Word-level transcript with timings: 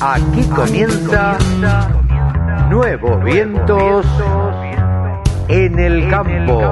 Aquí 0.00 0.42
comienza 0.54 1.36
Nuevos 2.70 3.22
Vientos 3.24 4.06
en 5.48 5.78
el 5.78 6.08
Campo. 6.08 6.70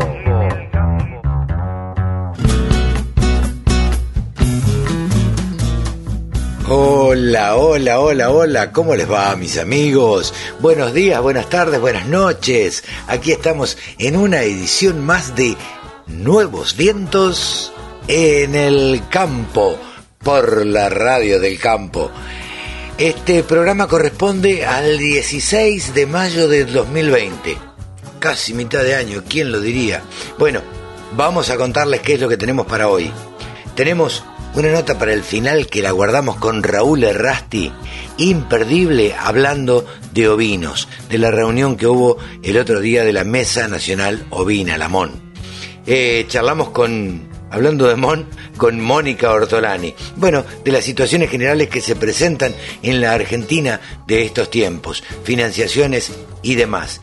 Hola, 6.67 7.57
hola, 7.57 8.01
hola, 8.01 8.31
hola, 8.31 8.73
¿cómo 8.73 8.95
les 8.95 9.11
va 9.11 9.37
mis 9.37 9.59
amigos? 9.59 10.33
Buenos 10.61 10.95
días, 10.95 11.21
buenas 11.21 11.51
tardes, 11.51 11.79
buenas 11.79 12.07
noches. 12.07 12.85
Aquí 13.07 13.33
estamos 13.33 13.77
en 13.99 14.17
una 14.17 14.41
edición 14.41 15.05
más 15.05 15.37
de 15.37 15.59
Nuevos 16.07 16.77
Vientos 16.77 17.73
en 18.09 18.55
el 18.55 19.03
Campo, 19.09 19.79
por 20.19 20.67
la 20.67 20.91
radio 20.91 21.41
del 21.41 21.59
campo. 21.59 22.11
Este 22.99 23.43
programa 23.43 23.89
corresponde 23.89 24.67
al 24.67 24.99
16 24.99 25.95
de 25.95 26.07
mayo 26.07 26.47
del 26.49 26.73
2020. 26.73 27.57
Casi 28.19 28.53
mitad 28.53 28.83
de 28.83 28.95
año, 28.95 29.23
¿quién 29.29 29.51
lo 29.51 29.61
diría? 29.61 30.03
Bueno, 30.39 30.61
vamos 31.17 31.49
a 31.49 31.57
contarles 31.57 32.01
qué 32.01 32.15
es 32.15 32.21
lo 32.21 32.29
que 32.29 32.37
tenemos 32.37 32.67
para 32.67 32.89
hoy. 32.89 33.11
Tenemos 33.75 34.25
una 34.55 34.73
nota 34.73 34.99
para 34.99 35.15
el 35.15 35.23
final 35.23 35.67
que 35.69 35.83
la 35.83 35.91
guardamos 35.91 36.37
con 36.37 36.63
Raúl 36.63 37.03
Errasti, 37.05 37.73
imperdible 38.19 39.15
hablando 39.19 39.87
de 40.13 40.29
ovinos, 40.29 40.87
de 41.09 41.19
la 41.19 41.31
reunión 41.31 41.77
que 41.77 41.87
hubo 41.87 42.19
el 42.43 42.59
otro 42.59 42.81
día 42.81 43.05
de 43.05 43.15
la 43.15 43.25
Mesa 43.25 43.69
Nacional 43.69 44.27
Ovina, 44.31 44.77
la 44.77 44.89
MON. 44.89 45.24
Eh, 45.87 46.25
charlamos 46.29 46.71
con, 46.71 47.29
hablando 47.51 47.87
de 47.87 47.97
MON, 47.97 48.27
con 48.57 48.81
Mónica 48.81 49.31
Ortolani. 49.31 49.95
Bueno, 50.17 50.45
de 50.65 50.73
las 50.73 50.85
situaciones 50.85 51.31
generales 51.31 51.69
que 51.69 51.81
se 51.81 51.97
presentan 51.97 52.55
en 52.83 53.01
la 53.01 53.13
Argentina 53.13 53.81
de 54.07 54.25
estos 54.25 54.51
tiempos, 54.51 55.03
financiaciones 55.25 56.13
y 56.43 56.55
demás. 56.55 57.01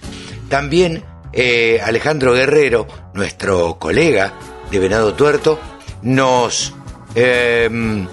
También 0.50 1.04
eh, 1.34 1.80
Alejandro 1.84 2.34
Guerrero, 2.34 2.88
nuestro 3.14 3.78
colega 3.80 4.34
de 4.70 4.80
Venado 4.80 5.14
Tuerto, 5.14 5.60
nos 6.02 6.74
Em, 7.16 8.08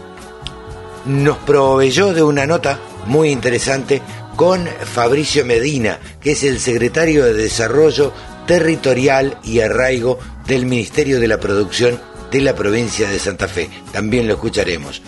nos 1.07 1.39
proveyó 1.39 2.13
de 2.13 2.23
una 2.23 2.47
nota 2.47 2.81
muy 3.07 3.31
interesante 3.31 4.03
con 4.35 4.67
Fabricio 4.67 5.45
Medina, 5.45 5.99
que 6.21 6.33
es 6.33 6.43
el 6.43 6.59
secretario 6.59 7.25
de 7.25 7.33
Desarrollo 7.33 8.13
Territorial 8.49 9.39
y 9.45 9.61
Arraigo 9.61 10.19
del 10.47 10.65
Ministerio 10.65 11.21
de 11.21 11.29
la 11.29 11.39
Producción 11.39 12.01
de 12.33 12.41
la 12.41 12.55
provincia 12.55 13.09
de 13.09 13.19
Santa 13.19 13.47
Fe. 13.47 13.69
También 13.93 14.27
lo 14.27 14.35
escucharemos. 14.35 15.03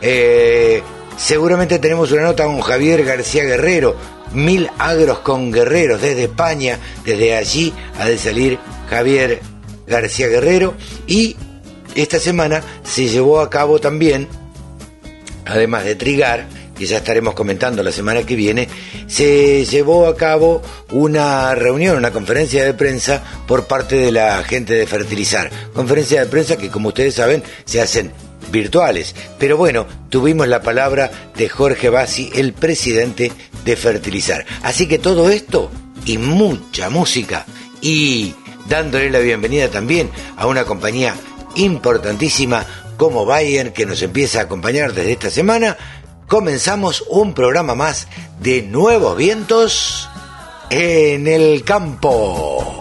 Eh, 0.00 0.82
seguramente 1.16 1.78
tenemos 1.78 2.10
una 2.10 2.22
nota 2.22 2.44
con 2.44 2.60
Javier 2.60 3.04
García 3.04 3.44
Guerrero, 3.44 3.94
Mil 4.34 4.68
Agros 4.78 5.20
con 5.20 5.52
Guerreros 5.52 6.02
desde 6.02 6.24
España. 6.24 6.78
Desde 7.04 7.36
allí 7.36 7.72
ha 8.00 8.08
de 8.08 8.18
salir 8.18 8.58
Javier 8.90 9.40
García 9.86 10.26
Guerrero 10.26 10.74
y 11.06 11.36
esta 11.94 12.18
semana 12.18 12.62
se 12.82 13.06
llevó 13.06 13.38
a 13.40 13.48
cabo 13.48 13.78
también, 13.78 14.26
además 15.44 15.84
de 15.84 15.94
Trigar, 15.94 16.48
que 16.76 16.86
ya 16.86 16.98
estaremos 16.98 17.34
comentando 17.34 17.82
la 17.82 17.92
semana 17.92 18.24
que 18.24 18.36
viene, 18.36 18.68
se 19.06 19.64
llevó 19.64 20.06
a 20.06 20.16
cabo 20.16 20.62
una 20.90 21.54
reunión, 21.54 21.96
una 21.96 22.12
conferencia 22.12 22.64
de 22.64 22.74
prensa 22.74 23.22
por 23.46 23.66
parte 23.66 23.96
de 23.96 24.12
la 24.12 24.42
gente 24.44 24.74
de 24.74 24.86
Fertilizar. 24.86 25.50
Conferencia 25.72 26.20
de 26.20 26.30
prensa 26.30 26.56
que, 26.56 26.70
como 26.70 26.88
ustedes 26.88 27.14
saben, 27.14 27.42
se 27.64 27.80
hacen 27.80 28.12
virtuales. 28.50 29.14
Pero 29.38 29.56
bueno, 29.56 29.86
tuvimos 30.08 30.48
la 30.48 30.62
palabra 30.62 31.10
de 31.36 31.48
Jorge 31.48 31.88
Bassi, 31.88 32.30
el 32.34 32.52
presidente 32.52 33.32
de 33.64 33.76
Fertilizar. 33.76 34.44
Así 34.62 34.86
que 34.86 34.98
todo 34.98 35.30
esto 35.30 35.70
y 36.04 36.18
mucha 36.18 36.90
música 36.90 37.46
y 37.80 38.34
dándole 38.68 39.10
la 39.10 39.18
bienvenida 39.18 39.68
también 39.68 40.10
a 40.36 40.46
una 40.46 40.64
compañía 40.64 41.14
importantísima 41.54 42.64
como 42.96 43.26
Bayern 43.26 43.72
que 43.72 43.86
nos 43.86 44.02
empieza 44.02 44.40
a 44.40 44.42
acompañar 44.44 44.92
desde 44.92 45.12
esta 45.12 45.30
semana, 45.30 45.76
comenzamos 46.26 47.04
un 47.08 47.34
programa 47.34 47.74
más 47.74 48.08
de 48.40 48.62
Nuevos 48.62 49.16
Vientos 49.16 50.08
en 50.70 51.26
el 51.26 51.64
campo. 51.64 52.80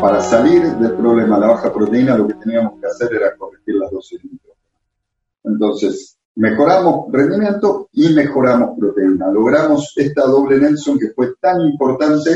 Para 0.00 0.20
salir 0.20 0.62
del 0.62 0.94
problema 0.94 1.36
de 1.36 1.40
la 1.42 1.52
baja 1.52 1.72
proteína, 1.72 2.16
lo 2.16 2.26
que 2.26 2.34
teníamos 2.34 2.80
que 2.80 2.86
hacer 2.86 3.14
era 3.14 3.36
corregir 3.36 3.76
las 3.76 3.90
dosis 3.92 4.20
de 4.20 4.28
Entonces, 5.44 6.18
mejoramos 6.36 7.06
rendimiento 7.12 7.88
y 7.92 8.12
mejoramos 8.14 8.78
proteína. 8.78 9.30
Logramos 9.30 9.92
esta 9.96 10.22
doble 10.22 10.58
Nelson 10.58 10.98
que 10.98 11.10
fue 11.14 11.34
tan 11.40 11.60
importante 11.60 12.30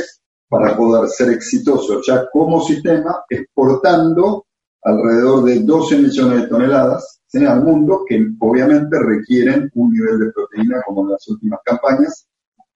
para 0.48 0.76
poder 0.76 1.08
ser 1.08 1.30
exitoso 1.30 2.00
ya 2.06 2.28
como 2.30 2.60
sistema, 2.60 3.24
exportando 3.28 4.46
alrededor 4.82 5.44
de 5.44 5.60
12 5.60 5.98
millones 5.98 6.42
de 6.42 6.48
toneladas 6.48 7.20
al 7.34 7.62
mundo 7.62 8.02
que 8.08 8.26
obviamente 8.40 8.96
requieren 8.98 9.70
un 9.74 9.92
nivel 9.92 10.18
de 10.20 10.32
proteína 10.32 10.80
como 10.86 11.02
en 11.02 11.10
las 11.10 11.28
últimas 11.28 11.60
campañas 11.62 12.26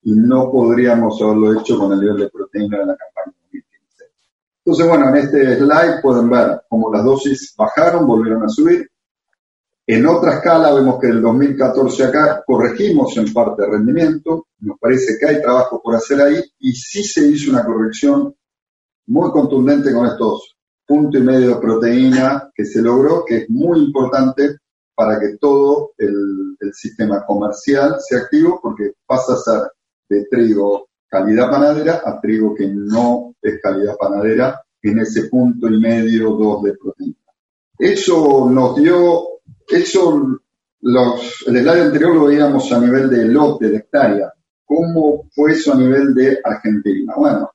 y 0.03 0.13
no 0.13 0.51
podríamos 0.51 1.23
haberlo 1.23 1.59
hecho 1.59 1.79
con 1.79 1.93
el 1.95 2.01
nivel 2.01 2.19
de 2.19 2.29
proteína 2.29 2.81
de 2.81 2.87
la 2.87 2.97
campaña 2.97 3.41
entonces, 4.65 4.89
bueno, 4.89 5.09
en 5.09 5.17
este 5.17 5.57
slide 5.57 6.03
pueden 6.03 6.29
ver 6.29 6.63
cómo 6.69 6.93
las 6.93 7.03
dosis 7.03 7.55
bajaron, 7.57 8.07
volvieron 8.07 8.45
a 8.45 8.49
subir. 8.49 8.90
En 9.93 10.07
otra 10.07 10.35
escala 10.35 10.73
vemos 10.73 11.01
que 11.01 11.09
el 11.09 11.21
2014 11.21 12.05
acá 12.05 12.45
corregimos 12.47 13.17
en 13.17 13.33
parte 13.33 13.65
el 13.65 13.73
rendimiento, 13.73 14.47
nos 14.61 14.79
parece 14.79 15.19
que 15.19 15.27
hay 15.27 15.43
trabajo 15.43 15.83
por 15.83 15.97
hacer 15.97 16.21
ahí 16.21 16.41
y 16.61 16.71
sí 16.75 17.03
se 17.03 17.27
hizo 17.27 17.51
una 17.51 17.65
corrección 17.65 18.33
muy 19.09 19.33
contundente 19.33 19.93
con 19.93 20.07
estos 20.07 20.55
punto 20.87 21.19
y 21.19 21.23
medio 21.23 21.57
de 21.57 21.61
proteína 21.61 22.53
que 22.55 22.65
se 22.67 22.81
logró, 22.81 23.25
que 23.25 23.39
es 23.39 23.51
muy 23.51 23.81
importante 23.81 24.59
para 24.95 25.19
que 25.19 25.39
todo 25.41 25.91
el, 25.99 26.57
el 26.61 26.73
sistema 26.73 27.27
comercial 27.27 27.97
sea 27.99 28.21
activo 28.21 28.61
porque 28.63 28.93
pasa 29.05 29.33
a 29.33 29.39
ser 29.39 29.63
de 30.09 30.25
trigo 30.27 30.87
calidad 31.09 31.51
panadera 31.51 32.01
a 32.05 32.21
trigo 32.21 32.55
que 32.55 32.69
no 32.69 33.35
es 33.43 33.61
calidad 33.61 33.97
panadera 33.99 34.63
en 34.83 35.01
ese 35.01 35.25
punto 35.25 35.67
y 35.67 35.81
medio, 35.81 36.31
dos 36.31 36.63
de 36.63 36.75
proteína. 36.75 37.17
Eso 37.77 38.49
nos 38.49 38.77
dio, 38.77 39.40
eso 39.71 40.41
los, 40.83 41.45
el 41.47 41.59
slide 41.59 41.83
anterior 41.83 42.15
lo 42.15 42.25
veíamos 42.27 42.71
a 42.73 42.81
nivel 42.81 43.11
de 43.11 43.27
lote, 43.27 43.69
de 43.69 43.77
hectárea. 43.79 44.33
¿Cómo 44.65 45.29
fue 45.35 45.53
eso 45.53 45.73
a 45.73 45.77
nivel 45.77 46.15
de 46.15 46.39
Argentina? 46.43 47.15
Bueno, 47.17 47.51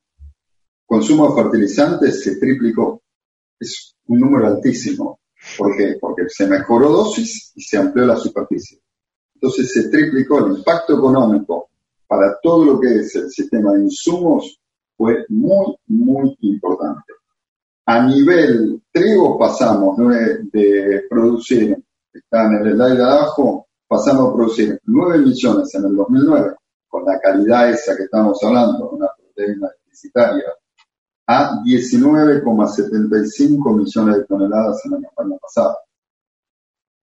consumo 0.86 1.30
de 1.30 1.44
fertilizantes 1.44 2.24
se 2.24 2.38
triplicó. 2.38 3.02
Es 3.60 3.96
un 4.08 4.20
número 4.20 4.48
altísimo. 4.48 5.20
¿Por 5.58 5.76
qué? 5.78 5.98
Porque 6.00 6.24
se 6.28 6.48
mejoró 6.48 6.90
dosis 6.90 7.52
y 7.56 7.62
se 7.62 7.78
amplió 7.78 8.06
la 8.06 8.18
superficie. 8.18 8.82
Entonces 9.36 9.72
se 9.72 9.90
triplicó 9.90 10.46
el 10.46 10.58
impacto 10.58 10.98
económico 10.98 11.70
para 12.08 12.38
todo 12.42 12.66
lo 12.66 12.80
que 12.80 13.00
es 13.00 13.16
el 13.16 13.30
sistema 13.30 13.74
de 13.74 13.84
insumos 13.84 14.60
fue 14.96 15.26
muy, 15.30 15.76
muy 15.88 16.38
importante. 16.42 17.14
A 17.86 18.06
nivel 18.08 18.82
trigo 18.92 19.38
pasamos 19.38 19.98
de, 20.52 21.04
producir, 21.10 21.78
está 22.20 22.46
en 22.46 22.54
el 22.56 22.74
slide 22.74 22.98
de 22.98 23.04
abajo, 23.04 23.68
pasamos 23.88 24.30
a 24.30 24.34
producir 24.34 24.80
9 24.84 25.20
millones 25.20 25.74
en 25.76 25.86
el 25.86 25.96
2009, 25.96 26.56
con 26.88 27.06
la 27.06 27.20
calidad 27.20 27.70
esa 27.70 27.96
que 27.96 28.04
estamos 28.04 28.44
hablando, 28.44 28.90
una 28.90 29.08
proteína 29.18 29.70
deficitaria, 29.84 30.52
a 31.28 31.60
19,75 31.64 33.76
millones 33.76 34.18
de 34.18 34.26
toneladas 34.26 34.86
en 34.86 34.92
la 34.92 35.02
campaña 35.02 35.38
pasada. 35.42 35.76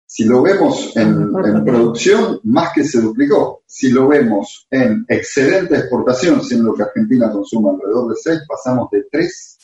Si 0.06 0.26
lo 0.26 0.44
vemos 0.44 0.96
en, 0.96 1.34
producción, 1.66 2.40
más 2.44 2.72
que 2.72 2.84
se 2.84 3.02
duplicó. 3.02 3.64
Si 3.66 3.90
lo 3.90 4.08
vemos 4.08 4.68
en 4.70 5.04
excedente 5.08 5.74
de 5.74 5.80
exportación, 5.80 6.44
siendo 6.44 6.76
que 6.76 6.84
Argentina 6.84 7.32
consume 7.32 7.72
alrededor 7.72 8.10
de 8.10 8.16
6, 8.22 8.42
pasamos 8.48 8.92
de 8.92 9.08
3 9.12 9.58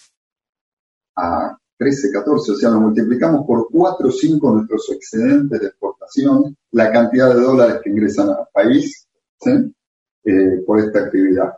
a 1.17 1.55
13, 1.79 2.11
14, 2.11 2.51
o 2.51 2.55
sea, 2.55 2.69
lo 2.71 2.81
multiplicamos 2.81 3.47
por 3.47 3.69
4 3.71 4.09
o 4.09 4.11
5 4.11 4.51
nuestros 4.51 4.89
excedentes 4.91 5.61
de 5.61 5.67
exportación, 5.67 6.57
la 6.71 6.91
cantidad 6.91 7.33
de 7.33 7.39
dólares 7.41 7.79
que 7.81 7.89
ingresan 7.89 8.29
al 8.29 8.49
país 8.53 9.07
eh, 9.45 10.61
por 10.67 10.77
esta 10.79 11.05
actividad. 11.05 11.53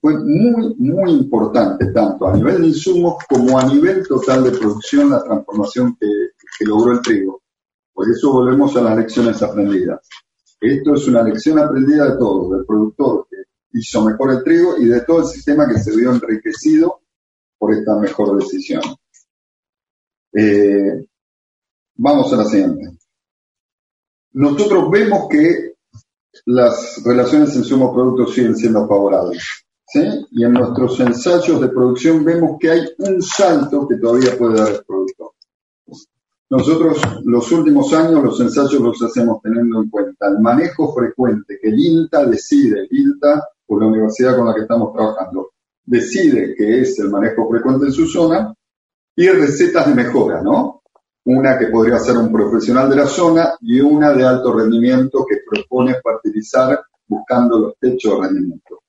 Fue 0.00 0.18
muy, 0.18 0.74
muy 0.76 1.12
importante, 1.12 1.86
tanto 1.92 2.26
a 2.26 2.36
nivel 2.36 2.62
de 2.62 2.68
insumos 2.68 3.16
como 3.28 3.56
a 3.56 3.64
nivel 3.64 4.06
total 4.06 4.42
de 4.42 4.58
producción, 4.58 5.10
la 5.10 5.22
transformación 5.22 5.96
que 6.00 6.64
logró 6.64 6.92
el 6.92 7.00
trigo. 7.00 7.40
Por 7.92 8.10
eso 8.10 8.32
volvemos 8.32 8.76
a 8.76 8.82
las 8.82 8.96
lecciones 8.96 9.40
aprendidas. 9.40 10.00
Esto 10.60 10.94
es 10.94 11.06
una 11.06 11.22
lección 11.22 11.60
aprendida 11.60 12.10
de 12.10 12.18
todos, 12.18 12.50
del 12.56 12.66
productor 12.66 13.28
que 13.30 13.36
hizo 13.78 14.04
mejor 14.04 14.32
el 14.32 14.42
trigo 14.42 14.76
y 14.78 14.86
de 14.86 15.02
todo 15.02 15.20
el 15.20 15.26
sistema 15.26 15.68
que 15.68 15.78
se 15.78 15.96
vio 15.96 16.12
enriquecido 16.12 17.02
por 17.56 17.72
esta 17.72 17.96
mejor 17.96 18.36
decisión. 18.36 18.82
Eh, 20.34 21.06
vamos 21.96 22.32
a 22.32 22.36
la 22.36 22.44
siguiente. 22.44 22.98
Nosotros 24.32 24.90
vemos 24.90 25.28
que 25.30 25.74
las 26.46 27.02
relaciones 27.04 27.54
en 27.54 27.64
sumo-producto 27.64 28.26
siguen 28.26 28.56
siendo 28.56 28.86
favorables. 28.88 29.64
¿sí? 29.86 30.00
Y 30.32 30.44
en 30.44 30.52
nuestros 30.52 30.98
ensayos 31.00 31.60
de 31.60 31.68
producción 31.68 32.24
vemos 32.24 32.56
que 32.58 32.70
hay 32.70 32.82
un 32.98 33.22
salto 33.22 33.86
que 33.86 33.96
todavía 33.96 34.36
puede 34.36 34.58
dar 34.58 34.72
el 34.72 34.84
productor. 34.84 35.30
Nosotros 36.50 37.00
los 37.24 37.50
últimos 37.52 37.92
años 37.94 38.22
los 38.22 38.40
ensayos 38.40 38.80
los 38.80 39.02
hacemos 39.02 39.40
teniendo 39.42 39.82
en 39.82 39.88
cuenta 39.88 40.28
el 40.28 40.40
manejo 40.40 40.92
frecuente 40.94 41.58
que 41.60 41.68
el 41.68 41.78
INTA 41.78 42.26
decide, 42.26 42.80
el 42.80 42.88
INTA 42.90 43.48
por 43.66 43.80
la 43.80 43.88
universidad 43.88 44.36
con 44.36 44.46
la 44.46 44.54
que 44.54 44.62
estamos 44.62 44.92
trabajando, 44.92 45.52
decide 45.84 46.54
que 46.56 46.80
es 46.80 46.98
el 46.98 47.10
manejo 47.10 47.48
frecuente 47.48 47.86
en 47.86 47.92
su 47.92 48.06
zona 48.06 48.54
y 49.16 49.28
recetas 49.28 49.88
de 49.88 49.94
mejora, 49.94 50.42
¿no? 50.42 50.82
Una 51.26 51.58
que 51.58 51.66
podría 51.68 51.98
ser 51.98 52.16
un 52.16 52.30
profesional 52.30 52.90
de 52.90 52.96
la 52.96 53.06
zona 53.06 53.54
y 53.60 53.80
una 53.80 54.12
de 54.12 54.24
alto 54.24 54.52
rendimiento 54.52 55.24
que 55.28 55.38
propone 55.48 55.94
fertilizar 56.02 56.80
buscando 57.06 57.58
los 57.58 57.74
techos 57.78 58.16
de 58.20 58.26
rendimiento. 58.26 58.80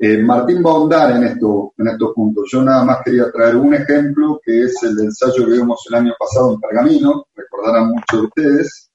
Eh, 0.00 0.22
Martín 0.22 0.62
va 0.64 0.70
a 0.70 0.74
ahondar 0.74 1.16
en, 1.16 1.24
esto, 1.24 1.72
en 1.76 1.88
estos 1.88 2.14
puntos. 2.14 2.48
Yo 2.50 2.62
nada 2.62 2.84
más 2.84 2.98
quería 3.04 3.30
traer 3.32 3.56
un 3.56 3.74
ejemplo 3.74 4.40
que 4.44 4.62
es 4.62 4.82
el 4.84 4.98
ensayo 5.00 5.44
que 5.44 5.52
vimos 5.52 5.84
el 5.88 5.96
año 5.96 6.14
pasado 6.18 6.54
en 6.54 6.60
Pergamino, 6.60 7.26
recordarán 7.34 7.88
muchos 7.88 8.20
de 8.20 8.26
ustedes, 8.26 8.90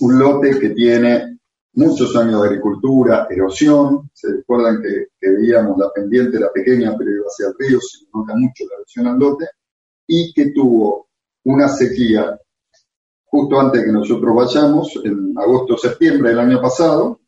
un 0.00 0.18
lote 0.18 0.58
que 0.58 0.70
tiene 0.70 1.39
muchos 1.74 2.14
años 2.16 2.42
de 2.42 2.48
agricultura, 2.48 3.26
erosión, 3.30 4.10
se 4.12 4.32
recuerdan 4.32 4.82
que, 4.82 5.06
veíamos 5.20 5.78
la 5.78 5.90
pendiente, 5.92 6.40
la 6.40 6.52
pequeña, 6.52 6.94
pero 6.96 7.10
iba 7.10 7.26
hacia 7.26 7.48
el 7.48 7.54
río, 7.58 7.80
se 7.80 8.06
nota 8.12 8.34
mucho 8.34 8.64
la 8.68 8.76
erosión 8.76 9.06
al 9.06 9.18
lote, 9.18 9.46
y 10.06 10.32
que 10.32 10.50
tuvo 10.50 11.08
una 11.44 11.68
sequía 11.68 12.38
justo 13.24 13.60
antes 13.60 13.84
que 13.84 13.92
nosotros 13.92 14.34
vayamos, 14.34 15.00
en 15.04 15.34
agosto-septiembre 15.38 16.30
del 16.30 16.40
año 16.40 16.60
pasado, 16.60 17.20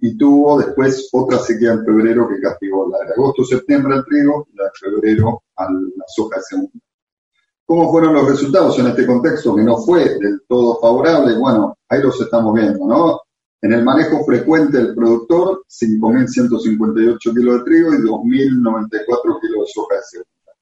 y 0.00 0.16
tuvo 0.16 0.58
después 0.58 1.08
otra 1.12 1.38
sequía 1.38 1.72
en 1.72 1.84
febrero 1.84 2.28
que 2.28 2.40
castigó 2.40 2.88
la 2.88 2.98
de 3.04 3.14
agosto-septiembre 3.14 3.94
al 3.94 4.04
trigo 4.04 4.46
y 4.52 4.56
la 4.56 4.64
de 4.64 4.70
febrero 4.78 5.42
a 5.56 5.64
la 5.64 6.04
soja 6.06 6.36
de 6.36 6.42
segunda. 6.42 6.78
¿Cómo 7.64 7.90
fueron 7.90 8.14
los 8.14 8.28
resultados 8.28 8.78
en 8.78 8.86
este 8.86 9.06
contexto 9.06 9.54
que 9.54 9.62
no 9.62 9.78
fue 9.78 10.18
del 10.18 10.42
todo 10.46 10.78
favorable? 10.80 11.36
Bueno, 11.36 11.76
ahí 11.88 12.00
los 12.02 12.18
estamos 12.20 12.54
viendo, 12.54 12.86
¿no? 12.86 13.20
En 13.60 13.72
el 13.72 13.84
manejo 13.84 14.24
frecuente 14.24 14.78
del 14.78 14.94
productor, 14.94 15.64
5.158 15.68 17.18
kilos 17.34 17.58
de 17.58 17.64
trigo 17.64 17.92
y 17.92 17.96
2.094 17.96 19.40
kilos 19.40 19.60
de 19.60 19.72
soja 19.72 19.96
de 19.96 20.02
segunda. 20.02 20.52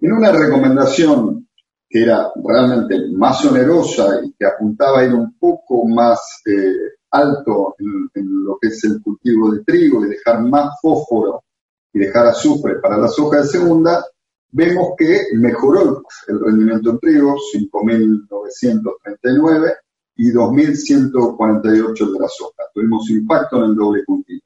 En 0.00 0.12
una 0.12 0.32
recomendación 0.32 1.48
que 1.88 2.02
era 2.02 2.32
realmente 2.42 2.96
más 3.14 3.44
onerosa 3.44 4.20
y 4.24 4.32
que 4.32 4.46
apuntaba 4.46 4.98
a 5.00 5.04
ir 5.04 5.14
un 5.14 5.38
poco 5.38 5.86
más 5.86 6.42
eh, 6.46 6.96
alto 7.10 7.76
en, 7.78 8.10
lo 8.44 8.58
que 8.60 8.66
es 8.68 8.82
el 8.84 9.00
cultivo 9.02 9.52
de 9.52 9.62
trigo 9.62 10.04
y 10.04 10.08
dejar 10.08 10.42
más 10.42 10.80
fósforo 10.80 11.44
y 11.92 12.00
dejar 12.00 12.26
azufre 12.28 12.80
para 12.80 12.96
la 12.96 13.08
soja 13.08 13.42
de 13.42 13.46
segunda, 13.46 14.04
vemos 14.50 14.94
que 14.96 15.26
mejoró 15.34 16.02
el 16.26 16.40
rendimiento 16.40 16.90
en 16.90 16.98
trigo, 16.98 17.36
5.939 17.54 19.74
y 20.16 20.30
2.148 20.32 22.12
de 22.12 22.18
la 22.18 22.28
soja. 22.28 22.64
Tuvimos 22.72 23.08
impacto 23.10 23.58
en 23.58 23.70
el 23.70 23.76
doble 23.76 24.04
cultivo. 24.04 24.42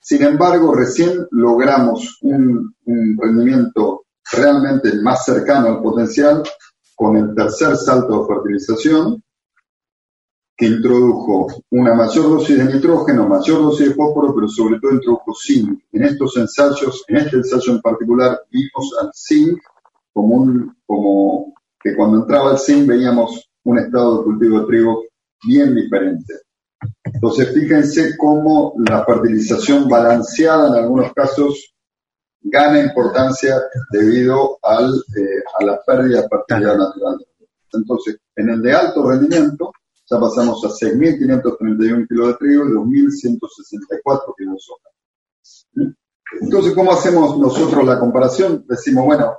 Sin 0.00 0.22
embargo, 0.22 0.74
recién 0.74 1.26
logramos 1.32 2.18
un, 2.22 2.74
un 2.84 3.18
rendimiento 3.20 4.04
realmente 4.32 4.94
más 5.02 5.24
cercano 5.24 5.68
al 5.68 5.82
potencial 5.82 6.42
con 6.94 7.16
el 7.16 7.34
tercer 7.34 7.76
salto 7.76 8.22
de 8.22 8.34
fertilización, 8.34 9.22
que 10.56 10.66
introdujo 10.66 11.46
una 11.70 11.94
mayor 11.94 12.30
dosis 12.30 12.58
de 12.58 12.64
nitrógeno, 12.64 13.28
mayor 13.28 13.62
dosis 13.62 13.90
de 13.90 13.94
fósforo, 13.94 14.34
pero 14.34 14.48
sobre 14.48 14.80
todo 14.80 14.94
introdujo 14.94 15.32
zinc. 15.32 15.80
En 15.92 16.02
estos 16.02 16.36
ensayos, 16.36 17.04
en 17.06 17.18
este 17.18 17.36
ensayo 17.36 17.74
en 17.74 17.80
particular, 17.80 18.40
vimos 18.50 18.92
al 19.00 19.10
zinc 19.14 19.60
como, 20.12 20.34
un, 20.34 20.76
como 20.84 21.54
que 21.80 21.94
cuando 21.94 22.18
entraba 22.18 22.50
el 22.52 22.58
zinc 22.58 22.88
veíamos 22.88 23.47
un 23.68 23.78
estado 23.78 24.18
de 24.18 24.24
cultivo 24.24 24.60
de 24.60 24.66
trigo 24.66 25.04
bien 25.46 25.74
diferente. 25.74 26.34
Entonces, 27.04 27.52
fíjense 27.52 28.16
cómo 28.16 28.72
la 28.78 29.04
fertilización 29.04 29.88
balanceada 29.88 30.68
en 30.68 30.74
algunos 30.84 31.12
casos 31.12 31.74
gana 32.40 32.80
importancia 32.80 33.60
debido 33.90 34.58
al, 34.62 34.94
eh, 34.94 35.42
a 35.58 35.64
la 35.64 35.82
pérdida 35.86 36.22
de 36.22 36.28
fertilidad 36.28 36.78
natural. 36.78 37.18
Entonces, 37.70 38.16
en 38.36 38.48
el 38.48 38.62
de 38.62 38.72
alto 38.72 39.06
rendimiento, 39.06 39.72
ya 40.10 40.18
pasamos 40.18 40.64
a 40.64 40.68
6.531 40.68 42.08
kilos 42.08 42.28
de 42.28 42.34
trigo 42.34 42.64
y 42.64 42.72
2.164 42.72 44.34
kilos 44.34 44.54
de 44.54 44.60
soja. 44.60 45.92
Entonces, 46.40 46.72
¿cómo 46.74 46.92
hacemos 46.92 47.38
nosotros 47.38 47.84
la 47.84 47.98
comparación? 47.98 48.64
Decimos, 48.66 49.04
bueno, 49.04 49.36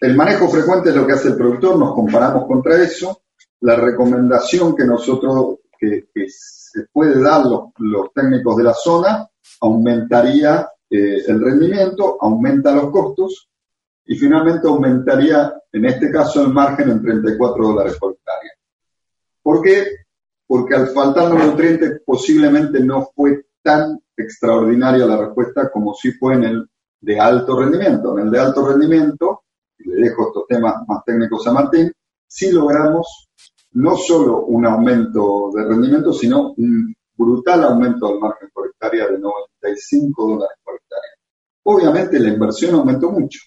el 0.00 0.16
manejo 0.16 0.48
frecuente 0.48 0.90
es 0.90 0.94
lo 0.94 1.06
que 1.06 1.14
hace 1.14 1.28
el 1.28 1.36
productor, 1.36 1.78
nos 1.78 1.94
comparamos 1.94 2.46
contra 2.46 2.80
eso. 2.80 3.22
La 3.60 3.74
recomendación 3.74 4.76
que 4.76 4.84
nosotros, 4.84 5.56
que, 5.78 6.06
se 6.28 6.86
puede 6.92 7.20
dar 7.20 7.44
los, 7.44 7.70
los, 7.78 8.12
técnicos 8.12 8.56
de 8.56 8.62
la 8.62 8.74
zona, 8.74 9.28
aumentaría 9.60 10.68
eh, 10.88 11.24
el 11.26 11.40
rendimiento, 11.40 12.16
aumenta 12.20 12.72
los 12.72 12.90
costos 12.90 13.48
y 14.04 14.16
finalmente 14.16 14.68
aumentaría, 14.68 15.52
en 15.72 15.84
este 15.84 16.10
caso, 16.10 16.42
el 16.42 16.52
margen 16.52 16.90
en 16.90 17.02
34 17.02 17.66
dólares 17.66 17.96
por 17.98 18.12
hectárea. 18.12 18.52
¿Por 19.42 19.62
qué? 19.62 19.86
Porque 20.46 20.74
al 20.74 20.88
faltar 20.88 21.30
los 21.30 21.44
nutrientes 21.44 22.02
posiblemente 22.06 22.80
no 22.80 23.10
fue 23.14 23.46
tan 23.62 23.98
extraordinaria 24.16 25.06
la 25.06 25.16
respuesta 25.16 25.70
como 25.70 25.94
si 25.94 26.12
fue 26.12 26.34
en 26.34 26.44
el 26.44 26.70
de 27.00 27.18
alto 27.18 27.58
rendimiento. 27.58 28.18
En 28.18 28.26
el 28.26 28.30
de 28.30 28.38
alto 28.38 28.66
rendimiento, 28.66 29.42
le 29.78 30.08
dejo 30.08 30.28
estos 30.28 30.46
temas 30.46 30.76
más 30.86 31.04
técnicos 31.04 31.46
a 31.46 31.52
Martín, 31.52 31.92
sí 32.26 32.50
logramos 32.50 33.28
no 33.72 33.96
solo 33.96 34.44
un 34.46 34.66
aumento 34.66 35.50
de 35.54 35.64
rendimiento, 35.64 36.12
sino 36.12 36.52
un 36.56 36.94
brutal 37.16 37.64
aumento 37.64 38.08
del 38.08 38.20
margen 38.20 38.48
por 38.52 38.68
hectárea 38.68 39.08
de 39.08 39.18
95 39.18 40.28
dólares 40.28 40.56
por 40.64 40.74
hectárea. 40.76 41.10
Obviamente 41.64 42.18
la 42.18 42.28
inversión 42.28 42.74
aumentó 42.74 43.10
mucho. 43.10 43.40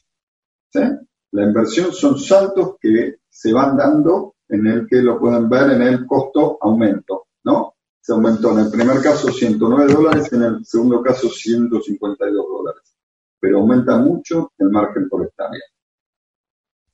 La 1.31 1.43
inversión 1.43 1.93
son 1.93 2.19
saltos 2.19 2.75
que 2.79 3.15
se 3.29 3.53
van 3.53 3.77
dando 3.77 4.35
en 4.47 4.67
el 4.67 4.87
que 4.87 5.01
lo 5.01 5.19
pueden 5.19 5.49
ver 5.49 5.71
en 5.71 5.81
el 5.81 6.05
costo 6.05 6.57
aumento, 6.61 7.27
¿no? 7.43 7.75
Se 8.01 8.13
aumentó 8.13 8.51
en 8.51 8.65
el 8.65 8.71
primer 8.71 9.01
caso 9.01 9.31
109 9.31 9.93
dólares, 9.93 10.31
en 10.33 10.43
el 10.43 10.65
segundo 10.65 11.01
caso 11.01 11.29
152 11.29 12.45
dólares, 12.47 12.97
pero 13.39 13.59
aumenta 13.59 13.97
mucho 13.97 14.51
el 14.57 14.69
margen 14.69 15.07
por 15.07 15.25
hectárea. 15.25 15.61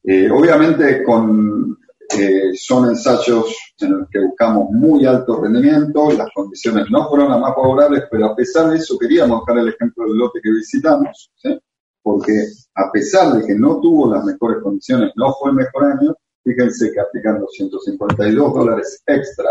Eh, 0.03 0.29
obviamente 0.31 1.03
con, 1.03 1.77
eh, 2.17 2.51
son 2.55 2.89
ensayos 2.89 3.55
en 3.79 3.99
los 3.99 4.09
que 4.09 4.19
buscamos 4.19 4.69
muy 4.71 5.05
alto 5.05 5.41
rendimiento, 5.41 6.11
las 6.11 6.29
condiciones 6.33 6.85
no 6.89 7.09
fueron 7.09 7.29
las 7.29 7.39
más 7.39 7.53
favorables, 7.55 8.03
pero 8.09 8.27
a 8.27 8.35
pesar 8.35 8.69
de 8.69 8.77
eso 8.77 8.97
queríamos 8.97 9.41
dejar 9.41 9.61
el 9.61 9.69
ejemplo 9.69 10.05
del 10.05 10.17
lote 10.17 10.39
que 10.41 10.51
visitamos, 10.51 11.31
¿sí? 11.35 11.59
porque 12.01 12.33
a 12.75 12.91
pesar 12.91 13.33
de 13.33 13.45
que 13.45 13.55
no 13.55 13.81
tuvo 13.81 14.13
las 14.13 14.23
mejores 14.23 14.63
condiciones, 14.63 15.11
no 15.15 15.33
fue 15.33 15.49
el 15.49 15.57
mejor 15.57 15.85
año, 15.85 16.15
Fíjense 16.47 16.93
que 16.93 17.01
aplicando 17.01 17.45
152 17.45 18.53
dólares 18.53 19.03
extra 19.05 19.49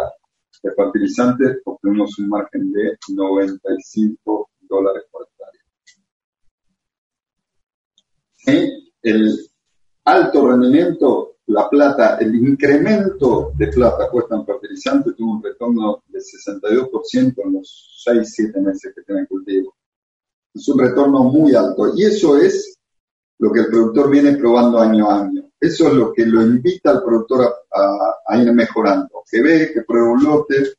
de 0.63 0.73
fertilizantes 0.73 1.59
obtenemos 1.67 2.19
un 2.19 2.31
margen 2.31 2.73
de 2.73 2.97
95 3.13 4.51
dólares 4.63 5.03
por 5.11 5.29
hectárea. 5.29 5.61
El 9.03 9.47
alto 10.07 10.49
rendimiento, 10.49 11.37
la 11.47 11.69
plata, 11.69 12.17
el 12.19 12.35
incremento 12.35 13.53
de 13.55 13.69
plata 13.69 14.11
puesta 14.11 14.37
en 14.37 14.47
fertilizante 14.47 15.13
tuvo 15.13 15.33
un 15.33 15.43
retorno 15.43 16.03
de 16.09 16.19
62% 16.19 17.35
en 17.45 17.53
los 17.53 18.05
6-7 18.07 18.61
meses 18.61 18.93
que 18.95 19.03
tiene 19.03 19.27
cultivo. 19.27 19.77
Es 20.55 20.67
un 20.69 20.79
retorno 20.79 21.25
muy 21.25 21.55
alto 21.55 21.93
y 21.95 22.05
eso 22.05 22.37
es 22.37 22.79
lo 23.39 23.53
que 23.53 23.61
el 23.61 23.67
productor 23.67 24.11
viene 24.11 24.37
probando 24.37 24.81
año 24.81 25.11
a 25.11 25.21
año. 25.21 25.51
Eso 25.61 25.89
es 25.89 25.95
lo 25.95 26.13
que 26.13 26.25
lo 26.25 26.43
invita 26.43 26.91
al 26.91 27.03
productor 27.03 27.55
a, 27.73 28.39
ir 28.39 28.53
mejorando. 28.53 29.23
Que 29.31 29.43
ve, 29.43 29.71
que 29.73 29.83
prueba 29.83 30.13
un 30.13 30.23
lote, 30.23 30.75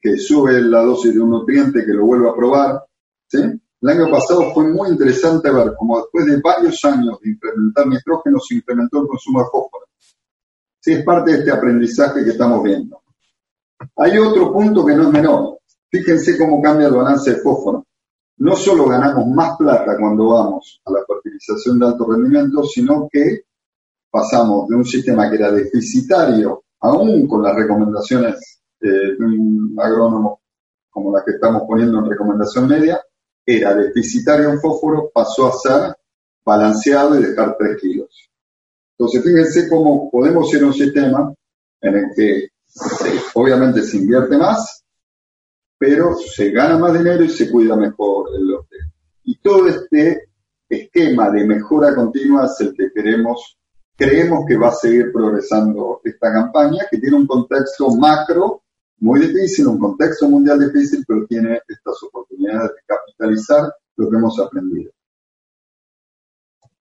que 0.00 0.16
sube 0.16 0.60
la 0.60 0.82
dosis 0.82 1.14
de 1.14 1.20
un 1.20 1.30
nutriente, 1.30 1.84
que 1.84 1.92
lo 1.92 2.06
vuelva 2.06 2.30
a 2.30 2.34
probar. 2.34 2.84
¿sí? 3.26 3.38
El 3.82 3.88
año 3.88 4.10
pasado 4.10 4.52
fue 4.52 4.68
muy 4.68 4.90
interesante 4.90 5.50
ver 5.50 5.72
cómo 5.78 5.98
después 5.98 6.26
de 6.26 6.40
varios 6.40 6.84
años 6.84 7.18
de 7.20 7.30
incrementar 7.30 7.86
nitrógeno 7.86 8.38
se 8.38 8.56
incrementó 8.56 9.00
el 9.00 9.08
consumo 9.08 9.38
de 9.40 9.46
fósforo. 9.46 9.86
Sí, 10.78 10.92
es 10.92 11.04
parte 11.04 11.32
de 11.32 11.38
este 11.38 11.50
aprendizaje 11.50 12.22
que 12.22 12.30
estamos 12.30 12.62
viendo. 12.62 13.02
Hay 13.96 14.18
otro 14.18 14.52
punto 14.52 14.84
que 14.84 14.94
no 14.94 15.04
es 15.04 15.08
menor. 15.10 15.58
Fíjense 15.90 16.36
cómo 16.36 16.60
cambia 16.60 16.88
el 16.88 16.94
balance 16.94 17.30
de 17.30 17.40
fósforo. 17.40 17.86
No 18.38 18.54
solo 18.54 18.86
ganamos 18.86 19.26
más 19.28 19.56
plata 19.56 19.96
cuando 19.98 20.28
vamos 20.28 20.80
a 20.84 20.92
la 20.92 21.00
fertilización 21.06 21.78
de 21.78 21.86
alto 21.86 22.06
rendimiento, 22.06 22.64
sino 22.64 23.08
que 23.10 23.44
pasamos 24.10 24.68
de 24.68 24.76
un 24.76 24.84
sistema 24.84 25.30
que 25.30 25.36
era 25.36 25.50
deficitario, 25.52 26.64
aún 26.80 27.26
con 27.26 27.42
las 27.42 27.54
recomendaciones 27.54 28.62
de 28.78 29.16
un 29.18 29.74
agrónomo 29.78 30.40
como 30.90 31.12
las 31.12 31.24
que 31.24 31.32
estamos 31.32 31.62
poniendo 31.66 31.98
en 31.98 32.10
recomendación 32.10 32.66
media, 32.66 33.00
era 33.44 33.74
deficitario 33.74 34.50
en 34.50 34.60
fósforo, 34.60 35.10
pasó 35.12 35.48
a 35.48 35.52
ser 35.52 35.96
balanceado 36.44 37.18
y 37.18 37.22
dejar 37.22 37.56
3 37.58 37.80
kilos. 37.80 38.30
Entonces, 38.98 39.22
fíjense 39.22 39.68
cómo 39.68 40.10
podemos 40.10 40.52
ir 40.52 40.64
un 40.64 40.74
sistema 40.74 41.32
en 41.80 41.94
el 41.94 42.04
que 42.14 42.48
obviamente 43.34 43.82
se 43.82 43.96
invierte 43.96 44.36
más, 44.36 44.84
pero 45.78 46.14
se 46.14 46.50
gana 46.50 46.76
más 46.78 46.92
dinero 46.92 47.24
y 47.24 47.30
se 47.30 47.50
cuida 47.50 47.76
mejor 47.76 48.28
el 48.34 48.46
lote. 48.46 48.76
Y 49.24 49.38
todo 49.38 49.66
este 49.68 50.28
esquema 50.68 51.30
de 51.30 51.46
mejora 51.46 51.94
continua 51.94 52.46
es 52.46 52.60
el 52.60 52.74
que 52.74 52.92
queremos, 52.92 53.58
creemos 53.96 54.44
que 54.46 54.56
va 54.56 54.68
a 54.68 54.72
seguir 54.72 55.10
progresando 55.12 56.00
esta 56.04 56.32
campaña, 56.32 56.84
que 56.90 56.98
tiene 56.98 57.16
un 57.16 57.26
contexto 57.26 57.88
macro 57.96 58.62
muy 59.00 59.20
difícil, 59.20 59.66
un 59.66 59.78
contexto 59.78 60.28
mundial 60.28 60.60
difícil, 60.60 61.04
pero 61.06 61.26
tiene 61.26 61.60
estas 61.66 62.02
oportunidades 62.02 62.70
de 62.70 62.82
capitalizar 62.86 63.74
lo 63.96 64.10
que 64.10 64.16
hemos 64.16 64.38
aprendido. 64.40 64.92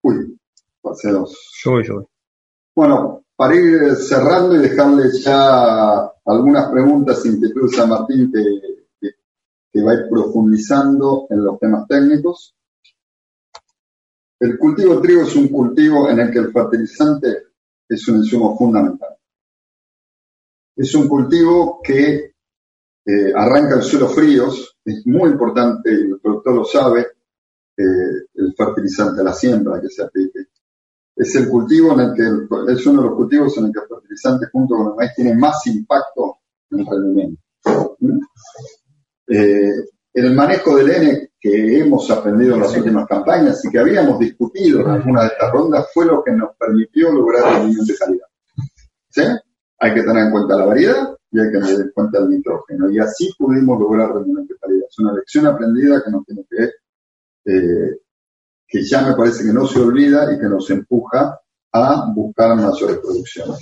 Uy, 0.02 0.38
pasé 0.82 1.12
dos. 1.12 1.52
Yo 1.64 1.82
yo 1.82 2.10
Bueno, 2.76 3.24
para 3.36 3.56
ir 3.56 3.96
cerrando 3.96 4.56
y 4.56 4.60
dejarle 4.60 5.10
ya 5.18 6.12
algunas 6.26 6.70
preguntas, 6.70 7.26
inquietudes 7.26 7.80
a 7.80 7.86
Martín 7.86 8.32
que, 8.32 8.44
que, 9.00 9.10
que 9.72 9.84
va 9.84 9.92
a 9.92 9.96
ir 9.96 10.10
profundizando 10.10 11.28
en 11.30 11.44
los 11.44 11.58
temas 11.58 11.88
técnicos. 11.88 12.54
El 14.40 14.58
cultivo 14.58 14.96
de 14.96 15.02
trigo 15.02 15.24
es 15.24 15.36
un 15.36 15.48
cultivo 15.50 16.10
en 16.10 16.20
el 16.20 16.32
que 16.32 16.40
el 16.40 16.52
fertilizante 16.52 17.48
es 17.88 18.08
un 18.08 18.18
insumo 18.18 18.58
fundamental. 18.58 19.19
Es 20.80 20.96
un 20.96 21.10
cultivo 21.10 21.82
que 21.84 22.32
eh, 23.06 23.34
arranca 23.36 23.76
en 23.76 23.82
suelos 23.82 24.16
fríos, 24.16 24.78
es 24.86 25.06
muy 25.08 25.32
importante, 25.32 25.92
el 25.92 26.18
productor 26.22 26.56
lo 26.56 26.64
sabe, 26.64 27.02
eh, 27.76 28.28
el 28.34 28.54
fertilizante 28.56 29.20
a 29.20 29.26
la 29.26 29.34
siembra 29.34 29.82
que 29.82 29.90
se 29.90 30.04
aplique. 30.04 30.40
Es 31.18 31.36
el 31.36 31.50
cultivo 31.50 31.92
en 31.92 32.00
el 32.00 32.14
que, 32.14 32.72
es 32.72 32.86
uno 32.86 33.02
de 33.02 33.10
los 33.10 33.18
cultivos 33.18 33.58
en 33.58 33.66
el 33.66 33.74
que 33.74 33.80
el 33.80 33.88
fertilizante 33.90 34.46
junto 34.54 34.78
con 34.78 34.88
el 34.88 34.96
maíz 34.96 35.12
tiene 35.18 35.36
más 35.36 35.68
impacto 35.68 36.38
en 36.72 36.80
el 36.80 36.86
rendimiento. 36.86 37.98
Eh, 39.28 39.84
el 40.14 40.34
manejo 40.34 40.78
del 40.78 40.92
N 40.92 41.32
que 41.42 41.78
hemos 41.78 42.10
aprendido 42.10 42.56
en 42.56 42.62
las 42.62 42.78
últimas 42.78 43.06
campañas 43.06 43.66
y 43.66 43.70
que 43.70 43.80
habíamos 43.80 44.18
discutido 44.18 44.80
en 44.80 44.92
alguna 44.92 45.24
de 45.24 45.28
estas 45.28 45.52
rondas 45.52 45.88
fue 45.94 46.06
lo 46.06 46.24
que 46.24 46.32
nos 46.32 46.56
permitió 46.58 47.12
lograr 47.12 47.54
rendimiento 47.54 47.92
de 47.92 47.98
calidad. 47.98 48.28
¿Sí? 49.10 49.49
Hay 49.80 49.94
que 49.94 50.02
tener 50.02 50.26
en 50.26 50.32
cuenta 50.32 50.58
la 50.58 50.66
variedad 50.66 51.18
y 51.32 51.40
hay 51.40 51.52
que 51.52 51.60
tener 51.60 51.82
en 51.82 51.92
cuenta 51.92 52.20
el 52.20 52.30
nitrógeno. 52.30 52.90
Y 52.90 53.00
así 53.00 53.32
pudimos 53.38 53.80
lograr 53.80 54.14
rendimiento 54.14 54.54
de 54.54 54.60
calidad. 54.60 54.88
Es 54.90 55.00
una 55.00 55.14
lección 55.14 55.48
aprendida 55.48 56.04
que 56.04 56.12
nos 56.12 56.26
tiene 56.26 56.46
que, 56.50 56.72
eh, 57.46 58.00
que 58.68 58.84
ya 58.84 59.02
me 59.02 59.16
parece 59.16 59.46
que 59.46 59.54
no 59.54 59.66
se 59.66 59.80
olvida 59.80 60.34
y 60.34 60.40
que 60.40 60.48
nos 60.48 60.70
empuja 60.70 61.40
a 61.72 62.12
buscar 62.14 62.56
mayores 62.56 62.98
producciones. 62.98 63.60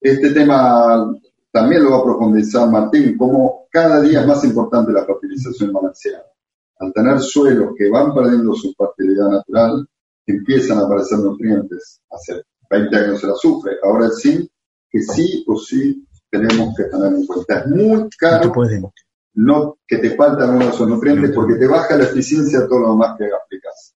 Este 0.00 0.30
tema 0.30 1.12
también 1.50 1.84
lo 1.84 1.90
va 1.90 1.98
a 1.98 2.04
profundizar 2.04 2.68
Martín, 2.70 3.16
cómo 3.16 3.66
cada 3.70 4.00
día 4.00 4.20
es 4.20 4.26
más 4.26 4.44
importante 4.44 4.92
la 4.92 5.04
fertilización 5.04 5.72
balanceada. 5.72 6.24
Al 6.78 6.92
tener 6.92 7.20
suelos 7.20 7.72
que 7.76 7.90
van 7.90 8.14
perdiendo 8.14 8.54
su 8.54 8.72
fertilidad 8.74 9.28
natural, 9.28 9.86
empiezan 10.24 10.78
a 10.78 10.82
aparecer 10.82 11.18
nutrientes. 11.18 12.00
Hace 12.10 12.42
20 12.70 12.96
años 12.96 13.24
el 13.24 13.30
azufre, 13.30 13.72
ahora 13.82 14.06
el 14.06 14.12
zinc, 14.12 14.50
que 14.90 15.02
sí 15.02 15.44
o 15.46 15.58
sí 15.58 16.06
tenemos 16.30 16.74
que 16.76 16.84
tener 16.84 17.12
en 17.12 17.26
cuenta. 17.26 17.60
Es 17.60 17.66
muy 17.66 18.08
caro 18.18 18.52
no 19.34 19.78
que 19.86 19.98
te 19.98 20.16
faltan 20.16 20.50
uno 20.50 20.64
de 20.64 20.70
esos 20.72 20.88
nutrientes 20.88 21.30
porque 21.32 21.54
te 21.54 21.68
baja 21.68 21.96
la 21.96 22.04
eficiencia 22.04 22.66
todo 22.66 22.80
lo 22.80 22.90
demás 22.90 23.16
que 23.16 23.26
aplicas. 23.26 23.94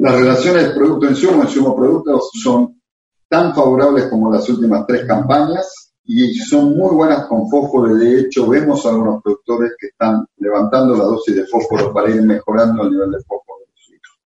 Las 0.00 0.16
relaciones 0.16 0.72
producto-insumo, 0.72 1.44
insumo-producto 1.44 2.20
son 2.42 2.80
tan 3.28 3.54
favorables 3.54 4.06
como 4.06 4.32
las 4.32 4.48
últimas 4.48 4.84
tres 4.86 5.06
campañas 5.06 5.92
y 6.04 6.34
son 6.34 6.76
muy 6.76 6.96
buenas 6.96 7.26
con 7.28 7.48
fósforo. 7.48 7.94
De 7.94 8.20
hecho, 8.20 8.48
vemos 8.48 8.84
a 8.84 8.88
algunos 8.88 9.22
productores 9.22 9.72
que 9.78 9.86
están 9.86 10.26
levantando 10.38 10.96
la 10.96 11.04
dosis 11.04 11.36
de 11.36 11.46
fósforo 11.46 11.92
para 11.92 12.10
ir 12.10 12.22
mejorando 12.22 12.82
el 12.82 12.90
nivel 12.90 13.12
de 13.12 13.18
fósforo 13.18 13.60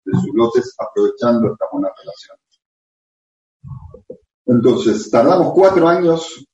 de 0.05 0.11
sus, 0.11 0.35
lotes, 0.35 0.75
aprovechando 0.77 1.51
esta 1.51 1.65
buena 1.71 1.89
relación. 1.97 2.37
Entonces, 4.45 5.09
tardamos 5.09 5.53
cuatro 5.53 5.87
años, 5.87 6.45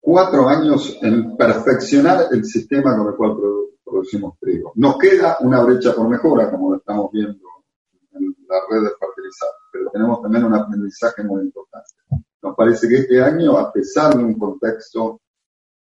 cuatro 0.00 0.48
años 0.48 0.98
en 1.02 1.36
perfeccionar 1.36 2.26
el 2.30 2.44
sistema 2.44 2.96
con 2.96 3.08
el 3.08 3.14
cual 3.14 3.36
producimos 3.84 4.38
trigo. 4.38 4.72
Nos 4.76 4.98
queda 4.98 5.38
una 5.40 5.62
brecha 5.62 5.94
por 5.94 6.08
mejora, 6.08 6.50
como 6.50 6.70
lo 6.70 6.76
estamos 6.76 7.10
viendo 7.12 7.48
en 8.12 8.36
la 8.48 8.60
red 8.70 8.84
de 8.84 8.90
fertilizantes, 8.98 9.62
pero 9.72 9.90
tenemos 9.90 10.22
también 10.22 10.44
un 10.44 10.54
aprendizaje 10.54 11.22
muy 11.24 11.42
importante. 11.42 11.94
Nos 12.42 12.54
parece 12.54 12.88
que 12.88 12.98
este 12.98 13.20
año, 13.20 13.58
a 13.58 13.72
pesar 13.72 14.16
de 14.16 14.22
un 14.22 14.38
contexto 14.38 15.20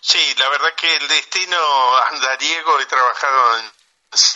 Sí, 0.00 0.18
la 0.36 0.48
verdad 0.48 0.74
que 0.76 0.96
el 0.96 1.08
destino 1.08 1.56
andariego 2.10 2.80
he 2.80 2.86
trabajado 2.86 3.58
en 3.58 3.70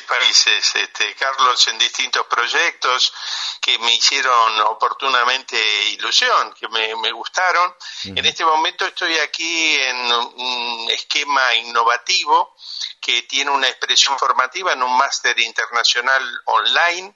países, 0.06 0.74
este, 0.74 1.14
Carlos, 1.14 1.68
en 1.68 1.78
distintos 1.78 2.26
proyectos 2.26 3.12
que 3.60 3.78
me 3.78 3.94
hicieron 3.94 4.60
oportunamente 4.62 5.56
ilusión, 5.90 6.54
que 6.58 6.68
me, 6.68 6.96
me 6.96 7.12
gustaron. 7.12 7.74
En 8.04 8.24
este 8.24 8.44
momento 8.44 8.86
estoy 8.86 9.16
aquí 9.18 9.74
en 9.74 10.12
un 10.12 10.90
esquema 10.90 11.54
innovativo 11.56 12.54
que 13.00 13.22
tiene 13.22 13.50
una 13.50 13.68
expresión 13.68 14.18
formativa 14.18 14.72
en 14.72 14.82
un 14.82 14.96
máster 14.96 15.38
internacional 15.40 16.22
online 16.46 17.14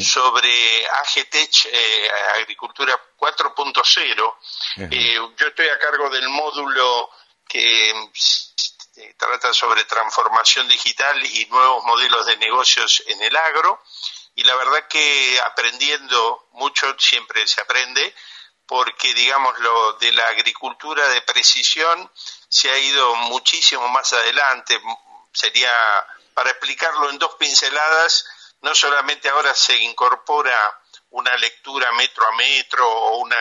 sobre 0.00 0.86
AGTech, 0.86 1.66
eh, 1.72 2.10
Agricultura 2.34 2.98
4.0. 3.18 4.34
Eh, 4.90 5.14
yo 5.14 5.46
estoy 5.46 5.68
a 5.68 5.78
cargo 5.78 6.08
del 6.10 6.28
módulo 6.28 7.10
que 7.46 7.90
este, 8.14 9.14
trata 9.14 9.52
sobre 9.52 9.84
transformación 9.84 10.66
digital 10.68 11.24
y 11.24 11.46
nuevos 11.46 11.84
modelos 11.84 12.26
de 12.26 12.36
negocios 12.38 13.02
en 13.06 13.22
el 13.22 13.36
agro. 13.36 13.82
Y 14.36 14.44
la 14.44 14.54
verdad 14.54 14.86
que 14.86 15.40
aprendiendo 15.40 16.48
mucho 16.52 16.94
siempre 16.98 17.46
se 17.46 17.60
aprende, 17.60 18.14
porque 18.66 19.14
digamos 19.14 19.58
lo 19.60 19.94
de 19.94 20.12
la 20.12 20.28
agricultura 20.28 21.08
de 21.08 21.22
precisión 21.22 22.10
se 22.48 22.70
ha 22.70 22.78
ido 22.78 23.14
muchísimo 23.16 23.88
más 23.88 24.12
adelante. 24.12 24.78
Sería 25.32 25.72
para 26.34 26.50
explicarlo 26.50 27.08
en 27.10 27.18
dos 27.18 27.34
pinceladas, 27.36 28.26
no 28.60 28.74
solamente 28.74 29.28
ahora 29.30 29.54
se 29.54 29.74
incorpora 29.76 30.80
una 31.10 31.34
lectura 31.36 31.90
metro 31.92 32.26
a 32.26 32.32
metro 32.32 32.86
o 32.86 33.18
una 33.18 33.38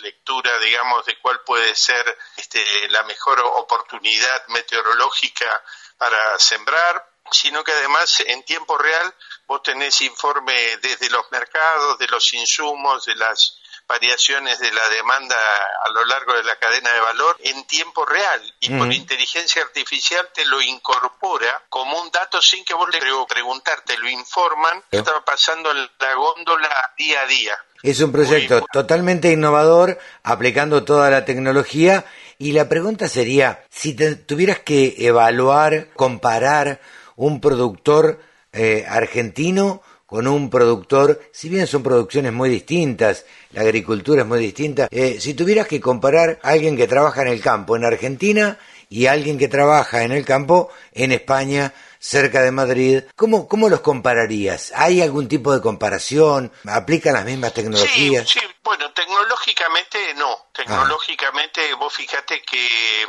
lectura, 0.00 0.58
digamos, 0.60 1.04
de 1.04 1.18
cuál 1.18 1.40
puede 1.40 1.74
ser 1.74 2.18
este, 2.38 2.88
la 2.88 3.02
mejor 3.02 3.40
oportunidad 3.40 4.46
meteorológica 4.48 5.62
para 5.98 6.38
sembrar, 6.38 7.06
sino 7.30 7.62
que 7.62 7.72
además 7.72 8.20
en 8.20 8.42
tiempo 8.44 8.78
real 8.78 9.14
vos 9.52 9.62
tenés 9.62 10.00
informe 10.00 10.54
desde 10.80 11.10
los 11.10 11.30
mercados, 11.30 11.98
de 11.98 12.06
los 12.06 12.32
insumos, 12.32 13.04
de 13.04 13.14
las 13.16 13.58
variaciones 13.86 14.58
de 14.58 14.72
la 14.72 14.88
demanda 14.88 15.36
a 15.36 15.90
lo 15.90 16.06
largo 16.06 16.32
de 16.32 16.42
la 16.44 16.56
cadena 16.56 16.90
de 16.90 17.00
valor 17.00 17.36
en 17.40 17.62
tiempo 17.66 18.06
real. 18.06 18.40
Y 18.60 18.70
por 18.70 18.90
inteligencia 18.90 19.60
artificial 19.60 20.26
te 20.32 20.46
lo 20.46 20.62
incorpora 20.62 21.62
como 21.68 22.00
un 22.00 22.10
dato 22.10 22.40
sin 22.40 22.64
que 22.64 22.72
vos 22.72 22.88
le 22.90 23.00
preguntar, 23.28 23.82
te 23.84 23.98
lo 23.98 24.08
informan, 24.08 24.82
qué 24.90 24.96
estaba 24.96 25.22
pasando 25.22 25.70
en 25.70 25.90
la 26.00 26.14
góndola 26.14 26.94
día 26.96 27.20
a 27.20 27.26
día. 27.26 27.58
Es 27.82 28.00
un 28.00 28.10
proyecto 28.10 28.64
totalmente 28.72 29.30
innovador, 29.32 29.98
aplicando 30.22 30.82
toda 30.82 31.10
la 31.10 31.26
tecnología. 31.26 32.06
Y 32.38 32.52
la 32.52 32.70
pregunta 32.70 33.06
sería, 33.06 33.66
si 33.68 33.94
tuvieras 33.94 34.60
que 34.60 34.94
evaluar, 34.98 35.88
comparar 35.94 36.80
un 37.16 37.40
productor 37.42 38.31
eh, 38.52 38.84
argentino 38.88 39.82
con 40.06 40.26
un 40.26 40.50
productor, 40.50 41.22
si 41.32 41.48
bien 41.48 41.66
son 41.66 41.82
producciones 41.82 42.34
muy 42.34 42.50
distintas, 42.50 43.24
la 43.52 43.62
agricultura 43.62 44.22
es 44.22 44.28
muy 44.28 44.40
distinta, 44.40 44.88
eh, 44.90 45.18
si 45.18 45.32
tuvieras 45.32 45.66
que 45.66 45.80
comparar 45.80 46.38
a 46.42 46.50
alguien 46.50 46.76
que 46.76 46.86
trabaja 46.86 47.22
en 47.22 47.28
el 47.28 47.40
campo 47.40 47.76
en 47.76 47.86
Argentina 47.86 48.58
y 48.90 49.06
alguien 49.06 49.38
que 49.38 49.48
trabaja 49.48 50.02
en 50.02 50.12
el 50.12 50.26
campo 50.26 50.70
en 50.92 51.12
España, 51.12 51.72
cerca 52.02 52.42
de 52.42 52.50
Madrid, 52.50 53.04
¿cómo, 53.14 53.46
cómo 53.46 53.68
los 53.68 53.80
compararías? 53.80 54.72
¿Hay 54.74 55.00
algún 55.00 55.28
tipo 55.28 55.54
de 55.54 55.62
comparación? 55.62 56.52
¿Aplican 56.68 57.14
las 57.14 57.24
mismas 57.24 57.54
tecnologías? 57.54 58.28
Sí, 58.28 58.40
sí. 58.40 58.46
bueno, 58.64 58.92
tecnológicamente 58.92 60.12
no. 60.14 60.48
Tecnológicamente 60.52 61.72
vos 61.74 61.94
fíjate 61.94 62.42
que 62.42 63.06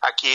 aquí 0.00 0.32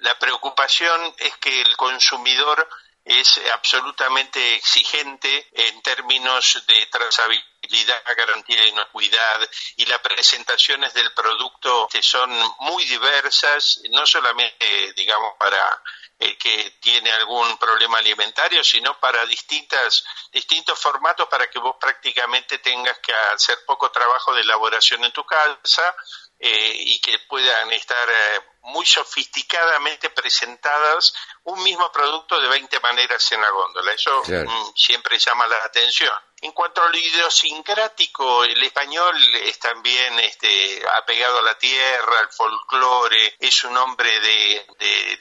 la 0.00 0.18
preocupación 0.18 1.14
es 1.18 1.36
que 1.36 1.60
el 1.60 1.76
consumidor 1.76 2.66
es 3.04 3.40
absolutamente 3.52 4.54
exigente 4.54 5.48
en 5.52 5.82
términos 5.82 6.62
de 6.66 6.86
trazabilidad, 6.86 8.02
garantía 8.16 8.60
de 8.62 8.68
inocuidad 8.68 9.50
y 9.76 9.84
las 9.86 9.98
presentaciones 10.00 10.94
del 10.94 11.12
producto 11.12 11.88
son 12.00 12.30
muy 12.60 12.84
diversas, 12.84 13.80
no 13.90 14.06
solamente, 14.06 14.92
digamos, 14.94 15.34
para 15.38 15.82
el 16.18 16.38
que 16.38 16.78
tiene 16.80 17.10
algún 17.12 17.58
problema 17.58 17.98
alimentario, 17.98 18.62
sino 18.62 18.98
para 19.00 19.26
distintas, 19.26 20.04
distintos 20.32 20.78
formatos 20.78 21.28
para 21.28 21.50
que 21.50 21.58
vos 21.58 21.76
prácticamente 21.78 22.58
tengas 22.58 22.98
que 23.00 23.12
hacer 23.34 23.58
poco 23.66 23.90
trabajo 23.90 24.32
de 24.34 24.42
elaboración 24.42 25.04
en 25.04 25.12
tu 25.12 25.24
casa 25.24 25.94
eh, 26.38 26.74
y 26.76 27.00
que 27.00 27.18
puedan 27.20 27.72
estar 27.72 28.08
eh, 28.08 28.40
muy 28.62 28.84
sofisticadamente 28.84 30.10
presentadas 30.10 31.14
un 31.44 31.62
mismo 31.62 31.90
producto 31.92 32.40
de 32.40 32.48
20 32.48 32.80
maneras 32.80 33.30
en 33.32 33.40
la 33.40 33.50
góndola. 33.50 33.92
Eso 33.92 34.22
mm, 34.26 34.74
siempre 34.74 35.18
llama 35.18 35.46
la 35.46 35.56
atención. 35.64 36.12
En 36.40 36.52
cuanto 36.52 36.82
a 36.82 36.88
lo 36.88 36.96
idiosincrático, 36.96 38.44
el 38.44 38.62
español 38.62 39.16
es 39.36 39.58
también 39.58 40.18
este, 40.20 40.82
apegado 40.96 41.38
a 41.38 41.42
la 41.42 41.56
tierra, 41.56 42.18
al 42.20 42.30
folclore, 42.30 43.36
es 43.38 43.64
un 43.64 43.76
hombre 43.76 44.20
de, 44.20 44.66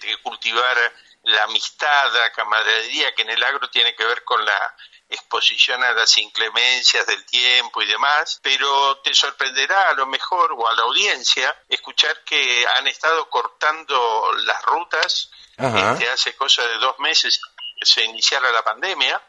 de 0.01 0.17
cultivar 0.21 0.93
la 1.23 1.43
amistad, 1.43 2.13
la 2.13 2.31
camaradería, 2.31 3.15
que 3.15 3.21
en 3.21 3.29
el 3.29 3.43
agro 3.43 3.69
tiene 3.69 3.95
que 3.95 4.05
ver 4.05 4.23
con 4.23 4.43
la 4.43 4.75
exposición 5.09 5.83
a 5.83 5.93
las 5.93 6.17
inclemencias 6.17 7.05
del 7.05 7.25
tiempo 7.25 7.81
y 7.81 7.87
demás, 7.87 8.39
pero 8.41 8.97
te 8.99 9.13
sorprenderá 9.13 9.89
a 9.89 9.93
lo 9.93 10.07
mejor 10.07 10.53
o 10.53 10.67
a 10.67 10.75
la 10.75 10.83
audiencia 10.83 11.55
escuchar 11.69 12.23
que 12.23 12.65
han 12.75 12.87
estado 12.87 13.29
cortando 13.29 14.31
las 14.45 14.61
rutas 14.63 15.29
este, 15.57 16.09
hace 16.09 16.35
cosa 16.35 16.63
de 16.67 16.77
dos 16.79 16.97
meses 16.99 17.39
que 17.79 17.85
se 17.85 18.03
iniciara 18.03 18.51
la 18.51 18.63
pandemia 18.63 19.21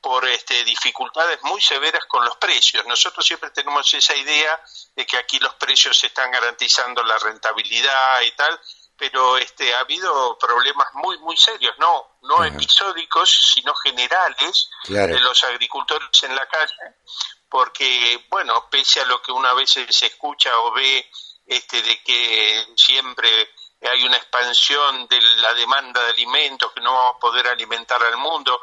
por 0.00 0.26
este, 0.28 0.64
dificultades 0.64 1.38
muy 1.44 1.60
severas 1.62 2.04
con 2.06 2.24
los 2.24 2.36
precios. 2.36 2.84
Nosotros 2.86 3.24
siempre 3.24 3.50
tenemos 3.50 3.94
esa 3.94 4.14
idea 4.16 4.60
de 4.96 5.06
que 5.06 5.16
aquí 5.16 5.38
los 5.38 5.54
precios 5.54 6.02
están 6.02 6.30
garantizando 6.30 7.02
la 7.04 7.18
rentabilidad 7.18 8.20
y 8.22 8.32
tal, 8.32 8.60
pero 9.02 9.36
este 9.36 9.74
ha 9.74 9.80
habido 9.80 10.38
problemas 10.38 10.86
muy 10.94 11.18
muy 11.18 11.36
serios, 11.36 11.74
no 11.76 12.18
no 12.22 12.44
episódicos, 12.44 13.52
sino 13.52 13.74
generales 13.74 14.70
de 14.86 15.18
los 15.18 15.42
agricultores 15.42 16.22
en 16.22 16.36
la 16.36 16.46
calle, 16.46 16.94
porque 17.48 18.24
bueno, 18.30 18.68
pese 18.70 19.00
a 19.00 19.06
lo 19.06 19.20
que 19.20 19.32
una 19.32 19.54
vez 19.54 19.70
se 19.70 20.06
escucha 20.06 20.56
o 20.60 20.70
ve 20.70 21.10
este 21.46 21.82
de 21.82 22.00
que 22.04 22.64
siempre 22.76 23.50
hay 23.88 24.04
una 24.04 24.16
expansión 24.16 25.06
de 25.08 25.20
la 25.20 25.54
demanda 25.54 26.02
de 26.04 26.10
alimentos, 26.10 26.72
que 26.72 26.80
no 26.80 26.92
vamos 26.92 27.16
a 27.16 27.18
poder 27.18 27.48
alimentar 27.48 28.02
al 28.02 28.16
mundo. 28.16 28.60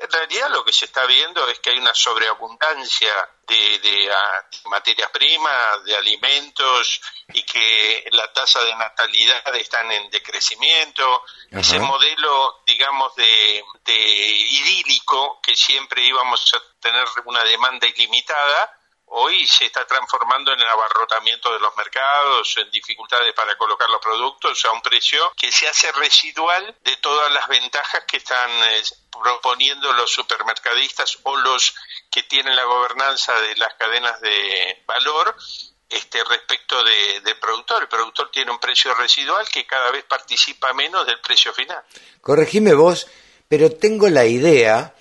En 0.00 0.10
realidad 0.10 0.50
lo 0.50 0.64
que 0.64 0.72
se 0.72 0.86
está 0.86 1.04
viendo 1.06 1.46
es 1.48 1.60
que 1.60 1.70
hay 1.70 1.78
una 1.78 1.94
sobreabundancia 1.94 3.12
de, 3.46 3.78
de, 3.78 4.12
ah, 4.12 4.46
materias 4.64 5.10
primas, 5.10 5.84
de 5.84 5.96
alimentos 5.96 7.00
y 7.34 7.42
que 7.44 8.04
la 8.12 8.32
tasa 8.32 8.62
de 8.64 8.74
natalidad 8.74 9.54
está 9.56 9.82
en 9.82 10.10
decrecimiento. 10.10 11.22
Ese 11.50 11.78
modelo, 11.78 12.62
digamos, 12.66 13.14
de, 13.14 13.62
de 13.84 13.94
idílico 13.94 15.40
que 15.42 15.54
siempre 15.54 16.02
íbamos 16.02 16.52
a 16.54 16.80
tener 16.80 17.04
una 17.26 17.44
demanda 17.44 17.86
ilimitada, 17.86 18.78
hoy 19.14 19.46
se 19.46 19.66
está 19.66 19.86
transformando 19.86 20.52
en 20.52 20.60
el 20.60 20.68
abarrotamiento 20.68 21.52
de 21.52 21.60
los 21.60 21.76
mercados, 21.76 22.54
en 22.56 22.70
dificultades 22.70 23.32
para 23.34 23.56
colocar 23.56 23.88
los 23.90 24.00
productos 24.00 24.64
a 24.64 24.72
un 24.72 24.80
precio 24.80 25.32
que 25.36 25.52
se 25.52 25.68
hace 25.68 25.92
residual 25.92 26.74
de 26.82 26.96
todas 26.96 27.30
las 27.32 27.46
ventajas 27.48 28.04
que 28.06 28.16
están 28.18 28.50
eh, 28.50 28.82
proponiendo 29.22 29.92
los 29.92 30.10
supermercadistas 30.10 31.18
o 31.24 31.36
los 31.36 31.74
que 32.10 32.22
tienen 32.22 32.56
la 32.56 32.64
gobernanza 32.64 33.38
de 33.40 33.56
las 33.56 33.74
cadenas 33.74 34.20
de 34.20 34.82
valor 34.86 35.36
este, 35.90 36.24
respecto 36.24 36.82
del 36.82 37.38
productor. 37.38 37.82
El 37.82 37.88
productor 37.88 38.30
tiene 38.30 38.50
un 38.50 38.58
precio 38.58 38.94
residual 38.94 39.46
que 39.48 39.66
cada 39.66 39.90
vez 39.90 40.04
participa 40.04 40.72
menos 40.72 41.06
del 41.06 41.20
precio 41.20 41.52
final. 41.52 41.82
Corregime 42.22 42.72
vos, 42.72 43.06
pero 43.46 43.70
tengo 43.70 44.08
la 44.08 44.24
idea 44.24 44.94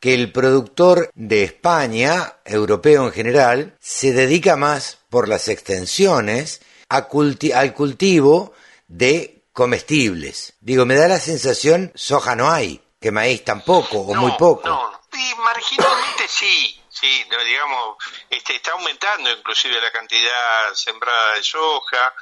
que 0.00 0.14
el 0.14 0.32
productor 0.32 1.10
de 1.14 1.44
España, 1.44 2.36
europeo 2.44 3.06
en 3.06 3.12
general, 3.12 3.76
se 3.80 4.12
dedica 4.12 4.56
más 4.56 4.98
por 5.10 5.28
las 5.28 5.48
extensiones 5.48 6.60
al 6.88 7.08
cultivo 7.08 8.52
de 8.86 9.42
comestibles. 9.52 10.54
Digo, 10.60 10.86
me 10.86 10.94
da 10.94 11.08
la 11.08 11.18
sensación, 11.18 11.92
soja 11.94 12.36
no 12.36 12.50
hay, 12.50 12.80
que 13.00 13.10
maíz 13.10 13.44
tampoco, 13.44 13.98
o 13.98 14.14
muy 14.14 14.32
poco. 14.38 14.68
No, 14.68 15.00
y 15.12 15.34
marginalmente 15.34 16.28
sí, 16.28 16.80
sí, 16.88 17.24
digamos, 17.44 17.96
este, 18.30 18.56
está 18.56 18.72
aumentando 18.72 19.30
inclusive 19.30 19.80
la 19.80 19.90
cantidad 19.90 20.74
sembrada 20.74 21.34
de 21.34 21.42
soja, 21.42 22.14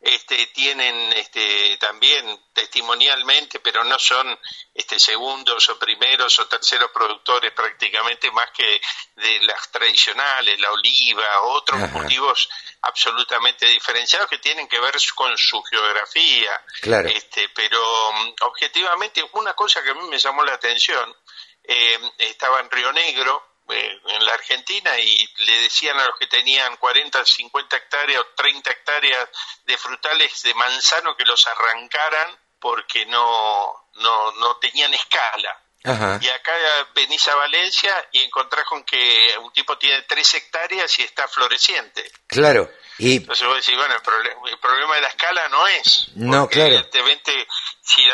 este, 0.00 0.46
tienen 0.46 1.12
este, 1.12 1.76
también 1.76 2.24
testimonialmente, 2.54 3.60
pero 3.60 3.84
no 3.84 3.98
son 3.98 4.38
este, 4.74 4.98
segundos 4.98 5.68
o 5.68 5.78
primeros 5.78 6.38
o 6.38 6.48
terceros 6.48 6.90
productores 6.90 7.52
prácticamente 7.52 8.30
más 8.30 8.50
que 8.52 8.80
de 9.16 9.42
las 9.42 9.70
tradicionales, 9.70 10.58
la 10.58 10.72
oliva, 10.72 11.42
otros 11.42 11.90
cultivos 11.90 12.48
absolutamente 12.80 13.66
diferenciados 13.66 14.28
que 14.28 14.38
tienen 14.38 14.66
que 14.68 14.80
ver 14.80 14.94
con 15.14 15.36
su 15.36 15.62
geografía. 15.64 16.64
Este, 17.14 17.50
pero 17.50 18.12
mm, 18.12 18.34
objetivamente 18.40 19.22
una 19.32 19.52
cosa 19.52 19.82
que 19.82 19.90
a 19.90 19.94
mí 19.94 20.08
me 20.08 20.18
llamó 20.18 20.42
la 20.44 20.54
atención, 20.54 21.14
eh, 21.62 21.98
estaba 22.16 22.60
en 22.60 22.70
Río 22.70 22.90
Negro, 22.92 23.49
eh, 23.72 24.00
en 24.08 24.24
la 24.24 24.34
Argentina 24.34 24.98
y 24.98 25.28
le 25.38 25.62
decían 25.62 25.98
a 25.98 26.06
los 26.06 26.18
que 26.18 26.26
tenían 26.26 26.76
40, 26.76 27.24
50 27.24 27.76
hectáreas 27.76 28.20
o 28.20 28.26
30 28.36 28.70
hectáreas 28.70 29.28
de 29.64 29.76
frutales 29.78 30.42
de 30.42 30.54
manzano 30.54 31.16
que 31.16 31.24
los 31.24 31.46
arrancaran 31.46 32.38
porque 32.58 33.06
no, 33.06 33.88
no, 33.94 34.32
no 34.32 34.56
tenían 34.56 34.92
escala. 34.94 35.58
Y 35.82 36.28
acá 36.28 36.52
venís 36.94 37.26
a 37.28 37.34
Valencia 37.36 38.08
y 38.12 38.22
encontrás 38.22 38.66
con 38.66 38.84
que 38.84 39.34
un 39.42 39.50
tipo 39.50 39.78
tiene 39.78 40.02
3 40.02 40.34
hectáreas 40.34 40.98
y 40.98 41.02
está 41.02 41.26
floreciente. 41.26 42.12
Claro. 42.26 42.70
Y... 42.98 43.16
Entonces 43.16 43.46
vos 43.46 43.56
decís, 43.56 43.76
bueno, 43.76 43.94
el, 43.94 44.58
problema 44.58 44.94
de 44.96 45.00
la 45.00 45.08
escala 45.08 45.48
no 45.48 45.66
es. 45.68 46.08
No, 46.16 46.48
claro. 46.48 46.68
Evidentemente, 46.74 47.48
si, 47.80 48.04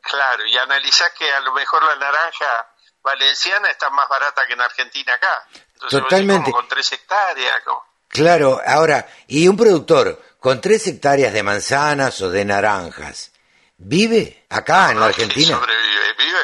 claro, 0.00 0.46
y 0.46 0.58
analizás 0.58 1.12
que 1.12 1.30
a 1.30 1.40
lo 1.40 1.52
mejor 1.52 1.84
la 1.84 1.94
naranja 1.94 2.71
valenciana 3.02 3.68
está 3.70 3.90
más 3.90 4.08
barata 4.08 4.46
que 4.46 4.52
en 4.52 4.60
Argentina 4.60 5.14
acá. 5.14 5.46
Entonces 5.74 6.00
Totalmente. 6.00 6.50
con 6.50 6.68
tres 6.68 6.92
hectáreas. 6.92 7.62
Claro, 8.08 8.60
ahora, 8.66 9.08
y 9.26 9.48
un 9.48 9.56
productor 9.56 10.22
con 10.38 10.60
tres 10.60 10.86
hectáreas 10.86 11.32
de 11.32 11.42
manzanas 11.42 12.20
o 12.20 12.30
de 12.30 12.44
naranjas, 12.44 13.32
¿vive 13.78 14.44
acá 14.50 14.90
en 14.90 15.00
la 15.00 15.06
Argentina? 15.06 15.56
Sobrevive, 15.56 16.14
vive, 16.18 16.38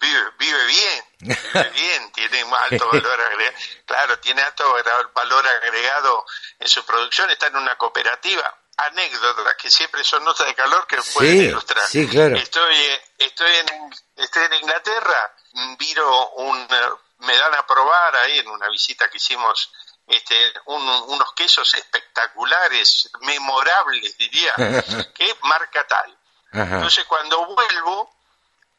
vive, 0.00 0.20
vive 0.38 0.66
bien, 0.66 1.04
vive 1.20 1.70
bien, 1.74 2.12
tiene 2.12 2.40
alto 2.40 2.88
valor 2.88 3.20
agregado. 3.20 3.56
Claro, 3.86 4.18
tiene 4.18 4.42
alto 4.42 4.64
valor 5.14 5.46
agregado 5.46 6.24
en 6.58 6.68
su 6.68 6.84
producción, 6.84 7.30
está 7.30 7.46
en 7.46 7.56
una 7.56 7.76
cooperativa. 7.76 8.54
Anécdotas 8.78 9.54
que 9.54 9.70
siempre 9.70 10.04
son 10.04 10.22
notas 10.22 10.46
de 10.46 10.54
calor 10.54 10.86
que 10.86 10.98
pueden 11.14 11.44
ilustrar. 11.44 11.88
Sí, 11.88 12.06
claro. 12.06 12.36
Estoy, 12.36 12.76
estoy, 13.16 13.50
en, 13.54 13.94
estoy 14.16 14.44
en 14.44 14.52
Inglaterra, 14.52 15.32
viro 15.78 16.30
un, 16.30 16.68
me 17.18 17.36
dan 17.36 17.54
a 17.54 17.66
probar 17.66 18.16
ahí 18.16 18.38
en 18.38 18.48
una 18.48 18.68
visita 18.68 19.08
que 19.08 19.18
hicimos 19.18 19.70
este, 20.06 20.52
unos 20.66 21.32
quesos 21.34 21.74
espectaculares, 21.74 23.10
memorables 23.22 24.16
diría, 24.16 24.52
que 25.14 25.36
marca 25.42 25.86
tal. 25.86 26.18
Entonces 26.52 27.04
cuando 27.04 27.44
vuelvo, 27.46 28.14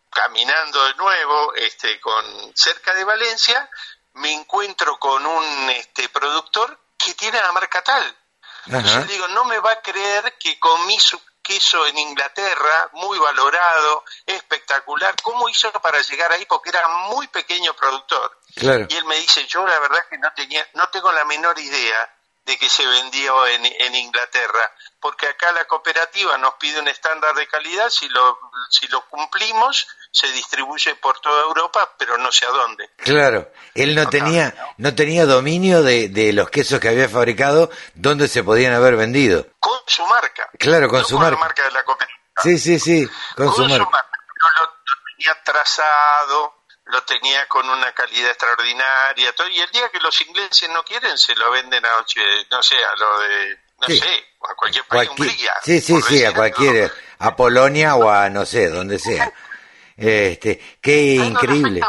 caminando 0.10 0.84
de 0.86 0.96
nuevo, 0.96 1.54
este, 1.56 2.00
con 2.00 2.56
cerca 2.56 2.94
de 2.96 3.04
Valencia, 3.04 3.70
me 4.14 4.34
encuentro 4.34 4.98
con 4.98 5.26
un 5.26 5.70
este, 5.70 6.10
productor 6.10 6.80
que 6.98 7.14
tiene 7.14 7.40
la 7.40 7.52
marca 7.52 7.84
tal. 7.84 8.18
Entonces 8.66 9.08
digo, 9.08 9.28
no 9.30 9.46
me 9.46 9.60
va 9.60 9.72
a 9.72 9.82
creer 9.82 10.36
que 10.40 10.60
comí 10.60 11.00
su 11.00 11.20
queso 11.48 11.88
en 11.88 11.98
Inglaterra, 11.98 12.90
muy 12.94 13.18
valorado, 13.18 14.04
espectacular. 14.26 15.16
¿Cómo 15.24 15.48
hizo 15.48 15.72
para 15.72 16.02
llegar 16.02 16.30
ahí? 16.34 16.46
Porque 16.46 16.70
era 16.70 16.86
muy 17.10 17.28
pequeño 17.28 17.74
productor. 17.74 18.38
Y 18.56 18.68
él 18.68 19.06
me 19.06 19.16
dice, 19.16 19.46
yo 19.48 19.66
la 19.66 19.80
verdad 19.80 20.06
que 20.10 20.18
no 20.18 20.32
tenía, 20.36 20.68
no 20.74 20.90
tengo 20.90 21.10
la 21.14 21.24
menor 21.24 21.58
idea 21.58 22.14
de 22.44 22.58
que 22.58 22.70
se 22.70 22.86
vendió 22.86 23.46
en, 23.48 23.66
en, 23.66 23.96
Inglaterra, 23.96 24.74
porque 25.02 25.28
acá 25.28 25.52
la 25.52 25.66
cooperativa 25.66 26.38
nos 26.38 26.54
pide 26.56 26.80
un 26.80 26.88
estándar 26.88 27.36
de 27.36 27.48
calidad, 27.48 27.90
si 27.90 28.08
lo, 28.08 28.40
si 28.70 28.88
lo 28.88 29.06
cumplimos, 29.10 29.88
se 30.18 30.32
distribuye 30.32 30.96
por 30.96 31.20
toda 31.20 31.44
Europa, 31.44 31.94
pero 31.98 32.18
no 32.18 32.32
sé 32.32 32.46
a 32.46 32.50
dónde. 32.50 32.90
Claro, 32.98 33.52
él 33.76 33.94
no 33.94 34.10
tenía, 34.10 34.54
no 34.78 34.96
tenía 34.96 35.26
dominio 35.26 35.84
de, 35.84 36.10
de, 36.10 36.34
los 36.34 36.50
quesos 36.50 36.80
que 36.80 36.90
había 36.90 37.08
fabricado, 37.08 37.70
dónde 37.94 38.28
se 38.28 38.44
podían 38.44 38.74
haber 38.74 38.96
vendido. 38.96 39.46
Con 39.60 39.80
su 39.86 40.06
marca. 40.08 40.50
Claro, 40.58 40.90
con 40.90 41.06
su 41.06 41.20
marca. 41.20 41.32
la 41.32 41.38
marca 41.38 41.64
de 41.64 41.72
la 41.72 41.84
cooperativa. 41.84 42.18
Sí, 42.42 42.58
sí, 42.58 42.80
sí, 42.80 43.08
con, 43.36 43.54
su, 43.54 43.62
marca. 43.62 43.78
lo, 43.78 43.86
lo 43.86 44.72
tenía 45.16 45.44
trazado, 45.44 46.58
lo 46.86 47.04
tenía 47.04 47.48
con 47.48 47.70
una 47.70 47.92
calidad 47.94 48.32
extraordinaria, 48.32 49.34
todo, 49.36 49.48
y 49.50 49.60
el 49.60 49.70
día 49.72 49.90
que 49.90 50.00
los 50.00 50.20
ingleses 50.22 50.70
no 50.70 50.84
quieren, 50.84 51.18
se 51.18 51.36
lo 51.36 51.52
venden 51.52 51.86
a, 51.86 51.90
no 52.52 52.64
sé, 52.64 52.76
a 52.76 52.96
lo 52.96 53.20
de, 53.20 53.60
no 53.82 53.88
sé, 53.88 54.26
a 54.50 54.56
cualquier 54.56 54.86
país, 54.86 55.10
Hungría. 55.10 55.54
Sí, 55.64 55.82
sí, 55.82 56.02
sí, 56.02 56.26
a 56.26 56.34
cualquier, 56.34 56.92
a 57.20 57.36
Polonia 57.36 57.96
o 57.96 58.10
a, 58.10 58.30
no 58.30 58.46
sé, 58.46 58.70
donde 58.70 59.00
sea. 59.00 59.32
Este, 59.98 60.78
qué 60.80 61.16
increíble. 61.16 61.82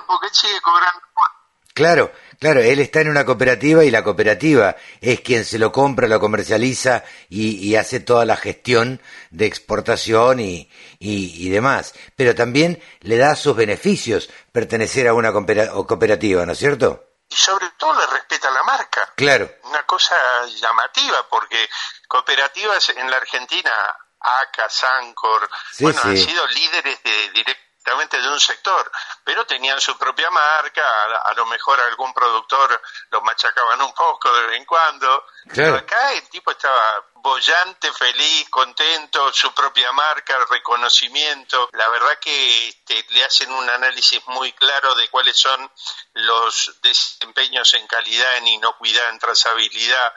Claro, 1.75 2.11
claro, 2.41 2.61
él 2.61 2.81
está 2.81 3.03
en 3.03 3.11
una 3.11 3.25
cooperativa 3.25 3.85
y 3.85 3.91
la 3.91 4.03
cooperativa 4.03 4.75
es 5.01 5.21
quien 5.21 5.45
se 5.45 5.61
lo 5.61 5.71
compra, 5.71 6.09
lo 6.09 6.19
comercializa 6.19 7.05
y, 7.29 7.77
hace 7.77 8.01
toda 8.01 8.25
la 8.25 8.37
gestión 8.37 9.01
de 9.31 9.47
exportación 9.47 10.41
y, 10.41 10.69
y, 10.99 11.49
demás. 11.51 11.95
Pero 12.17 12.35
también 12.35 12.83
le 13.03 13.19
da 13.19 13.37
sus 13.37 13.55
beneficios 13.55 14.29
pertenecer 14.51 15.07
a 15.07 15.15
una 15.15 15.33
cooperativa, 15.33 16.45
¿no 16.47 16.53
es 16.53 16.59
cierto? 16.59 17.05
Y 17.29 17.37
sobre 17.37 17.69
todo 17.79 17.93
le 17.93 18.07
respeta 18.07 18.51
la 18.51 18.63
marca. 18.65 19.13
Claro. 19.15 19.49
Una 19.65 19.85
cosa 19.85 20.17
llamativa, 20.47 21.29
porque 21.31 21.69
cooperativas 22.09 22.89
en 22.89 23.09
la 23.09 23.19
Argentina, 23.19 23.71
ACA, 24.19 24.69
Sancor, 24.69 25.49
bueno, 25.79 26.01
han 26.03 26.17
sido 26.17 26.45
líderes 26.49 27.03
de 27.05 27.31
directo 27.35 27.68
de 27.85 28.29
un 28.29 28.41
sector, 28.41 28.91
pero 29.25 29.47
tenían 29.47 29.81
su 29.81 29.97
propia 29.97 30.31
marca, 30.31 30.83
a, 31.25 31.33
lo 31.35 31.47
mejor 31.47 31.81
algún 31.81 32.13
productor 32.13 32.81
los 33.11 33.23
machacaban 33.23 33.81
un 33.81 33.93
poco 33.95 34.33
de 34.33 34.47
vez 34.47 34.59
en 34.59 34.65
cuando, 34.65 35.27
pero 35.55 35.77
acá 35.77 36.13
el 36.13 36.29
tipo 36.29 36.51
estaba 36.51 37.05
bollante, 37.15 37.93
feliz, 37.93 38.49
contento, 38.51 39.33
su 39.33 39.53
propia 39.55 39.91
marca, 39.93 40.39
reconocimiento, 40.51 41.69
la 41.73 41.89
verdad 41.89 42.19
que 42.21 42.69
este, 42.69 43.05
le 43.11 43.25
hacen 43.25 43.51
un 43.53 43.69
análisis 43.69 44.21
muy 44.29 44.53
claro 44.53 44.95
de 44.95 45.09
cuáles 45.09 45.37
son 45.37 45.71
los 46.15 46.79
desempeños 46.83 47.75
en 47.75 47.87
calidad, 47.87 48.37
en 48.37 48.49
inocuidad, 48.49 49.09
en 49.11 49.19
trazabilidad, 49.19 50.13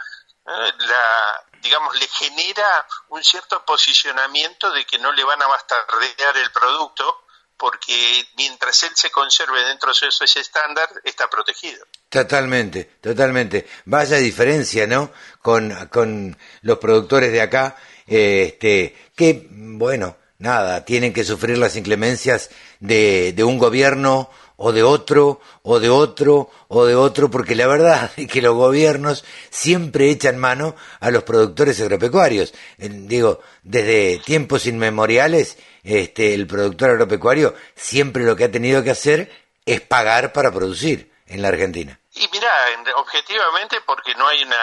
¿eh? 0.48 0.74
la, 0.78 1.46
digamos, 1.62 1.98
le 2.00 2.08
genera 2.08 2.86
un 3.10 3.24
cierto 3.24 3.64
posicionamiento 3.66 4.72
de 4.72 4.86
que 4.86 5.00
no 5.00 5.12
le 5.12 5.24
van 5.24 5.42
a 5.42 5.48
bastardear 5.48 6.38
el 6.38 6.52
producto, 6.52 7.21
porque 7.62 8.26
mientras 8.38 8.82
él 8.82 8.90
se 8.96 9.12
conserve 9.12 9.64
dentro 9.64 9.92
de 9.94 10.08
ese 10.08 10.40
estándar, 10.40 10.90
está 11.04 11.30
protegido. 11.30 11.86
Totalmente, 12.10 12.86
totalmente. 13.00 13.68
Vaya 13.86 14.18
diferencia, 14.18 14.88
¿no? 14.88 15.12
Con, 15.44 15.72
con 15.92 16.36
los 16.64 16.80
productores 16.80 17.32
de 17.32 17.40
acá, 17.40 17.76
este, 18.08 19.12
que, 19.16 19.48
bueno, 19.52 20.18
nada, 20.40 20.84
tienen 20.86 21.14
que 21.14 21.24
sufrir 21.24 21.60
las 21.60 21.76
inclemencias 21.76 22.50
de, 22.80 23.32
de 23.34 23.44
un 23.44 23.60
gobierno 23.60 24.32
o 24.58 24.72
de 24.72 24.82
otro, 24.82 25.40
o 25.62 25.80
de 25.80 25.90
otro, 25.90 26.50
o 26.68 26.86
de 26.86 26.96
otro, 26.96 27.30
porque 27.30 27.56
la 27.56 27.68
verdad 27.68 28.12
es 28.18 28.28
que 28.28 28.42
los 28.42 28.56
gobiernos 28.56 29.24
siempre 29.52 30.10
echan 30.10 30.40
mano 30.40 30.76
a 31.00 31.12
los 31.12 31.24
productores 31.24 31.80
agropecuarios. 31.80 32.56
Digo, 32.80 33.40
desde 33.62 34.20
tiempos 34.26 34.66
inmemoriales 34.66 35.58
este, 35.84 36.34
el 36.34 36.48
productor 36.48 36.92
agropecuario 36.92 37.56
siempre 37.76 38.24
lo 38.24 38.36
que 38.36 38.46
ha 38.46 38.52
tenido 38.52 38.84
que 38.84 38.92
hacer 38.92 39.32
es 39.66 39.82
pagar 39.82 40.34
para 40.34 40.52
producir 40.52 41.12
en 41.28 41.42
la 41.42 41.50
Argentina. 41.50 42.00
Y 42.14 42.28
mira, 42.32 42.50
objetivamente 42.98 43.82
porque 43.82 44.14
no 44.16 44.28
hay 44.28 44.44
una 44.44 44.58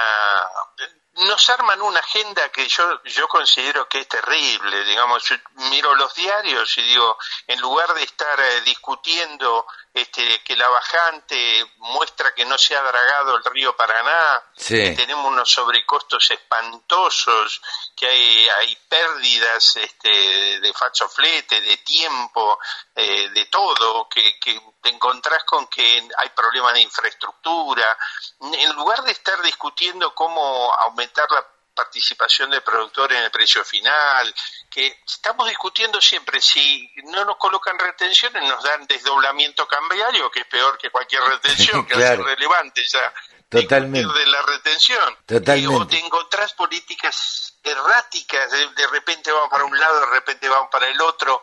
nos 1.27 1.51
arman 1.51 1.83
una 1.83 1.99
agenda 1.99 2.49
que 2.51 2.69
yo 2.69 3.03
yo 3.05 3.27
considero 3.27 3.89
que 3.89 4.01
es 4.01 4.09
terrible, 4.09 4.85
digamos, 4.85 5.25
miro 5.71 5.95
los 5.95 6.15
diarios 6.15 6.79
y 6.79 6.83
digo, 6.83 7.17
en 7.47 7.61
lugar 7.61 7.93
de 7.95 8.05
estar 8.05 8.39
eh, 8.39 8.61
discutiendo 8.65 9.67
este, 9.93 10.43
que 10.45 10.57
la 10.57 10.69
bajante 10.69 11.65
muestra 11.79 12.35
que 12.35 12.45
no 12.45 12.57
se 12.59 12.77
ha 12.77 12.83
dragado 12.83 13.37
el 13.37 13.45
río 13.45 13.77
Paraná, 13.77 14.43
que 14.57 14.91
tenemos 14.93 15.27
unos 15.27 15.51
sobrecostos 15.51 16.31
espantosos, 16.31 17.61
que 17.97 18.07
hay, 18.07 18.49
hay 18.49 18.77
pérdidas 18.89 19.77
este, 19.77 20.61
de 20.61 20.73
falso 20.73 21.09
flete, 21.09 21.61
de 21.61 21.77
tiempo, 21.79 22.59
eh, 22.95 23.29
de 23.31 23.47
todo, 23.47 24.09
que, 24.09 24.39
que 24.39 24.61
te 24.81 24.91
encontrás 24.91 25.45
con 25.45 25.67
que 25.67 26.09
hay 26.17 26.29
problemas 26.31 26.75
de 26.75 26.81
infraestructura. 26.81 27.97
En 28.41 28.73
lugar 28.75 29.03
de 29.03 29.13
estar 29.13 29.41
discutiendo 29.43 30.15
cómo 30.15 30.73
aumentar 30.75 31.31
la 31.31 31.45
participación 31.79 32.51
del 32.51 32.63
productor 32.63 33.13
en 33.13 33.23
el 33.23 33.31
precio 33.31 33.65
final, 33.65 34.35
que 34.69 34.99
estamos 35.07 35.49
discutiendo 35.49 36.01
siempre, 36.01 36.41
si 36.41 36.91
no 37.05 37.25
nos 37.25 37.37
colocan 37.37 37.79
retenciones 37.79 38.43
nos 38.43 38.65
dan 38.65 38.85
desdoblamiento 38.89 39.69
cambiario, 39.69 40.29
que 40.29 40.41
es 40.41 40.47
peor 40.47 40.77
que 40.77 40.91
cualquier 40.91 41.23
retención, 41.23 41.87
que 41.87 41.95
es 41.95 42.19
relevante 42.19 42.83
ya. 42.85 43.15
Totalmente. 43.49 44.13
De 44.13 44.27
la 44.27 44.43
retención. 44.43 45.17
Totalmente. 45.25 45.77
o 45.77 45.87
te 45.87 45.99
encontrás 46.01 46.53
políticas 46.55 47.55
erráticas, 47.63 48.51
de, 48.51 48.69
de 48.71 48.87
repente 48.89 49.31
vamos 49.31 49.49
para 49.49 49.65
un 49.65 49.79
lado, 49.79 50.01
de 50.01 50.07
repente 50.07 50.49
vamos 50.49 50.69
para 50.71 50.89
el 50.89 51.01
otro. 51.01 51.41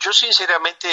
Yo 0.00 0.12
sinceramente 0.12 0.88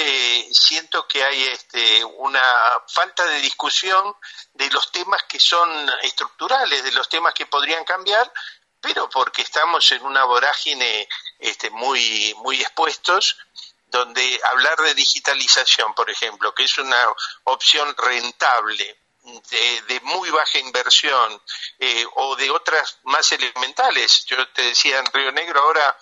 siento 0.52 1.06
que 1.06 1.22
hay 1.22 1.42
este, 1.44 2.04
una 2.04 2.42
falta 2.86 3.24
de 3.26 3.40
discusión 3.40 4.14
de 4.54 4.70
los 4.70 4.90
temas 4.92 5.24
que 5.24 5.40
son 5.40 5.68
estructurales, 6.02 6.84
de 6.84 6.92
los 6.92 7.08
temas 7.08 7.34
que 7.34 7.46
podrían 7.46 7.84
cambiar, 7.84 8.32
pero 8.84 9.08
porque 9.08 9.40
estamos 9.40 9.90
en 9.92 10.04
una 10.04 10.24
vorágine 10.24 11.08
este, 11.38 11.70
muy, 11.70 12.34
muy 12.42 12.60
expuestos, 12.60 13.38
donde 13.86 14.40
hablar 14.52 14.76
de 14.82 14.94
digitalización, 14.94 15.94
por 15.94 16.10
ejemplo, 16.10 16.54
que 16.54 16.64
es 16.64 16.76
una 16.76 17.08
opción 17.44 17.96
rentable, 17.96 18.98
de, 19.88 20.00
muy 20.02 20.28
baja 20.28 20.58
inversión, 20.58 21.40
eh, 21.78 22.04
o 22.16 22.36
de 22.36 22.50
otras 22.50 22.98
más 23.04 23.32
elementales. 23.32 24.26
Yo 24.26 24.46
te 24.48 24.60
decía 24.60 24.98
en 24.98 25.06
Río 25.06 25.32
Negro 25.32 25.62
ahora 25.62 25.96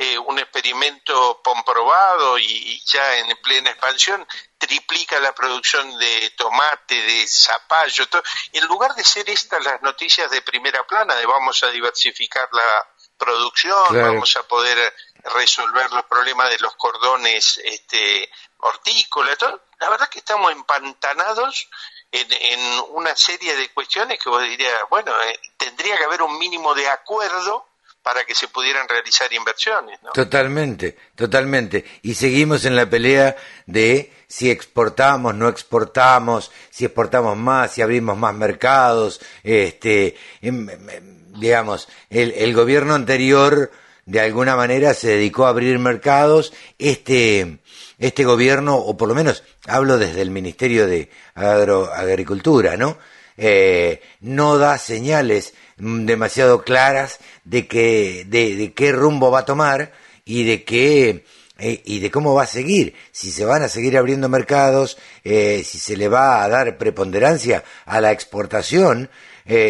eh, 0.00 0.16
un 0.16 0.38
experimento 0.38 1.42
comprobado 1.42 2.38
y, 2.38 2.80
ya 2.86 3.16
en 3.16 3.36
plena 3.42 3.70
expansión, 3.70 4.24
triplica 4.56 5.18
la 5.18 5.34
producción 5.34 5.98
de 5.98 6.30
tomate, 6.36 6.94
de 6.94 7.26
zapallo, 7.26 8.04
en 8.52 8.64
lugar 8.66 8.94
de 8.94 9.02
ser 9.02 9.28
estas 9.28 9.60
las 9.64 9.82
noticias 9.82 10.30
de 10.30 10.40
primera 10.42 10.86
plana, 10.86 11.16
de 11.16 11.26
vamos 11.26 11.64
a 11.64 11.70
diversificar 11.70 12.48
la 12.52 12.88
producción, 13.16 13.86
vamos 13.90 14.36
a 14.36 14.44
poder 14.44 14.94
resolver 15.34 15.90
los 15.90 16.04
problemas 16.04 16.48
de 16.50 16.60
los 16.60 16.76
cordones 16.76 17.60
este, 17.64 18.30
hortícolas, 18.58 19.36
la 19.80 19.90
verdad 19.90 20.08
que 20.08 20.20
estamos 20.20 20.52
empantanados 20.52 21.68
en, 22.12 22.60
una 22.90 23.16
serie 23.16 23.56
de 23.56 23.72
cuestiones 23.74 24.20
que 24.20 24.28
vos 24.28 24.42
dirías, 24.42 24.80
bueno, 24.90 25.12
eh, 25.22 25.40
tendría 25.56 25.96
que 25.96 26.04
haber 26.04 26.22
un 26.22 26.38
mínimo 26.38 26.72
de 26.74 26.88
acuerdo 26.88 27.67
para 28.02 28.24
que 28.24 28.34
se 28.34 28.48
pudieran 28.48 28.88
realizar 28.88 29.32
inversiones. 29.32 29.98
¿no? 30.02 30.12
Totalmente, 30.12 30.96
totalmente. 31.14 31.84
Y 32.02 32.14
seguimos 32.14 32.64
en 32.64 32.76
la 32.76 32.88
pelea 32.88 33.36
de 33.66 34.12
si 34.26 34.50
exportamos, 34.50 35.34
no 35.34 35.48
exportamos, 35.48 36.50
si 36.70 36.84
exportamos 36.84 37.36
más, 37.36 37.72
si 37.72 37.82
abrimos 37.82 38.16
más 38.16 38.34
mercados. 38.34 39.20
Este, 39.42 40.16
em, 40.40 40.68
em, 40.68 40.90
em, 40.90 41.32
digamos, 41.40 41.88
el, 42.10 42.54
gobierno 42.54 42.94
anterior 42.94 43.70
de 44.06 44.20
alguna 44.20 44.56
manera 44.56 44.94
se 44.94 45.08
dedicó 45.08 45.46
a 45.46 45.50
abrir 45.50 45.78
mercados. 45.78 46.52
Este, 46.78 47.58
este 47.98 48.24
gobierno, 48.24 48.76
o 48.76 48.96
por 48.96 49.08
lo 49.08 49.14
menos 49.14 49.42
hablo 49.66 49.98
desde 49.98 50.22
el 50.22 50.30
Ministerio 50.30 50.86
de 50.86 51.10
Agricultura, 51.34 52.76
¿no? 52.76 52.98
Eh, 53.40 54.02
no 54.20 54.58
da 54.58 54.78
señales 54.78 55.54
demasiado 55.76 56.62
claras 56.62 57.20
de 57.48 57.66
que 57.66 58.24
de, 58.28 58.72
qué 58.74 58.92
rumbo 58.92 59.30
va 59.30 59.40
a 59.40 59.44
tomar 59.44 59.92
y 60.24 60.44
de 60.44 60.64
qué 60.64 61.24
eh, 61.58 61.82
y 61.84 61.98
de 61.98 62.10
cómo 62.10 62.34
va 62.34 62.44
a 62.44 62.46
seguir, 62.46 62.94
si 63.10 63.30
se 63.30 63.44
van 63.44 63.62
a 63.62 63.68
seguir 63.68 63.96
abriendo 63.96 64.28
mercados, 64.28 64.98
eh, 65.24 65.62
si 65.64 65.78
se 65.78 65.96
le 65.96 66.08
va 66.08 66.44
a 66.44 66.48
dar 66.48 66.78
preponderancia 66.78 67.64
a 67.84 68.00
la 68.00 68.12
exportación, 68.12 69.10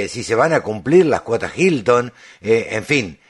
si 0.09 0.25
se 0.25 0.35
van 0.35 0.53
a 0.53 0.63
cumplir 0.63 1.07
las 1.07 1.21
cuotas 1.21 1.57
Hilton, 1.57 2.13
en 2.41 2.85
fin, 2.85 3.21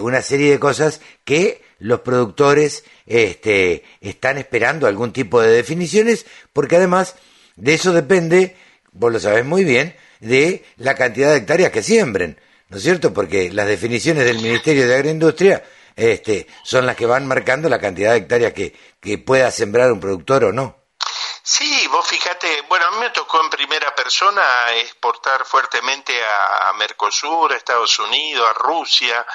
una 0.00 0.22
serie 0.22 0.52
de 0.52 0.60
cosas 0.60 1.00
que 1.24 1.62
los 1.80 2.00
productores 2.00 2.84
este, 3.06 3.82
están 4.00 4.38
esperando 4.38 4.86
algún 4.86 5.12
tipo 5.12 5.42
de 5.42 5.50
definiciones, 5.50 6.26
porque 6.52 6.76
además 6.76 7.16
de 7.56 7.74
eso 7.74 7.92
depende, 7.92 8.54
vos 8.92 9.12
lo 9.12 9.18
sabés 9.18 9.44
muy 9.44 9.64
bien, 9.64 9.96
de 10.20 10.62
la 10.76 10.94
cantidad 10.94 11.30
de 11.30 11.38
hectáreas 11.38 11.72
que 11.72 11.82
siembren, 11.82 12.38
¿no 12.70 12.76
es 12.76 12.82
cierto? 12.82 13.12
Porque 13.12 13.52
las 13.52 13.66
definiciones 13.66 14.24
del 14.24 14.38
Ministerio 14.38 14.88
de 14.88 14.94
Agroindustria 14.94 15.62
este, 15.96 16.46
son 16.64 16.86
las 16.86 16.96
que 16.96 17.06
van 17.06 17.26
marcando 17.26 17.68
la 17.68 17.78
cantidad 17.78 18.12
de 18.12 18.18
hectáreas 18.18 18.52
que, 18.52 18.74
que 19.00 19.18
pueda 19.18 19.50
sembrar 19.50 19.92
un 19.92 20.00
productor 20.00 20.44
o 20.44 20.52
no. 20.52 20.79
Sí, 21.52 21.88
vos 21.88 22.06
fíjate, 22.06 22.62
bueno, 22.68 22.86
a 22.86 22.90
mí 22.92 22.98
me 22.98 23.10
tocó 23.10 23.40
en 23.40 23.50
primera 23.50 23.92
persona 23.92 24.72
exportar 24.74 25.44
fuertemente 25.44 26.14
a, 26.24 26.72
Mercosur, 26.74 27.52
a 27.52 27.56
Estados 27.56 27.98
Unidos, 27.98 28.48
a 28.48 28.52
Rusia, 28.52 29.26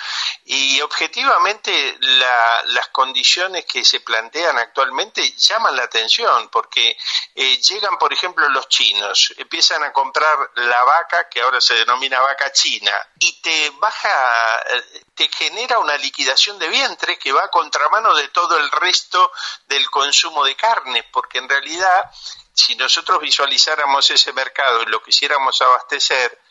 y 0.46 0.80
objetivamente 0.80 1.98
las 2.00 2.88
condiciones 2.94 3.66
que 3.66 3.84
se 3.84 4.00
plantean 4.00 4.58
actualmente 4.58 5.30
llaman 5.34 5.76
la 5.76 5.84
atención, 5.84 6.48
porque 6.48 6.96
eh, 7.36 7.58
llegan, 7.58 7.98
por 7.98 8.14
ejemplo, 8.14 8.48
los 8.48 8.70
chinos, 8.70 9.34
empiezan 9.36 9.84
a 9.84 9.92
comprar 9.92 10.52
la 10.56 10.86
vaca, 10.86 11.28
que 11.28 11.42
ahora 11.42 11.60
se 11.60 11.74
denomina 11.74 12.22
vaca 12.22 12.50
china, 12.54 12.94
y 13.20 13.42
te 13.42 13.72
baja, 13.72 14.64
eh, 14.70 15.04
te 15.16 15.30
genera 15.30 15.80
una 15.80 15.98
liquidación 15.98 16.60
de 16.60 16.68
vientre 16.68 17.18
que 17.18 17.32
va 17.32 17.46
a 17.46 17.50
contramano 17.50 18.14
de 18.16 18.28
todo 18.30 18.58
el 18.58 18.70
resto 18.72 19.32
del 19.68 19.90
consumo 19.90 20.44
de 20.44 20.56
carne, 20.56 21.04
porque 21.12 21.38
en 21.38 21.50
realidad 21.50 22.12
si 22.54 22.76
nosotros 22.76 23.20
visualizáramos 23.20 24.10
ese 24.12 24.32
mercado 24.34 24.82
y 24.82 24.86
lo 24.88 25.04
quisiéramos 25.04 25.62
abastecer, 25.62 26.42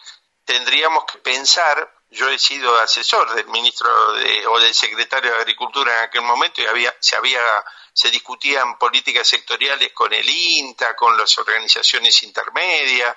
tendríamos 0.44 1.05
que 1.05 1.18
pensar, 1.18 1.92
yo 2.11 2.29
he 2.29 2.38
sido 2.38 2.79
asesor 2.79 3.35
del 3.35 3.46
ministro 3.48 3.90
o 4.50 4.61
del 4.61 4.74
secretario 4.74 5.33
de 5.33 5.38
Agricultura 5.38 5.98
en 5.98 6.05
aquel 6.05 6.22
momento 6.22 6.61
y 6.61 6.66
había, 6.66 6.94
se 7.00 7.16
había 7.16 7.40
se 7.94 8.11
discutían 8.11 8.76
políticas 8.76 9.26
sectoriales 9.26 9.92
con 9.92 10.12
el 10.12 10.28
INTA, 10.28 10.96
con 10.96 11.16
las 11.16 11.38
organizaciones 11.38 12.24
intermedias. 12.24 13.14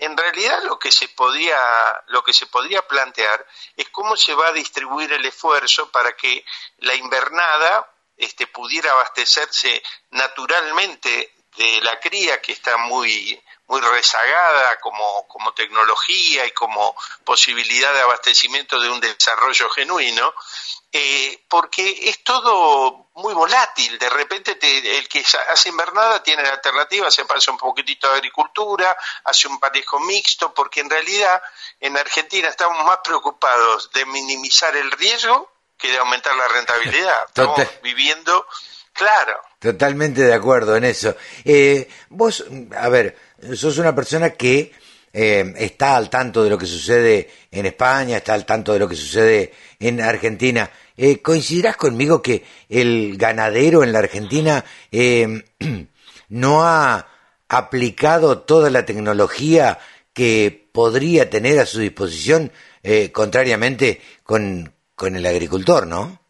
En 0.00 0.16
realidad 0.16 0.62
lo 0.64 0.78
que 0.78 0.90
se 0.90 1.08
podía 1.08 1.58
lo 2.06 2.24
que 2.24 2.32
se 2.32 2.46
podría 2.46 2.80
plantear 2.88 3.46
es 3.76 3.90
cómo 3.90 4.16
se 4.16 4.34
va 4.34 4.48
a 4.48 4.52
distribuir 4.52 5.12
el 5.12 5.26
esfuerzo 5.26 5.90
para 5.90 6.16
que 6.16 6.42
la 6.78 6.94
invernada 6.94 7.86
este, 8.16 8.46
pudiera 8.46 8.92
abastecerse 8.92 9.82
naturalmente 10.12 11.34
de 11.58 11.80
la 11.82 12.00
cría 12.00 12.40
que 12.40 12.52
está 12.52 12.78
muy 12.78 13.38
muy 13.66 13.80
rezagada 13.80 14.80
como, 14.80 15.26
como 15.28 15.52
tecnología 15.52 16.46
y 16.46 16.52
como 16.52 16.96
posibilidad 17.24 17.92
de 17.92 18.00
abastecimiento 18.00 18.80
de 18.80 18.90
un 18.90 19.00
desarrollo 19.00 19.70
genuino, 19.70 20.34
eh, 20.92 21.42
porque 21.48 22.08
es 22.08 22.22
todo 22.22 23.03
muy 23.14 23.34
volátil. 23.34 23.98
De 23.98 24.08
repente 24.10 24.58
el 24.60 25.08
que 25.08 25.24
hace 25.52 25.68
invernada 25.68 26.22
tiene 26.22 26.42
la 26.42 26.50
alternativa, 26.50 27.10
se 27.10 27.24
pasa 27.24 27.50
un 27.50 27.58
poquitito 27.58 28.08
de 28.08 28.14
agricultura, 28.16 28.96
hace 29.24 29.48
un 29.48 29.58
parejo 29.58 30.00
mixto, 30.00 30.52
porque 30.52 30.80
en 30.80 30.90
realidad 30.90 31.42
en 31.80 31.96
Argentina 31.96 32.48
estamos 32.48 32.84
más 32.84 32.98
preocupados 33.04 33.90
de 33.92 34.04
minimizar 34.06 34.76
el 34.76 34.90
riesgo 34.92 35.50
que 35.76 35.90
de 35.90 35.98
aumentar 35.98 36.34
la 36.36 36.48
rentabilidad. 36.48 37.24
Estamos 37.26 37.60
viviendo 37.82 38.46
Claro. 38.94 39.40
Totalmente 39.58 40.22
de 40.22 40.32
acuerdo 40.32 40.76
en 40.76 40.84
eso. 40.84 41.16
Eh, 41.44 41.88
vos, 42.10 42.44
a 42.76 42.88
ver, 42.88 43.18
sos 43.56 43.78
una 43.78 43.92
persona 43.92 44.30
que 44.30 44.72
eh, 45.12 45.52
está 45.56 45.96
al 45.96 46.08
tanto 46.08 46.44
de 46.44 46.50
lo 46.50 46.56
que 46.56 46.66
sucede 46.66 47.28
en 47.50 47.66
España, 47.66 48.18
está 48.18 48.34
al 48.34 48.46
tanto 48.46 48.72
de 48.72 48.78
lo 48.78 48.88
que 48.88 48.94
sucede 48.94 49.52
en 49.80 50.00
Argentina. 50.00 50.70
Eh, 50.96 51.20
¿Coincidirás 51.22 51.76
conmigo 51.76 52.22
que 52.22 52.46
el 52.68 53.16
ganadero 53.16 53.82
en 53.82 53.92
la 53.92 53.98
Argentina 53.98 54.64
eh, 54.92 55.44
no 56.28 56.64
ha 56.64 57.08
aplicado 57.48 58.40
toda 58.40 58.70
la 58.70 58.84
tecnología 58.84 59.78
que 60.12 60.68
podría 60.72 61.28
tener 61.28 61.58
a 61.58 61.66
su 61.66 61.80
disposición, 61.80 62.52
contrariamente 63.12 64.02
con, 64.22 64.74
con 64.94 65.16
el 65.16 65.26
agricultor, 65.26 65.86
¿no? 65.86 66.20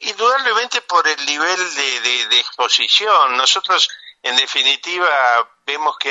Indudablemente 0.00 0.82
por 0.82 1.06
el 1.06 1.26
nivel 1.26 1.56
de, 1.74 2.38
exposición. 2.38 3.36
Nosotros, 3.36 3.88
en 4.26 4.36
definitiva, 4.36 5.48
vemos 5.64 5.96
que 5.98 6.10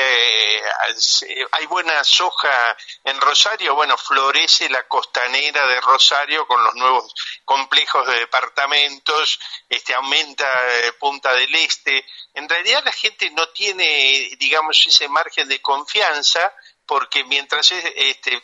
eh, 0.58 1.46
hay 1.52 1.66
buena 1.66 2.04
soja 2.04 2.76
en 3.04 3.20
Rosario. 3.20 3.76
Bueno, 3.76 3.98
florece 3.98 4.70
la 4.70 4.88
costanera 4.88 5.68
de 5.68 5.82
Rosario 5.82 6.48
con 6.48 6.64
los 6.64 6.76
nuevos 6.76 7.14
complejos 7.44 8.08
de 8.08 8.20
departamentos, 8.20 9.40
este, 9.68 9.94
aumenta 9.94 10.46
eh, 10.78 10.94
Punta 10.94 11.34
del 11.34 11.54
Este. 11.56 12.06
En 12.34 12.48
realidad 12.48 12.84
la 12.86 12.94
gente 12.94 13.30
no 13.32 13.50
tiene, 13.50 14.32
digamos, 14.40 14.86
ese 14.88 15.10
margen 15.10 15.48
de 15.50 15.62
confianza 15.62 16.54
porque 16.86 17.24
mientras 17.26 17.72
este, 17.72 18.44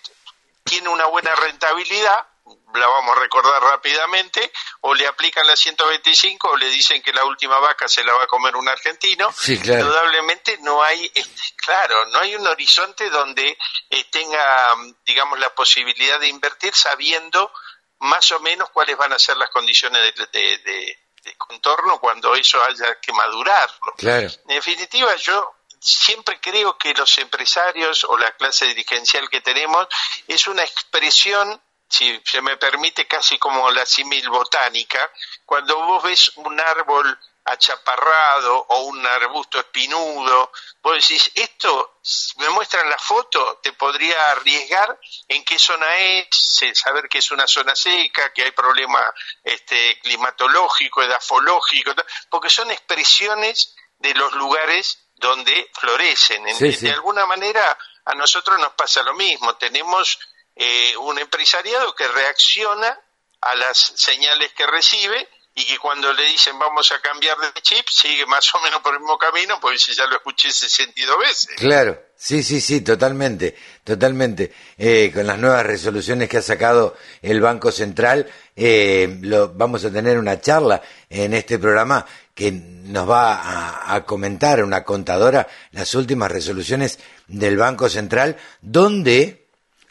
tiene 0.64 0.90
una 0.90 1.06
buena 1.06 1.34
rentabilidad, 1.36 2.28
la 2.74 2.88
vamos 2.88 3.18
a 3.18 3.20
recordar 3.20 3.62
rápidamente, 3.62 4.52
o 4.82 4.94
le 4.94 5.08
aplican 5.08 5.46
la 5.46 5.56
125 5.56 6.50
o 6.50 6.58
le 6.58 6.70
dicen 6.70 7.02
que 7.02 7.14
la 7.14 7.26
última 7.26 7.60
vaca 7.60 7.88
se 7.88 8.04
la 8.04 8.14
va 8.14 8.24
a 8.24 8.28
comer 8.28 8.56
un 8.56 8.68
argentino. 8.68 9.34
Indudablemente 9.48 10.58
no 10.62 10.82
hay, 10.82 11.12
claro, 11.58 12.06
no 12.08 12.20
hay 12.20 12.36
un 12.36 12.48
horizonte 12.48 13.10
donde 13.10 13.58
eh, 13.90 14.04
tenga, 14.06 14.76
digamos, 15.06 15.40
la 15.40 15.54
posibilidad 15.54 16.20
de 16.20 16.28
invertir 16.28 16.74
sabiendo 16.74 17.52
más 18.00 18.32
o 18.32 18.40
menos 18.40 18.70
cuáles 18.72 18.98
van 18.98 19.14
a 19.14 19.20
ser 19.20 19.38
las 19.38 19.50
condiciones 19.50 20.14
de, 20.32 20.98
contorno 21.38 22.00
cuando 22.00 22.34
eso 22.34 22.64
haya 22.64 23.00
que 23.00 23.14
madurarlo. 23.14 23.94
En 24.00 24.56
definitiva, 24.56 25.16
yo 25.18 25.56
siempre 25.80 26.40
creo 26.40 26.78
que 26.78 26.94
los 26.94 27.18
empresarios 27.20 28.04
o 28.06 28.18
la 28.18 28.32
clase 28.32 28.66
dirigencial 28.66 29.30
que 29.30 29.42
tenemos 29.42 29.88
es 30.28 30.48
una 30.48 30.64
expresión 30.64 31.62
si 31.92 32.22
se 32.26 32.42
me 32.42 32.58
permite, 32.58 33.06
casi 33.06 33.38
como 33.38 33.70
la 33.72 33.86
simil 33.86 34.30
botánica, 34.30 35.12
cuando 35.46 35.78
vos 35.86 36.04
ves 36.04 36.32
un 36.38 36.60
árbol 36.60 37.20
achaparrado 37.44 38.66
o 38.70 38.84
un 38.84 39.06
arbusto 39.06 39.60
espinudo, 39.60 40.52
vos 40.82 40.94
decís, 40.96 41.32
esto 41.36 42.00
me 42.38 42.50
muestran 42.50 42.90
la 42.90 42.98
foto, 42.98 43.60
te 43.62 43.74
podría 43.74 44.32
arriesgar 44.32 44.98
en 45.28 45.44
qué 45.44 45.60
zona 45.60 45.98
es, 45.98 46.28
saber 46.74 47.10
que 47.10 47.18
es 47.18 47.32
una 47.32 47.48
zona 47.48 47.76
seca, 47.76 48.32
que 48.32 48.44
hay 48.44 48.52
problema 48.52 49.14
este, 49.44 50.00
climatológico, 50.00 51.04
edafológico, 51.04 51.94
porque 52.30 52.50
son 52.50 52.72
expresiones 52.72 53.76
de 53.98 54.14
los 54.14 54.32
lugares 54.34 55.00
donde 55.16 55.70
florecen. 55.74 56.44
De 56.58 56.92
alguna 56.92 57.26
manera 57.26 57.78
a 58.06 58.16
nosotros 58.16 58.58
nos 58.60 58.74
pasa 58.74 59.04
lo 59.04 59.14
mismo, 59.14 59.56
tenemos 59.58 60.20
eh, 60.56 60.96
un 60.98 61.18
empresariado 61.20 61.96
que 61.96 62.08
reacciona 62.08 63.00
a 63.42 63.56
las 63.56 63.78
señales 63.96 64.52
que 64.54 64.68
recibe 64.68 65.28
y 65.54 65.66
que 65.66 65.78
cuando 65.80 66.14
le 66.14 66.24
dicen 66.28 66.58
vamos 66.58 66.92
a 66.92 67.02
cambiar 67.02 67.38
de 67.38 67.62
chip 67.62 67.86
sigue 67.90 68.26
más 68.26 68.54
o 68.56 68.62
menos 68.62 68.80
por 68.82 68.94
el 68.94 69.02
mismo 69.02 69.18
camino, 69.18 69.60
porque 69.60 69.80
si 69.80 69.94
ya 69.94 70.06
lo 70.06 70.16
escuché 70.16 70.52
62 70.52 71.18
veces. 71.20 71.56
Claro, 71.58 72.02
sí, 72.16 72.42
sí, 72.42 72.62
sí, 72.62 72.82
totalmente, 72.82 73.58
totalmente. 73.84 74.54
Eh, 74.78 75.12
con 75.14 75.28
las 75.28 75.38
nuevas 75.38 75.66
resoluciones 75.66 76.30
que 76.30 76.38
ha 76.38 76.42
sacado 76.42 76.96
el 77.22 77.42
Banco 77.42 77.72
Central, 77.72 78.32
eh, 78.56 79.18
lo, 79.22 79.50
vamos 79.50 79.84
a 79.84 79.92
tener 79.92 80.18
una 80.18 80.40
charla 80.40 80.82
en 81.10 81.34
este 81.34 81.60
programa 81.60 82.06
que 82.34 82.52
nos 82.52 83.10
va 83.10 83.36
a, 83.36 83.94
a, 83.94 84.06
comentar 84.06 84.64
una 84.64 84.86
contadora 84.86 85.48
las 85.72 85.94
últimas 85.96 86.32
resoluciones 86.32 86.98
del 87.28 87.58
Banco 87.58 87.90
Central, 87.90 88.38
donde, 88.62 89.41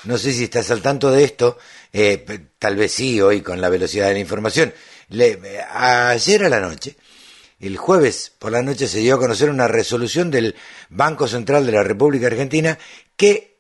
no 0.05 0.19
sé 0.19 0.33
si 0.33 0.45
estás 0.45 0.71
al 0.71 0.83
tanto 0.83 1.11
de 1.11 1.25
esto, 1.25 1.59
eh, 1.93 2.25
tal 2.59 2.77
vez 2.77 2.93
sí 2.93 3.21
hoy 3.21 3.43
con 3.43 3.61
la 3.61 3.69
velocidad 3.69 4.09
de 4.09 4.15
la 4.15 4.21
información, 4.21 4.73
le, 5.09 5.39
ayer 5.73 6.45
a 6.45 6.49
la 6.49 6.61
noche, 6.61 6.97
el 7.59 7.77
jueves 7.77 8.33
por 8.39 8.53
la 8.53 8.63
noche 8.63 8.89
se 8.89 9.01
dio 9.01 9.17
a 9.17 9.19
conocer 9.19 9.51
una 9.51 9.69
resolución 9.69 10.31
del 10.31 10.55
Banco 10.89 11.29
Central 11.29 11.67
de 11.67 11.73
la 11.73 11.83
República 11.83 12.29
Argentina 12.29 12.79
que 13.17 13.59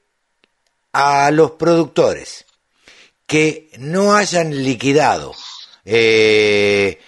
a 0.92 1.30
los 1.30 1.52
productores 1.52 2.46
que 3.26 3.70
no 3.78 4.14
hayan 4.16 4.64
liquidado 4.64 5.34
eh, 5.84 6.98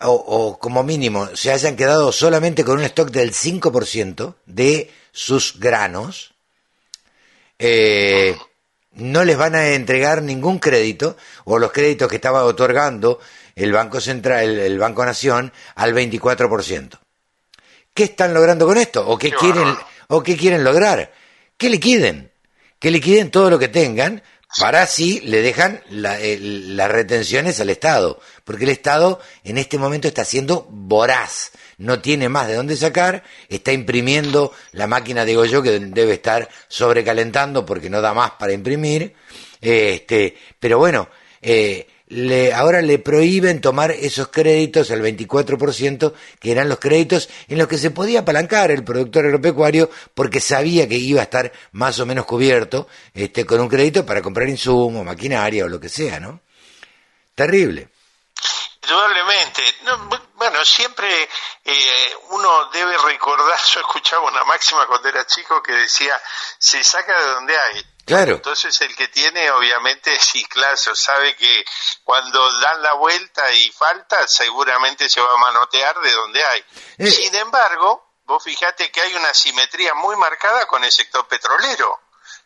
o, 0.00 0.58
como 0.58 0.82
mínimo 0.82 1.28
se 1.34 1.50
hayan 1.50 1.76
quedado 1.76 2.12
solamente 2.12 2.64
con 2.64 2.78
un 2.78 2.84
stock 2.84 3.10
del 3.10 3.32
5% 3.32 4.34
de 4.46 4.90
sus 5.12 5.58
granos, 5.58 6.34
eh, 7.58 8.36
no 8.98 9.24
les 9.24 9.36
van 9.36 9.54
a 9.54 9.68
entregar 9.70 10.22
ningún 10.22 10.58
crédito 10.58 11.16
o 11.44 11.58
los 11.58 11.72
créditos 11.72 12.08
que 12.08 12.16
estaba 12.16 12.44
otorgando 12.44 13.20
el 13.56 13.72
Banco 13.72 14.00
Central, 14.00 14.44
el, 14.44 14.58
el 14.58 14.78
Banco 14.78 15.04
Nación, 15.04 15.52
al 15.74 15.94
24%. 15.94 16.98
¿Qué 17.94 18.04
están 18.04 18.32
logrando 18.32 18.66
con 18.66 18.78
esto? 18.78 19.08
¿O 19.08 19.18
qué, 19.18 19.32
quieren, 19.32 19.76
¿O 20.08 20.22
qué 20.22 20.36
quieren 20.36 20.62
lograr? 20.62 21.12
Que 21.56 21.68
liquiden. 21.68 22.30
Que 22.78 22.92
liquiden 22.92 23.30
todo 23.30 23.50
lo 23.50 23.58
que 23.58 23.68
tengan 23.68 24.22
para 24.56 24.82
así 24.82 25.20
le 25.20 25.42
dejan 25.42 25.82
la, 25.90 26.18
el, 26.18 26.76
las 26.76 26.90
retenciones 26.90 27.60
al 27.60 27.70
Estado. 27.70 28.20
Porque 28.44 28.64
el 28.64 28.70
Estado 28.70 29.20
en 29.44 29.58
este 29.58 29.78
momento 29.78 30.08
está 30.08 30.24
siendo 30.24 30.66
voraz. 30.70 31.50
No 31.78 32.00
tiene 32.00 32.28
más 32.28 32.48
de 32.48 32.54
dónde 32.54 32.76
sacar, 32.76 33.22
está 33.48 33.72
imprimiendo 33.72 34.52
la 34.72 34.86
máquina, 34.86 35.24
digo 35.24 35.44
yo, 35.44 35.62
que 35.62 35.78
debe 35.78 36.14
estar 36.14 36.48
sobrecalentando 36.68 37.64
porque 37.64 37.88
no 37.88 38.00
da 38.00 38.12
más 38.12 38.32
para 38.32 38.52
imprimir. 38.52 39.14
Este, 39.60 40.36
pero 40.58 40.78
bueno, 40.78 41.08
eh, 41.40 41.86
le, 42.08 42.52
ahora 42.52 42.80
le 42.82 42.98
prohíben 42.98 43.60
tomar 43.60 43.90
esos 43.90 44.28
créditos 44.28 44.90
al 44.90 45.02
24%, 45.02 46.12
que 46.40 46.50
eran 46.50 46.68
los 46.68 46.78
créditos 46.78 47.28
en 47.48 47.58
los 47.58 47.68
que 47.68 47.78
se 47.78 47.90
podía 47.90 48.20
apalancar 48.20 48.70
el 48.70 48.84
productor 48.84 49.26
agropecuario 49.26 49.90
porque 50.14 50.40
sabía 50.40 50.88
que 50.88 50.96
iba 50.96 51.20
a 51.20 51.24
estar 51.24 51.52
más 51.72 51.98
o 52.00 52.06
menos 52.06 52.24
cubierto 52.26 52.88
este, 53.14 53.44
con 53.44 53.60
un 53.60 53.68
crédito 53.68 54.06
para 54.06 54.22
comprar 54.22 54.48
insumos, 54.48 55.04
maquinaria 55.04 55.64
o 55.64 55.68
lo 55.68 55.78
que 55.78 55.88
sea, 55.88 56.18
¿no? 56.18 56.40
Terrible. 57.34 57.88
Indudablemente. 58.88 59.62
No, 59.82 60.08
bueno, 60.34 60.64
siempre 60.64 61.28
eh, 61.64 62.16
uno 62.30 62.70
debe 62.70 62.96
recordar, 62.96 63.58
yo 63.74 63.80
escuchaba 63.80 64.26
una 64.26 64.44
máxima 64.44 64.86
cuando 64.86 65.08
era 65.08 65.26
chico 65.26 65.62
que 65.62 65.72
decía, 65.72 66.18
se 66.58 66.82
saca 66.82 67.18
de 67.20 67.26
donde 67.28 67.58
hay. 67.58 67.86
Claro. 68.06 68.36
Entonces 68.36 68.80
el 68.80 68.96
que 68.96 69.08
tiene 69.08 69.50
obviamente 69.50 70.18
sí, 70.20 70.42
claro, 70.46 70.94
sabe 70.94 71.36
que 71.36 71.64
cuando 72.02 72.50
dan 72.60 72.82
la 72.82 72.94
vuelta 72.94 73.52
y 73.52 73.70
falta, 73.72 74.26
seguramente 74.26 75.08
se 75.10 75.20
va 75.20 75.34
a 75.34 75.36
manotear 75.36 76.00
de 76.00 76.12
donde 76.12 76.42
hay. 76.42 76.64
Eh. 76.96 77.10
Sin 77.10 77.34
embargo, 77.34 78.14
vos 78.24 78.42
fíjate 78.42 78.90
que 78.90 79.02
hay 79.02 79.14
una 79.14 79.34
simetría 79.34 79.92
muy 79.92 80.16
marcada 80.16 80.66
con 80.66 80.82
el 80.82 80.90
sector 80.90 81.28
petrolero, 81.28 82.00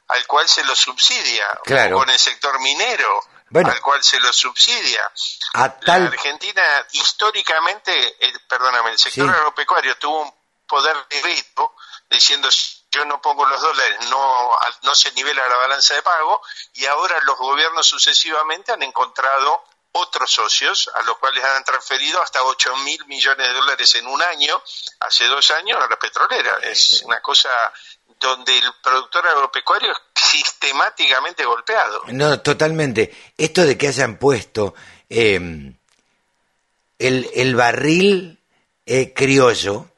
al 0.09 0.26
cual 0.26 0.48
se 0.48 0.64
lo 0.64 0.74
subsidia, 0.74 1.46
claro. 1.62 1.96
o 1.96 1.98
con 2.00 2.11
el 2.11 2.18
sector 2.18 2.59
minero, 2.59 3.22
bueno, 3.53 3.71
al 3.71 3.81
cual 3.81 4.03
se 4.03 4.19
lo 4.21 4.33
subsidia. 4.33 5.12
A 5.55 5.79
tal... 5.79 6.05
La 6.05 6.09
Argentina 6.09 6.62
históricamente, 6.93 8.17
el, 8.27 8.41
perdóname, 8.49 8.91
el 8.91 8.99
sector 8.99 9.29
Sí. 9.29 9.35
agropecuario 9.35 9.97
tuvo 9.99 10.23
un 10.23 10.35
poder 10.67 10.97
de 11.09 11.21
grito 11.21 11.75
diciendo 12.11 12.49
yo 12.91 13.05
no 13.07 13.21
pongo 13.23 13.47
los 13.47 13.61
dólares, 13.61 13.99
no, 14.11 14.51
no 14.83 14.95
se 14.95 15.12
nivela 15.12 15.47
la 15.49 15.57
balanza 15.57 15.95
de 15.95 16.03
pago 16.03 16.43
y 16.75 16.85
ahora 16.87 17.19
los 17.23 17.38
gobiernos 17.38 17.87
sucesivamente 17.87 18.73
han 18.73 18.83
encontrado 18.83 19.65
otros 19.93 20.31
socios 20.31 20.91
a 20.95 21.03
los 21.03 21.19
cuales 21.19 21.45
han 21.45 21.65
transferido 21.65 22.21
hasta 22.23 22.43
8 22.43 22.77
mil 22.79 23.05
millones 23.07 23.47
de 23.47 23.53
dólares 23.55 23.95
en 23.95 24.07
un 24.07 24.23
año, 24.23 24.62
hace 25.01 25.27
dos 25.27 25.51
años, 25.51 25.83
a 25.83 25.88
la 25.88 25.99
petrolera. 25.99 26.59
Es 26.62 27.03
una 27.05 27.21
cosa 27.21 27.51
donde 28.19 28.59
el 28.59 28.73
productor 28.83 29.27
agropecuario 29.27 29.93
es 29.93 29.99
sistemáticamente 30.33 31.45
golpeado. 31.45 32.03
No, 32.09 32.40
totalmente. 32.40 33.12
Esto 33.37 33.64
de 33.64 33.77
que 33.77 33.88
hayan 33.88 34.16
puesto 34.16 34.75
eh, 35.09 35.75
el, 36.99 37.31
el, 37.35 37.55
barril 37.55 38.40
eh, 38.87 39.12
criollo 39.12 39.90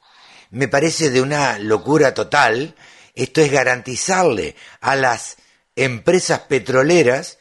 me 0.51 0.69
parece 0.69 1.11
de 1.11 1.21
una 1.21 1.59
locura 1.59 2.15
total. 2.15 2.75
Esto 3.15 3.41
es 3.41 3.53
garantizarle 3.53 4.57
a 4.81 4.97
las 4.97 5.37
empresas 5.77 6.41
petroleras 6.41 7.39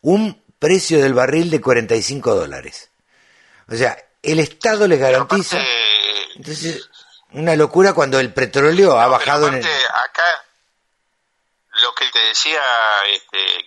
un 0.00 0.42
precio 0.58 1.02
del 1.02 1.14
barril 1.14 1.50
de 1.50 1.60
45 1.60 2.34
dólares. 2.34 2.90
O 3.68 3.74
sea, 3.74 3.96
el 4.22 4.38
Estado 4.38 4.86
les 4.86 5.00
garantiza... 5.00 5.56
Aparte, 5.56 5.72
Entonces, 6.36 6.88
una 7.32 7.56
locura 7.56 7.92
cuando 7.92 8.20
el 8.20 8.32
petróleo 8.32 8.98
ha 8.98 9.08
bajado 9.08 9.48
en 9.48 9.54
el... 9.54 9.64
acá 9.64 10.45
lo 11.80 11.94
que 11.94 12.08
te 12.10 12.18
decía 12.20 12.62
este, 13.06 13.64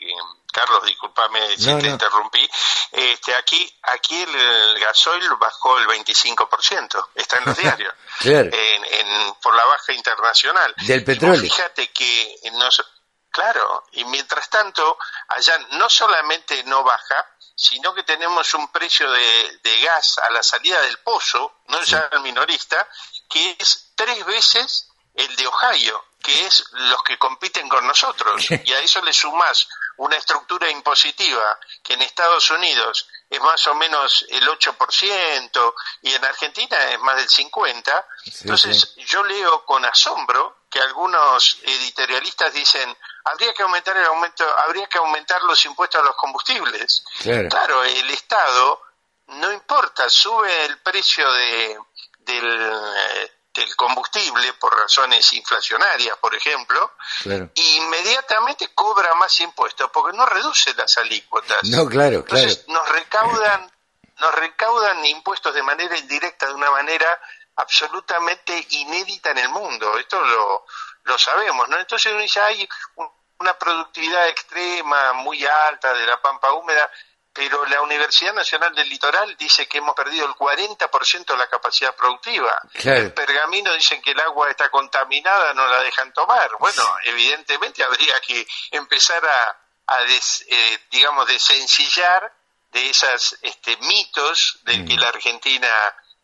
Carlos, 0.52 0.84
discúlpame 0.86 1.58
si 1.58 1.68
No, 1.72 1.78
te 1.78 1.84
no. 1.88 1.90
interrumpí, 1.94 2.50
este, 2.92 3.36
aquí, 3.36 3.72
aquí 3.84 4.22
el, 4.22 4.80
gasoil 4.80 5.30
bajó 5.40 5.78
el 5.78 5.88
25%, 5.88 7.08
está 7.16 7.38
en 7.38 7.46
los 7.46 7.58
diarios, 7.58 7.94
Claro. 8.20 8.50
en, 8.52 8.86
en, 8.86 9.34
por 9.42 9.56
la 9.56 9.66
baja 9.66 9.94
internacional. 9.94 10.74
Del 10.78 11.02
Y 11.02 11.06
petróleo. 11.06 11.42
fíjate 11.42 11.92
que 11.92 12.40
nos, 12.54 12.84
claro, 13.30 13.86
y 13.92 14.04
mientras 14.06 14.50
tanto, 14.50 14.98
allá 15.28 15.58
no 15.72 15.90
solamente 15.90 16.64
no 16.66 16.84
baja, 16.84 17.26
sino 17.56 17.94
que 17.94 18.04
tenemos 18.04 18.54
un 18.54 18.72
precio 18.72 19.10
de, 19.12 19.60
de 19.64 19.82
gas 19.82 20.18
a 20.20 20.30
la 20.32 20.42
salida 20.42 20.80
del 20.82 20.98
pozo, 21.00 21.60
no 21.68 21.82
ya 21.84 22.10
el 22.14 22.22
minorista, 22.22 22.88
que 23.30 23.56
es 23.60 23.92
tres 23.96 24.26
veces 24.26 24.88
el 25.14 25.36
de 25.36 25.46
Ohio, 25.46 26.04
que 26.22 26.46
es 26.46 26.66
los 26.72 27.02
que 27.04 27.18
compiten 27.18 27.68
con 27.70 27.86
nosotros. 27.88 28.46
Y 28.52 28.74
a 28.74 28.80
eso 28.80 29.02
le 29.02 29.14
sumás 29.14 29.68
una 29.98 30.18
estructura 30.18 30.70
impositiva 30.70 31.60
que 31.84 31.94
en 31.94 32.02
Estados 32.02 32.50
Unidos 32.52 33.08
es 33.30 33.40
más 33.42 33.66
o 33.68 33.76
menos 33.76 34.26
el 34.30 34.48
8% 34.48 35.74
y 36.02 36.14
en 36.14 36.26
Argentina 36.26 36.78
es 36.90 37.00
más 37.00 37.16
del 37.18 37.28
50%. 37.30 38.06
Sí, 38.24 38.32
Entonces 38.42 38.96
yo 38.98 39.24
leo 39.24 39.66
con 39.66 39.86
asombro 39.86 40.64
que 40.70 40.80
algunos 40.80 41.58
editorialistas 41.64 42.54
dicen 42.54 42.96
habría 43.26 43.54
que 43.54 43.64
aumentar 43.64 43.96
el 43.98 44.06
aumento, 44.06 44.46
habría 44.60 44.88
que 44.88 44.98
aumentar 44.98 45.42
los 45.44 45.64
impuestos 45.66 46.02
a 46.02 46.04
los 46.04 46.16
combustibles. 46.16 47.04
Claro. 47.20 47.50
Claro, 47.50 47.84
el 47.84 48.10
Estado 48.10 48.82
no 49.28 49.52
importa, 49.52 50.10
sube 50.10 50.66
el 50.66 50.80
precio 50.80 51.32
de, 51.32 51.78
del, 52.20 52.62
eh, 52.62 53.32
del 53.54 53.76
combustible 53.76 54.54
por 54.54 54.78
razones 54.78 55.34
inflacionarias, 55.34 56.18
por 56.18 56.36
ejemplo, 56.36 56.94
Claro. 57.24 57.50
inmediatamente 57.56 58.70
cobra 58.74 59.14
más 59.16 59.40
impuestos 59.40 59.90
porque 59.92 60.16
no 60.16 60.26
reduce 60.26 60.74
las 60.76 60.98
alícuotas. 60.98 61.64
No, 61.64 61.88
claro, 61.88 62.24
claro. 62.24 62.44
Entonces 62.44 62.68
nos 62.68 62.88
recaudan, 62.90 63.72
nos 64.20 64.36
recaudan 64.36 65.04
impuestos 65.06 65.54
de 65.54 65.64
manera 65.64 65.98
indirecta, 65.98 66.46
de 66.48 66.54
una 66.54 66.70
manera 66.72 67.20
absolutamente 67.56 68.66
inédita 68.70 69.32
en 69.32 69.40
el 69.40 69.50
mundo. 69.50 69.98
Esto 69.98 70.22
lo, 70.22 70.66
lo 71.04 71.18
sabemos, 71.18 71.68
¿no? 71.70 71.78
Entonces 71.80 72.12
uno 72.12 72.22
dice, 72.22 72.40
hay 72.40 72.68
un- 72.96 73.10
una 73.40 73.58
productividad 73.58 74.28
extrema, 74.28 75.14
muy 75.14 75.46
alta 75.46 75.94
de 75.94 76.06
la 76.06 76.22
pampa 76.22 76.52
húmeda, 76.54 76.90
pero 77.34 77.66
la 77.68 77.82
Universidad 77.82 78.34
Nacional 78.34 78.74
del 78.76 78.90
Litoral 78.90 79.36
dice 79.38 79.68
que 79.68 79.78
hemos 79.78 79.96
perdido 79.96 80.26
el 80.26 80.34
40% 80.34 81.26
de 81.26 81.38
la 81.38 81.48
capacidad 81.48 81.96
productiva. 81.96 82.60
Claro. 82.74 83.02
En 83.02 83.12
Pergamino 83.14 83.74
dicen 83.74 84.02
que 84.02 84.12
el 84.12 84.20
agua 84.20 84.50
está 84.50 84.70
contaminada, 84.70 85.54
no 85.54 85.66
la 85.68 85.82
dejan 85.82 86.12
tomar. 86.14 86.50
Bueno, 86.60 86.84
evidentemente 87.06 87.84
habría 87.84 88.20
que 88.22 88.46
empezar 88.72 89.24
a, 89.26 89.58
a 89.88 90.04
des- 90.06 90.46
eh, 90.50 90.80
digamos, 90.92 91.28
desencillar 91.28 92.34
de 92.72 92.90
esos 92.90 93.38
este, 93.42 93.78
mitos 93.78 94.60
de 94.64 94.86
que 94.86 94.96
la 94.96 95.10
Argentina 95.10 95.68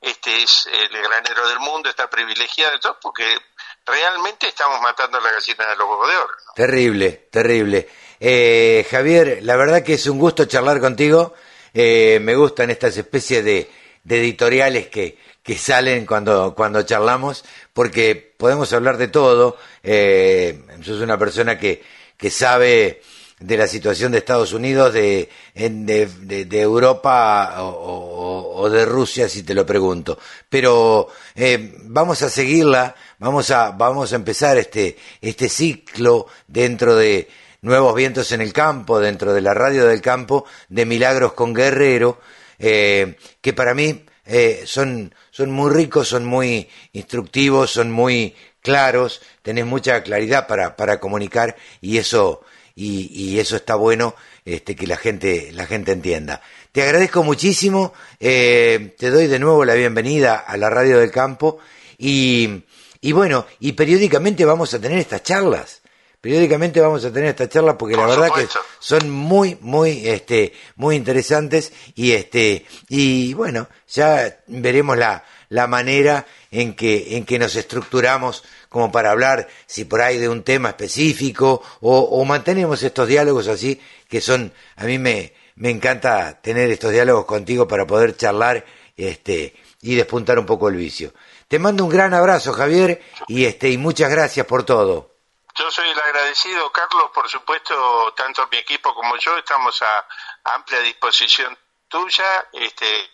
este 0.02 0.44
es 0.44 0.68
el 0.68 0.90
granero 1.02 1.48
del 1.48 1.60
mundo, 1.60 1.90
está 1.90 2.08
privilegiada 2.10 2.76
y 2.76 2.80
todo, 2.80 3.00
porque 3.02 3.40
realmente 3.86 4.48
estamos 4.48 4.80
matando 4.82 5.18
a 5.18 5.22
la 5.22 5.32
gallina 5.32 5.66
de 5.66 5.76
los 5.78 5.88
huevos 5.90 6.10
de 6.10 6.18
oro. 6.18 6.36
¿no? 6.48 6.54
Terrible, 6.54 7.12
terrible. 7.32 7.90
Eh, 8.28 8.88
Javier, 8.90 9.42
la 9.44 9.56
verdad 9.56 9.84
que 9.84 9.94
es 9.94 10.08
un 10.08 10.18
gusto 10.18 10.46
charlar 10.46 10.80
contigo. 10.80 11.36
Eh, 11.76 12.18
me 12.24 12.36
gustan 12.36 12.72
estas 12.72 12.98
especies 12.98 13.46
de, 13.46 13.70
editoriales 14.10 14.88
que, 14.88 15.16
salen 15.56 16.08
cuando, 16.08 16.56
cuando 16.56 16.82
charlamos, 16.82 17.46
porque 17.72 18.34
podemos 18.36 18.74
hablar 18.74 18.98
de 18.98 19.10
todo. 19.10 19.58
Eh, 19.84 20.60
sos 20.82 21.02
una 21.02 21.20
persona 21.20 21.60
que, 21.60 21.84
que 22.18 22.32
sabe 22.32 23.04
de 23.40 23.58
la 23.58 23.68
situación 23.68 24.12
de 24.12 24.18
Estados 24.18 24.54
Unidos, 24.54 24.92
de, 24.92 25.30
de, 25.54 26.08
de, 26.08 26.62
Europa 26.62 27.58
o, 27.60 28.54
o, 28.56 28.70
de 28.72 28.86
Rusia, 28.86 29.30
si 29.30 29.44
te 29.44 29.54
lo 29.54 29.68
pregunto. 29.68 30.18
Pero 30.50 31.10
eh, 31.36 31.76
vamos 31.84 32.24
a 32.24 32.30
seguirla, 32.32 32.96
vamos 33.20 33.52
a, 33.52 33.70
vamos 33.70 34.14
a 34.14 34.16
empezar 34.16 34.58
este, 34.58 34.98
este 35.22 35.48
ciclo 35.48 36.26
dentro 36.48 36.96
de 36.96 37.45
Nuevos 37.66 37.96
Vientos 37.96 38.32
en 38.32 38.42
el 38.42 38.54
Campo, 38.54 39.00
dentro 39.00 39.34
de 39.34 39.42
la 39.42 39.56
radio 39.56 39.88
del 39.88 40.00
campo, 40.00 40.46
de 40.70 40.86
Milagros 40.86 41.34
con 41.34 41.52
Guerrero, 41.52 42.22
eh, 42.60 43.16
que 43.42 43.54
para 43.54 43.74
mí 43.74 44.06
eh, 44.24 44.62
son, 44.68 45.16
son 45.32 45.50
muy 45.50 45.74
ricos, 45.74 46.10
son 46.10 46.26
muy 46.26 46.70
instructivos, 46.94 47.72
son 47.72 47.90
muy 47.90 48.36
claros, 48.62 49.24
tenés 49.42 49.66
mucha 49.66 50.04
claridad 50.04 50.46
para, 50.46 50.76
para 50.76 51.00
comunicar 51.00 51.56
y 51.82 51.98
eso 51.98 52.42
y, 52.76 53.10
y 53.12 53.40
eso 53.40 53.56
está 53.56 53.74
bueno 53.74 54.14
este, 54.46 54.76
que 54.76 54.86
la 54.86 54.98
gente, 54.98 55.50
la 55.52 55.66
gente 55.66 55.92
entienda. 55.92 56.44
Te 56.72 56.84
agradezco 56.84 57.24
muchísimo, 57.24 57.94
eh, 58.20 58.94
te 58.96 59.10
doy 59.10 59.26
de 59.26 59.40
nuevo 59.40 59.66
la 59.66 59.74
bienvenida 59.74 60.36
a 60.36 60.56
la 60.58 60.70
Radio 60.70 61.00
del 61.00 61.10
Campo 61.10 61.58
y, 61.98 62.64
y 63.02 63.12
bueno, 63.12 63.48
y 63.60 63.72
periódicamente 63.72 64.46
vamos 64.46 64.72
a 64.76 64.80
tener 64.80 65.00
estas 65.00 65.24
charlas 65.24 65.82
periódicamente 66.26 66.82
vamos 66.82 67.06
a 67.06 67.14
tener 67.14 67.30
estas 67.30 67.50
charlas 67.50 67.76
porque 67.78 67.96
la 67.96 68.08
verdad 68.08 68.30
que 68.34 68.48
son 68.80 69.12
muy 69.12 69.60
muy 69.62 70.08
este 70.08 70.54
muy 70.76 70.96
interesantes 70.96 71.72
y 71.94 72.14
este 72.14 72.66
y 72.90 73.36
bueno 73.36 73.68
ya 73.88 74.40
veremos 74.48 74.98
la 74.98 75.24
la 75.50 75.68
manera 75.68 76.26
en 76.50 76.74
que 76.74 77.16
en 77.16 77.26
que 77.26 77.38
nos 77.38 77.56
estructuramos 77.56 78.44
como 78.70 78.92
para 78.92 79.12
hablar, 79.12 79.48
si 79.68 79.86
por 79.86 80.02
ahí 80.02 80.18
de 80.18 80.28
un 80.28 80.42
tema 80.42 80.70
específico, 80.70 81.62
o, 81.80 82.26
mantenemos 82.26 82.84
estos 82.84 83.08
diálogos 83.08 83.48
así, 83.48 83.80
que 84.10 84.20
son, 84.20 84.52
a 84.76 84.84
mí 84.84 85.00
me, 85.00 85.32
me 85.56 85.70
encanta 85.70 86.42
tener 86.42 86.70
estos 86.72 86.92
diálogos 86.92 87.24
contigo 87.24 87.70
para 87.70 87.88
poder 87.88 88.18
charlar 88.18 88.66
este, 88.98 89.56
y 89.82 89.96
despuntar 89.96 90.40
un 90.40 90.46
poco 90.46 90.68
el 90.68 90.76
vicio. 90.76 91.14
Te 91.48 91.58
mando 91.58 91.86
un 91.86 91.90
gran 91.90 92.14
abrazo, 92.14 92.52
Javier, 92.52 93.02
y, 93.30 93.46
este, 93.46 93.70
y 93.70 93.78
muchas 93.78 94.12
gracias 94.12 94.46
por 94.46 94.66
todo. 94.66 95.15
Yo 95.58 95.72
soy 95.72 95.90
el 95.90 96.00
agradecido, 96.00 96.70
Carlos, 96.72 97.12
por 97.14 97.30
supuesto, 97.30 98.14
tanto 98.16 98.48
mi 98.52 98.58
equipo 98.58 98.94
como 98.94 99.16
yo 99.18 99.38
estamos 99.38 99.82
a 99.82 100.54
amplia 100.56 100.80
disposición 100.82 101.58
tuya. 101.88 102.48
Este, 102.52 103.10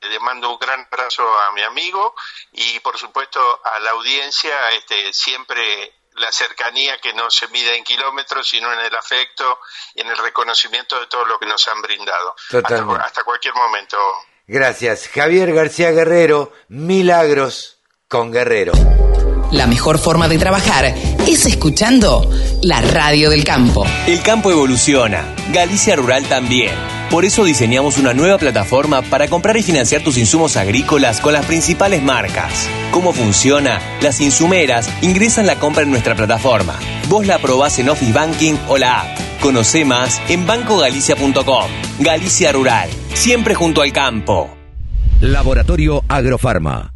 le 0.00 0.18
mando 0.18 0.50
un 0.50 0.58
gran 0.58 0.80
abrazo 0.90 1.22
a 1.40 1.52
mi 1.52 1.62
amigo 1.62 2.14
y 2.52 2.80
por 2.80 2.98
supuesto 2.98 3.60
a 3.64 3.78
la 3.78 3.90
audiencia, 3.90 4.70
este, 4.70 5.12
siempre 5.12 5.94
la 6.14 6.32
cercanía 6.32 6.98
que 6.98 7.12
no 7.12 7.30
se 7.30 7.46
mide 7.48 7.76
en 7.76 7.84
kilómetros, 7.84 8.48
sino 8.48 8.72
en 8.72 8.80
el 8.80 8.94
afecto 8.94 9.60
y 9.94 10.00
en 10.00 10.08
el 10.08 10.16
reconocimiento 10.16 10.98
de 10.98 11.06
todo 11.06 11.24
lo 11.24 11.38
que 11.38 11.46
nos 11.46 11.68
han 11.68 11.80
brindado. 11.82 12.34
Hasta, 12.52 12.96
hasta 12.96 13.22
cualquier 13.22 13.54
momento. 13.54 13.96
Gracias. 14.46 15.08
Javier 15.08 15.52
García 15.52 15.90
Guerrero, 15.90 16.52
Milagros 16.68 17.78
con 18.08 18.32
Guerrero. 18.32 18.72
La 19.52 19.66
mejor 19.66 19.98
forma 19.98 20.28
de 20.28 20.38
trabajar 20.38 20.94
es 21.26 21.46
escuchando 21.46 22.28
la 22.62 22.80
radio 22.80 23.30
del 23.30 23.44
campo. 23.44 23.86
El 24.06 24.20
campo 24.22 24.50
evoluciona, 24.50 25.34
Galicia 25.52 25.94
Rural 25.94 26.24
también. 26.24 26.72
Por 27.10 27.24
eso 27.24 27.44
diseñamos 27.44 27.98
una 27.98 28.12
nueva 28.12 28.38
plataforma 28.38 29.02
para 29.02 29.28
comprar 29.28 29.56
y 29.56 29.62
financiar 29.62 30.02
tus 30.02 30.18
insumos 30.18 30.56
agrícolas 30.56 31.20
con 31.20 31.32
las 31.32 31.46
principales 31.46 32.02
marcas. 32.02 32.68
¿Cómo 32.90 33.12
funciona? 33.12 33.80
Las 34.00 34.20
insumeras 34.20 34.90
ingresan 35.02 35.46
la 35.46 35.60
compra 35.60 35.84
en 35.84 35.90
nuestra 35.90 36.16
plataforma. 36.16 36.74
Vos 37.08 37.26
la 37.26 37.38
probás 37.38 37.78
en 37.78 37.88
Office 37.88 38.12
Banking 38.12 38.54
o 38.68 38.78
la 38.78 39.02
app. 39.02 39.18
Conoce 39.40 39.84
más 39.84 40.20
en 40.28 40.44
bancogalicia.com. 40.46 41.70
Galicia 42.00 42.50
Rural, 42.50 42.90
siempre 43.14 43.54
junto 43.54 43.82
al 43.82 43.92
campo. 43.92 44.50
Laboratorio 45.20 46.02
Agrofarma 46.08 46.95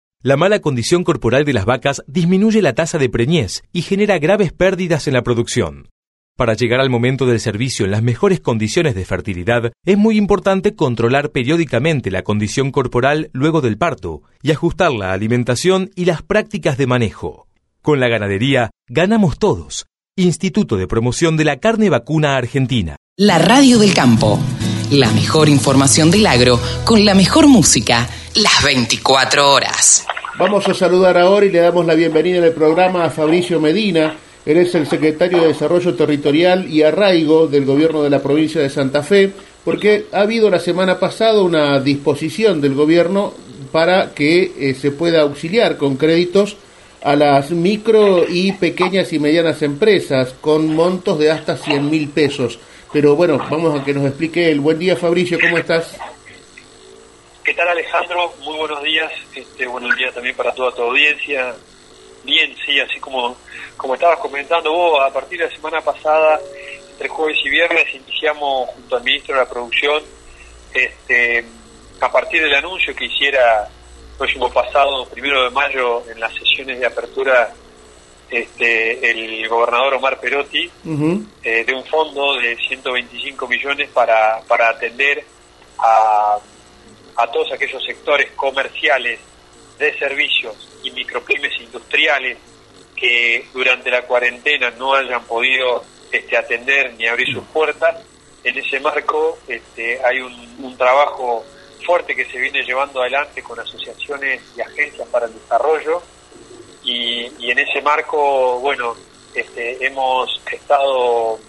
La 0.23 0.37
mala 0.37 0.59
condición 0.59 1.03
corporal 1.03 1.45
de 1.45 1.53
las 1.53 1.65
vacas 1.65 2.03
disminuye 2.05 2.61
la 2.61 2.73
tasa 2.73 2.99
de 2.99 3.09
preñez 3.09 3.63
y 3.73 3.81
genera 3.81 4.19
graves 4.19 4.53
pérdidas 4.53 5.07
en 5.07 5.15
la 5.15 5.23
producción. 5.23 5.89
Para 6.37 6.53
llegar 6.53 6.79
al 6.79 6.91
momento 6.91 7.25
del 7.25 7.39
servicio 7.39 7.85
en 7.85 7.91
las 7.91 8.03
mejores 8.03 8.39
condiciones 8.39 8.93
de 8.93 9.03
fertilidad, 9.03 9.71
es 9.83 9.97
muy 9.97 10.17
importante 10.17 10.75
controlar 10.75 11.31
periódicamente 11.31 12.11
la 12.11 12.21
condición 12.21 12.69
corporal 12.71 13.31
luego 13.33 13.61
del 13.61 13.79
parto 13.79 14.21
y 14.43 14.51
ajustar 14.51 14.91
la 14.91 15.11
alimentación 15.11 15.89
y 15.95 16.05
las 16.05 16.21
prácticas 16.21 16.77
de 16.77 16.85
manejo. 16.85 17.47
Con 17.81 17.99
la 17.99 18.07
ganadería, 18.07 18.69
ganamos 18.87 19.39
todos. 19.39 19.87
Instituto 20.15 20.77
de 20.77 20.85
Promoción 20.85 21.35
de 21.35 21.45
la 21.45 21.57
Carne 21.57 21.89
Vacuna 21.89 22.37
Argentina. 22.37 22.95
La 23.17 23.39
Radio 23.39 23.79
del 23.79 23.95
Campo. 23.95 24.39
La 24.91 25.09
mejor 25.11 25.47
información 25.47 26.11
del 26.11 26.27
agro 26.27 26.59
con 26.83 27.05
la 27.05 27.15
mejor 27.15 27.47
música 27.47 28.09
las 28.35 28.61
24 28.61 29.49
horas. 29.49 30.05
Vamos 30.37 30.67
a 30.67 30.73
saludar 30.73 31.17
ahora 31.17 31.45
y 31.45 31.49
le 31.49 31.59
damos 31.59 31.85
la 31.85 31.93
bienvenida 31.93 32.39
en 32.39 32.43
el 32.43 32.51
programa 32.51 33.05
a 33.05 33.09
Fabricio 33.09 33.61
Medina. 33.61 34.17
Él 34.45 34.57
es 34.57 34.75
el 34.75 34.85
secretario 34.85 35.39
de 35.39 35.47
Desarrollo 35.47 35.93
Territorial 35.95 36.69
y 36.69 36.83
Arraigo 36.83 37.47
del 37.47 37.63
gobierno 37.63 38.03
de 38.03 38.09
la 38.09 38.21
provincia 38.21 38.59
de 38.59 38.69
Santa 38.69 39.01
Fe, 39.01 39.31
porque 39.63 40.07
ha 40.11 40.23
habido 40.23 40.49
la 40.49 40.59
semana 40.59 40.99
pasada 40.99 41.41
una 41.41 41.79
disposición 41.79 42.59
del 42.59 42.73
gobierno 42.73 43.33
para 43.71 44.13
que 44.13 44.51
eh, 44.59 44.73
se 44.73 44.91
pueda 44.91 45.21
auxiliar 45.21 45.77
con 45.77 45.95
créditos 45.95 46.57
a 47.01 47.15
las 47.15 47.51
micro 47.51 48.25
y 48.27 48.51
pequeñas 48.51 49.13
y 49.13 49.19
medianas 49.19 49.61
empresas 49.61 50.35
con 50.41 50.75
montos 50.75 51.17
de 51.17 51.31
hasta 51.31 51.55
100 51.55 51.89
mil 51.89 52.09
pesos. 52.09 52.59
Pero 52.93 53.15
bueno, 53.15 53.37
vamos 53.49 53.79
a 53.79 53.83
que 53.85 53.93
nos 53.93 54.05
explique 54.05 54.51
el 54.51 54.59
buen 54.59 54.77
día 54.77 54.97
Fabricio, 54.97 55.39
¿cómo 55.39 55.57
estás? 55.57 55.97
¿Qué 57.41 57.53
tal 57.53 57.69
Alejandro? 57.69 58.33
Muy 58.43 58.57
buenos 58.57 58.83
días. 58.83 59.11
Este, 59.33 59.65
buenos 59.65 59.95
días 59.95 60.13
también 60.13 60.35
para 60.35 60.53
toda 60.53 60.75
tu 60.75 60.81
audiencia. 60.81 61.55
Bien, 62.23 62.53
sí, 62.65 62.79
así 62.81 62.99
como, 62.99 63.37
como 63.77 63.95
estabas 63.95 64.19
comentando 64.19 64.73
vos, 64.73 64.99
a 65.01 65.11
partir 65.11 65.39
de 65.39 65.45
la 65.45 65.55
semana 65.55 65.79
pasada, 65.79 66.39
entre 66.91 67.07
jueves 67.07 67.37
y 67.45 67.49
viernes, 67.49 67.95
iniciamos 67.95 68.69
junto 68.71 68.97
al 68.97 69.03
ministro 69.03 69.35
de 69.35 69.41
la 69.41 69.49
Producción, 69.49 70.03
este, 70.73 71.45
a 72.01 72.11
partir 72.11 72.43
del 72.43 72.55
anuncio 72.55 72.93
que 72.93 73.05
hiciera 73.05 73.63
el 73.63 74.17
próximo 74.17 74.51
pasado, 74.51 75.05
primero 75.05 75.43
de 75.43 75.49
mayo, 75.49 76.03
en 76.11 76.19
las 76.19 76.33
sesiones 76.33 76.77
de 76.77 76.85
apertura, 76.85 77.53
este, 78.31 79.11
el 79.11 79.47
gobernador 79.47 79.95
Omar 79.95 80.19
Perotti, 80.19 80.69
eh, 81.43 81.63
de 81.65 81.73
un 81.73 81.85
fondo 81.85 82.35
de 82.35 82.55
125 82.55 83.47
millones 83.47 83.89
para, 83.89 84.41
para 84.47 84.69
atender 84.69 85.23
a 85.77 86.39
a 87.21 87.27
todos 87.27 87.51
aquellos 87.51 87.83
sectores 87.83 88.31
comerciales, 88.31 89.19
de 89.77 89.97
servicios 89.97 90.55
y 90.83 90.91
micropymes 90.91 91.59
industriales 91.59 92.37
que 92.95 93.47
durante 93.51 93.89
la 93.89 94.03
cuarentena 94.03 94.69
no 94.71 94.93
hayan 94.93 95.23
podido 95.23 95.83
este, 96.11 96.37
atender 96.37 96.93
ni 96.99 97.07
abrir 97.07 97.33
sus 97.33 97.43
puertas. 97.45 97.97
En 98.43 98.57
ese 98.57 98.79
marco 98.79 99.39
este, 99.47 99.99
hay 100.05 100.19
un, 100.19 100.77
trabajo 100.77 101.43
fuerte 101.85 102.15
que 102.15 102.25
se 102.25 102.39
viene 102.39 102.63
llevando 102.63 103.01
adelante 103.01 103.43
con 103.43 103.59
asociaciones 103.59 104.41
y 104.55 104.61
agencias 104.61 105.07
para 105.09 105.25
el 105.27 105.33
desarrollo 105.33 106.01
y, 106.83 107.51
en 107.51 107.59
ese 107.59 107.81
marco, 107.81 108.59
bueno, 108.59 108.95
este, 109.33 109.85
hemos 109.85 110.29
estado 110.51 111.39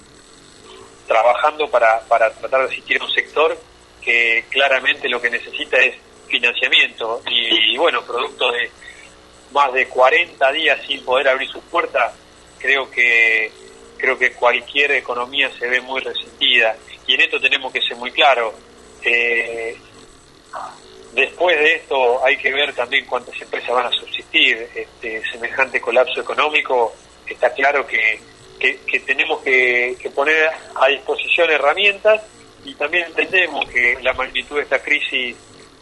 trabajando 1.07 1.69
para, 1.71 2.01
para 2.01 2.33
tratar 2.33 2.63
de 2.63 2.73
asistir 2.73 3.01
a 3.01 3.05
un 3.05 3.11
sector 3.11 3.59
que 4.01 4.45
claramente 4.51 5.09
lo 5.09 5.21
que 5.21 5.31
necesita 5.31 5.77
es 5.79 5.97
financiamiento 6.27 7.23
y, 7.29 7.77
bueno, 7.77 8.03
producto 8.03 8.51
de 8.51 8.71
más 9.53 9.73
de 9.73 9.87
40 9.89 10.53
días 10.53 10.81
sin 10.87 11.05
poder 11.05 11.29
abrir 11.29 11.49
sus 11.49 11.63
puertas, 11.65 12.15
creo 12.59 12.91
que 12.91 13.53
creo 13.99 14.19
que 14.19 14.33
cualquier 14.33 14.91
economía 14.93 15.49
se 15.57 15.69
ve 15.69 15.81
muy 15.81 16.01
resentida 16.01 16.77
y 17.07 17.15
en 17.15 17.21
esto 17.21 17.41
tenemos 17.41 17.73
que 17.73 17.81
ser 17.81 17.97
muy 17.97 18.11
claros. 18.11 18.55
Eh, 19.05 19.77
Después 21.13 21.59
de 21.59 21.75
esto 21.75 22.25
hay 22.25 22.37
que 22.37 22.53
ver 22.53 22.73
también 22.75 23.05
cuántas 23.07 23.41
empresas 23.41 23.71
van 23.71 23.87
a 23.87 23.91
subsistir. 23.91 24.69
Este, 24.75 25.23
semejante 25.31 25.81
colapso 25.81 26.21
económico, 26.21 26.95
está 27.27 27.53
claro 27.53 27.87
que, 27.87 28.19
que, 28.59 29.01
tenemos 29.01 29.43
que, 29.43 29.97
poner 30.15 30.49
a 30.75 30.89
disposición 30.89 31.51
herramientas 31.51 32.23
y 32.65 32.75
también 32.75 33.07
entendemos 33.07 33.69
que 33.69 33.99
la 34.03 34.13
magnitud 34.13 34.57
de 34.57 34.63
esta 34.63 34.81
crisis, 34.81 35.37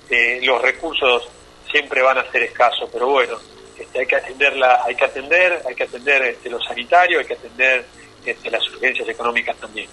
eh, 0.08 0.40
los 0.42 0.60
recursos 0.62 1.28
siempre 1.70 2.02
van 2.02 2.18
a 2.18 2.30
ser 2.30 2.42
escasos, 2.44 2.88
pero 2.92 3.08
bueno, 3.08 3.38
este, 3.78 4.00
hay 4.00 4.06
que 4.06 4.16
atenderla, 4.16 4.82
hay 4.84 4.94
que 4.94 5.04
atender, 5.04 5.62
hay 5.68 5.74
que 5.74 5.84
atender 5.84 6.22
este, 6.22 6.50
lo 6.50 6.60
sanitario, 6.60 7.20
hay 7.20 7.26
que 7.26 7.34
atender 7.34 7.84
este, 8.24 8.50
las 8.50 8.66
urgencias 8.68 9.08
económicas 9.08 9.56
también. 9.58 9.88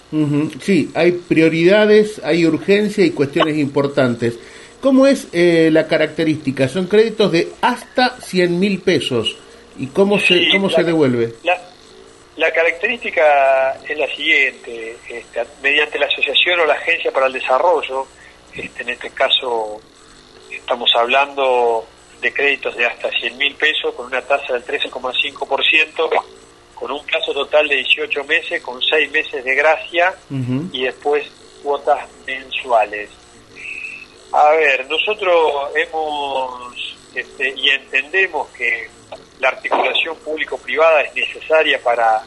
Sí, 0.62 0.92
hay 0.96 1.12
prioridades, 1.12 2.22
hay 2.24 2.46
urgencia 2.46 3.06
y 3.06 3.12
cuestiones 3.12 3.58
importantes. 3.58 4.40
¿Cómo 4.82 5.08
es 5.08 5.28
eh, 5.34 5.70
la 5.72 5.88
característica? 5.88 6.68
Son 6.68 6.88
créditos 6.88 7.32
de 7.32 7.54
hasta 7.62 8.20
100 8.22 8.60
mil 8.60 8.80
pesos. 8.82 9.36
¿Y 9.78 9.88
cómo 9.88 10.20
se, 10.20 10.50
cómo 10.52 10.70
se 10.70 10.84
devuelve? 10.84 11.36
La, 12.36 12.52
característica 12.52 13.74
es 13.88 13.98
la 13.98 14.08
siguiente. 14.08 14.96
Este, 15.08 15.44
mediante 15.62 16.00
la 16.00 16.08
asociación 16.08 16.60
o 16.60 16.66
la 16.66 16.74
agencia 16.74 17.12
para 17.12 17.28
el 17.28 17.34
desarrollo, 17.34 18.08
este, 18.54 18.84
en 18.84 18.90
este 18.90 19.10
caso 19.12 19.80
estamos 20.52 20.90
hablando 20.96 21.86
de 22.22 22.34
créditos 22.34 22.76
de 22.76 22.86
hasta 22.86 23.10
100 23.12 23.38
mil 23.38 23.56
pesos 23.56 23.94
con 23.96 24.08
una 24.08 24.22
tasa 24.22 24.54
del 24.54 24.66
13,5%, 24.66 26.24
con 26.74 26.92
un 26.92 27.06
plazo 27.06 27.34
total 27.34 27.68
de 27.68 27.76
18 27.76 28.24
meses, 28.24 28.62
con 28.62 28.82
6 28.82 29.12
meses 29.12 29.44
de 29.44 29.56
gracia 29.56 30.14
y 30.72 30.84
después 30.84 31.26
cuotas 31.64 32.08
mensuales. 32.26 33.10
A 34.32 34.52
ver, 34.52 34.88
nosotros 34.90 35.72
hemos 35.76 36.98
este, 37.16 37.54
y 37.56 37.70
entendemos 37.70 38.50
que 38.50 38.90
la 39.40 39.50
articulación 39.50 40.16
público-privada 40.18 41.02
es 41.02 41.16
necesaria 41.16 41.82
para 41.82 42.24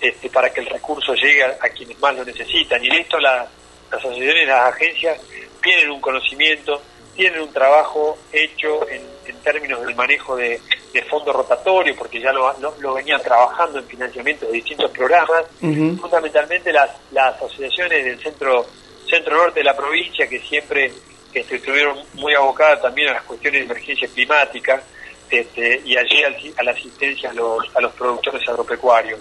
este, 0.00 0.30
para 0.30 0.50
que 0.50 0.60
el 0.60 0.66
recurso 0.66 1.14
llegue 1.14 1.44
a, 1.44 1.68
quienes 1.68 1.98
más 2.00 2.16
lo 2.16 2.24
necesitan. 2.24 2.82
Y 2.82 2.88
en 2.88 2.94
esto 2.94 3.18
las 3.18 3.48
asociaciones 3.90 4.48
las 4.48 4.72
agencias 4.72 5.20
tienen 5.62 5.90
un 5.90 6.00
conocimiento, 6.00 6.80
tienen 7.14 7.40
un 7.42 7.52
trabajo 7.52 8.16
hecho 8.32 8.88
en, 8.88 9.20
términos 9.44 9.80
del 9.86 9.94
manejo 9.94 10.36
de, 10.36 10.60
fondos 11.08 11.34
rotatorios, 11.34 11.96
porque 11.96 12.20
ya 12.20 12.32
lo, 12.32 12.54
lo, 12.78 12.94
venían 12.94 13.22
trabajando 13.22 13.78
en 13.78 13.86
financiamiento 13.86 14.46
de 14.46 14.52
distintos 14.52 14.90
programas, 14.90 15.44
fundamentalmente 15.58 16.72
las, 16.72 16.90
las 17.12 17.36
asociaciones 17.36 18.04
del 18.04 18.20
centro 18.20 18.66
centro 19.08 19.36
norte 19.36 19.60
de 19.60 19.64
la 19.64 19.76
provincia, 19.76 20.28
que 20.28 20.40
siempre 20.40 20.92
que 21.32 21.40
estuvieron 21.40 21.98
muy 22.14 22.34
abocadas 22.34 22.82
también 22.82 23.08
a 23.08 23.14
las 23.14 23.22
cuestiones 23.22 23.60
de 23.60 23.64
emergencia 23.66 24.08
climática 24.08 24.82
este, 25.30 25.80
y 25.84 25.96
allí 25.96 26.22
a 26.56 26.62
la 26.62 26.72
asistencia 26.72 27.30
a 27.30 27.32
los, 27.32 27.64
a 27.74 27.80
los 27.80 27.92
productores 27.94 28.48
agropecuarios. 28.48 29.20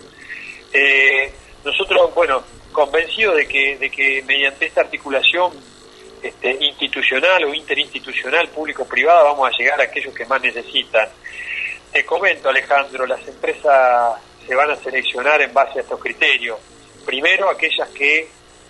Eh, 0.73 1.31
nosotros, 1.63 2.13
bueno, 2.15 2.43
convencidos 2.71 3.35
de 3.35 3.47
que, 3.47 3.77
de 3.77 3.89
que 3.89 4.23
mediante 4.25 4.65
esta 4.65 4.81
articulación 4.81 5.51
este, 6.21 6.57
institucional 6.59 7.43
o 7.45 7.53
interinstitucional, 7.53 8.49
público-privada, 8.49 9.23
vamos 9.23 9.49
a 9.49 9.57
llegar 9.57 9.79
a 9.79 9.83
aquellos 9.83 10.13
que 10.13 10.25
más 10.25 10.41
necesitan. 10.41 11.07
Te 11.91 12.05
comento, 12.05 12.49
Alejandro, 12.49 13.05
las 13.05 13.25
empresas 13.27 14.19
se 14.45 14.55
van 14.55 14.71
a 14.71 14.75
seleccionar 14.75 15.41
en 15.41 15.53
base 15.53 15.79
a 15.79 15.81
estos 15.81 15.99
criterios. 15.99 16.57
Primero, 17.05 17.49
aquellas 17.49 17.89
que 17.89 18.27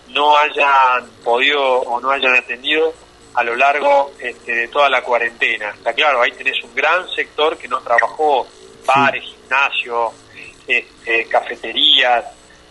no 0.09 0.37
hayan 0.37 1.09
podido 1.23 1.61
o 1.61 1.99
no 1.99 2.11
hayan 2.11 2.35
atendido 2.35 2.93
a 3.39 3.43
lo 3.45 3.55
largo 3.55 4.11
este, 4.19 4.53
de 4.53 4.67
toda 4.67 4.89
la 4.89 5.01
cuarentena. 5.01 5.69
Está 5.69 5.93
claro, 5.93 6.21
ahí 6.21 6.33
tenés 6.33 6.61
un 6.61 6.75
gran 6.75 7.09
sector 7.11 7.57
que 7.57 7.69
no 7.69 7.79
trabajó, 7.79 8.45
bares, 8.85 9.23
gimnasios, 9.23 10.11
este, 10.67 11.25
cafeterías, 11.29 12.25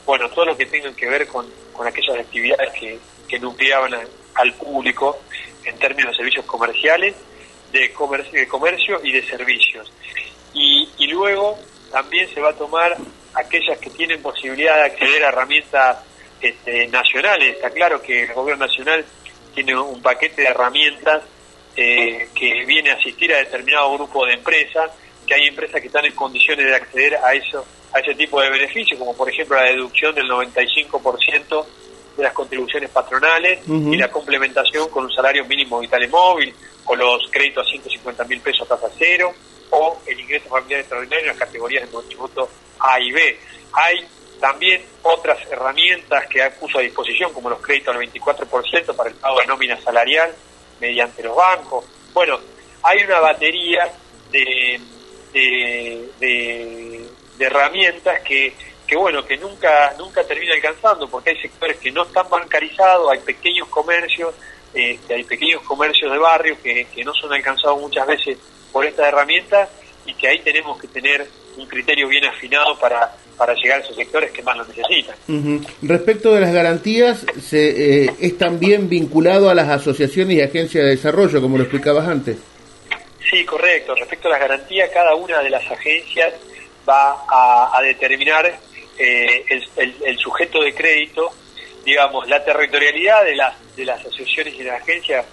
bueno, 0.05 0.29
todo 0.29 0.45
lo 0.45 0.57
que 0.59 0.67
tenga 0.67 0.95
que 0.95 1.09
ver 1.09 1.27
con, 1.27 1.47
aquellas 1.87 2.19
actividades 2.19 2.71
que, 2.79 2.99
que 3.27 3.39
nucleaban 3.39 3.95
al 4.35 4.53
público 4.55 5.19
en 5.65 5.79
términos 5.79 6.11
de 6.11 6.17
servicios 6.19 6.45
comerciales, 6.45 7.17
de 7.73 7.91
comercio, 7.95 8.39
de 8.39 8.47
comercio 8.47 9.01
y 9.03 9.13
de 9.13 9.27
servicios. 9.27 9.91
Y, 10.53 10.87
y 10.99 11.07
luego 11.07 11.59
también 11.91 12.29
se 12.35 12.43
va 12.43 12.51
a 12.51 12.55
tomar 12.55 12.95
aquellas 13.33 13.79
que 13.79 13.89
tienen 13.89 14.21
posibilidad 14.21 14.75
de 14.75 14.83
acceder 14.83 15.25
a 15.25 15.29
herramientas 15.29 15.99
este, 16.43 16.89
nacionales. 16.89 17.57
Está 17.57 17.71
claro 17.71 18.03
que 18.03 18.25
el 18.25 18.35
gobierno 18.35 18.67
nacional 18.67 19.07
tiene 19.55 19.79
un 19.79 20.01
paquete 20.03 20.43
de 20.43 20.49
herramientas 20.49 21.23
eh, 21.77 22.29
que 22.35 22.65
viene 22.65 22.91
a 22.91 22.95
asistir 22.95 23.33
a 23.33 23.39
determinado 23.39 23.93
grupo 23.95 24.27
de 24.27 24.35
empresas, 24.35 24.91
que 25.27 25.35
hay 25.35 25.47
empresas 25.47 25.81
que 25.81 25.87
están 25.87 26.05
en 26.05 26.15
condiciones 26.15 26.67
de 26.67 26.75
acceder 26.75 27.17
a 27.17 27.35
eso 27.35 27.65
a 27.93 28.01
ese 28.01 28.15
tipo 28.15 28.41
de 28.41 28.51
beneficios, 28.51 28.99
como 28.99 29.17
por 29.17 29.31
ejemplo 29.31 29.57
la 29.57 29.65
deducción 29.65 30.15
del 30.15 30.29
95% 30.29 31.67
de 32.17 32.23
las 32.23 32.33
contribuciones 32.33 32.91
patronales 32.91 33.61
y 33.67 33.97
la 33.97 34.11
complementación 34.11 34.91
con 34.91 35.05
un 35.05 35.13
salario 35.13 35.45
mínimo 35.45 35.79
vital 35.79 36.03
y 36.03 36.09
móvil, 36.09 36.55
o 36.85 36.97
los 36.97 37.29
créditos 37.31 37.67
a 37.67 37.71
150 37.71 38.25
mil 38.25 38.41
pesos 38.41 38.63
a 38.71 38.75
tasa 38.75 38.93
cero, 38.99 39.33
o 39.71 40.01
el 40.07 40.19
ingreso 40.19 40.49
familiar 40.49 40.81
extraordinario 40.81 41.25
en 41.25 41.29
las 41.29 41.39
categorías 41.39 41.87
de 41.87 41.93
monotributo 41.93 42.49
A 42.81 43.01
y 43.01 43.13
B. 43.13 43.41
Hay 43.73 44.05
también 44.41 44.83
otras 45.03 45.39
herramientas 45.51 46.27
que 46.27 46.49
puso 46.59 46.79
a 46.79 46.83
disposición, 46.83 47.33
como 47.33 47.51
los 47.51 47.61
créditos 47.61 47.95
al 47.95 48.03
24% 48.03 48.95
para 48.95 49.11
el 49.11 49.17
pago 49.17 49.41
de 49.41 49.47
nómina 49.47 49.81
salarial 49.81 50.35
mediante 50.81 51.23
los 51.23 51.37
bancos. 51.37 51.85
Bueno, 52.13 52.39
hay 52.83 53.03
una 53.05 53.21
batería 53.21 53.91
de, 54.31 54.81
de, 55.33 57.07
herramientas 57.39 58.21
que, 58.23 58.53
que, 58.87 58.97
bueno, 58.97 59.25
que 59.25 59.37
nunca, 59.37 59.95
nunca 59.99 60.25
termina 60.25 60.55
alcanzando, 60.55 61.09
porque 61.09 61.31
hay 61.31 61.41
sectores 61.41 61.79
que 61.79 61.91
no 61.91 62.03
están 62.03 62.29
bancarizados, 62.29 63.11
hay 63.13 63.21
pequeños 63.21 63.69
comercios, 63.69 64.35
este, 64.75 65.15
hay 65.15 65.25
pequeños 65.25 65.63
comercios 65.63 66.13
de 66.13 66.19
barrio 66.19 66.57
que 66.63 67.05
no 67.05 67.15
son 67.15 67.33
alcanzados 67.33 67.81
muchas 67.81 68.07
veces 68.07 68.39
por 68.73 68.85
estas 68.85 69.07
herramientas 69.09 69.69
y 70.05 70.15
que 70.15 70.29
ahí 70.29 70.41
tenemos 70.41 70.79
que 70.81 70.89
tener 70.89 71.29
un 71.57 71.67
criterio 71.67 72.09
bien 72.09 72.25
afinado 72.25 72.79
para 72.79 73.15
para 73.39 73.55
llegar 73.55 73.81
a 73.81 73.85
esos 73.85 73.97
sectores 73.97 74.33
que 74.33 74.43
más 74.43 74.57
lo 74.57 74.65
necesitan. 74.67 75.17
Respecto 75.81 76.35
de 76.35 76.41
las 76.41 76.53
garantías, 76.53 77.25
se, 77.41 78.05
eh, 78.05 78.11
¿es 78.21 78.37
también 78.37 78.89
vinculado 78.89 79.49
a 79.49 79.55
las 79.55 79.69
asociaciones 79.69 80.37
y 80.37 80.43
agencias 80.43 80.85
de 80.85 80.91
desarrollo, 80.91 81.41
como 81.41 81.57
lo 81.57 81.63
explicabas 81.63 82.09
antes? 82.09 82.37
Sí, 83.31 83.45
correcto. 83.45 83.95
Respecto 83.95 84.29
a 84.29 84.33
las 84.33 84.41
garantías, 84.41 84.91
cada 84.91 85.15
una 85.15 85.41
de 85.41 85.51
las 85.51 85.71
agencias 85.71 86.35
va 86.89 87.25
a, 87.29 87.81
determinar 87.83 88.47
eh, 88.99 89.45
el, 89.77 90.19
sujeto 90.19 90.61
de 90.61 90.75
crédito, 90.75 91.31
digamos, 91.85 92.29
la 92.29 92.45
territorialidad 92.45 93.25
de 93.25 93.37
las, 93.37 93.55
de 93.77 93.85
las 93.85 94.01
asociaciones 94.01 94.55
y 94.55 94.59
de 94.59 94.65
las 94.65 94.83
agencias 94.83 95.25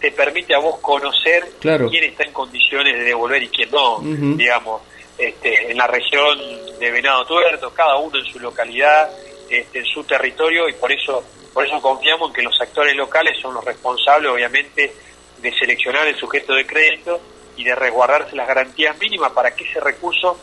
te 0.00 0.10
permite 0.12 0.54
a 0.54 0.58
vos 0.58 0.78
conocer 0.80 1.42
quién 1.60 2.04
está 2.04 2.24
en 2.24 2.32
condiciones 2.32 2.98
de 2.98 3.04
devolver 3.04 3.42
y 3.42 3.48
quién 3.48 3.70
no, 3.70 4.00
digamos 4.02 4.82
este, 5.18 5.70
en 5.70 5.78
la 5.78 5.86
región 5.86 6.38
de 6.78 6.90
Venado 6.90 7.24
Tuerto, 7.24 7.72
cada 7.72 7.96
uno 7.96 8.18
en 8.18 8.24
su 8.26 8.38
localidad, 8.38 9.10
este, 9.48 9.78
en 9.78 9.84
su 9.86 10.04
territorio, 10.04 10.68
y 10.68 10.74
por 10.74 10.92
eso, 10.92 11.24
por 11.52 11.66
eso 11.66 11.80
confiamos 11.80 12.30
en 12.30 12.34
que 12.34 12.42
los 12.42 12.60
actores 12.60 12.94
locales 12.94 13.38
son 13.40 13.54
los 13.54 13.64
responsables, 13.64 14.30
obviamente, 14.30 14.92
de 15.38 15.52
seleccionar 15.54 16.06
el 16.06 16.16
sujeto 16.16 16.54
de 16.54 16.66
crédito 16.66 17.20
y 17.56 17.64
de 17.64 17.74
resguardarse 17.74 18.36
las 18.36 18.46
garantías 18.46 18.96
mínimas 18.98 19.32
para 19.32 19.54
que 19.54 19.64
ese 19.64 19.80
recurso 19.80 20.38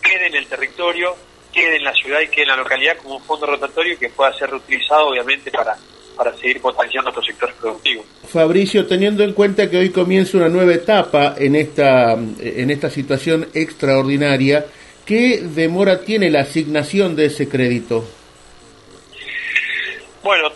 quede 0.00 0.26
en 0.26 0.36
el 0.36 0.46
territorio, 0.46 1.16
quede 1.52 1.76
en 1.76 1.84
la 1.84 1.92
ciudad 1.92 2.20
y 2.20 2.28
quede 2.28 2.42
en 2.42 2.48
la 2.48 2.56
localidad 2.56 2.96
como 2.98 3.16
un 3.16 3.24
fondo 3.24 3.46
rotatorio 3.46 3.98
que 3.98 4.10
pueda 4.10 4.32
ser 4.34 4.50
reutilizado, 4.50 5.08
obviamente, 5.08 5.50
para 5.50 5.76
para 6.18 6.36
seguir 6.36 6.60
potenciando 6.60 7.10
estos 7.10 7.24
sectores 7.24 7.54
productivos. 7.54 8.04
Fabricio, 8.28 8.86
teniendo 8.86 9.22
en 9.22 9.32
cuenta 9.32 9.70
que 9.70 9.78
hoy 9.78 9.90
comienza 9.90 10.36
una 10.36 10.48
nueva 10.48 10.74
etapa 10.74 11.36
en 11.38 11.54
esta, 11.54 12.12
en 12.12 12.70
esta 12.70 12.90
situación 12.90 13.48
extraordinaria, 13.54 14.66
¿qué 15.06 15.40
demora 15.42 16.00
tiene 16.00 16.28
la 16.28 16.40
asignación 16.40 17.14
de 17.14 17.26
ese 17.26 17.48
crédito? 17.48 18.04
Bueno, 20.24 20.50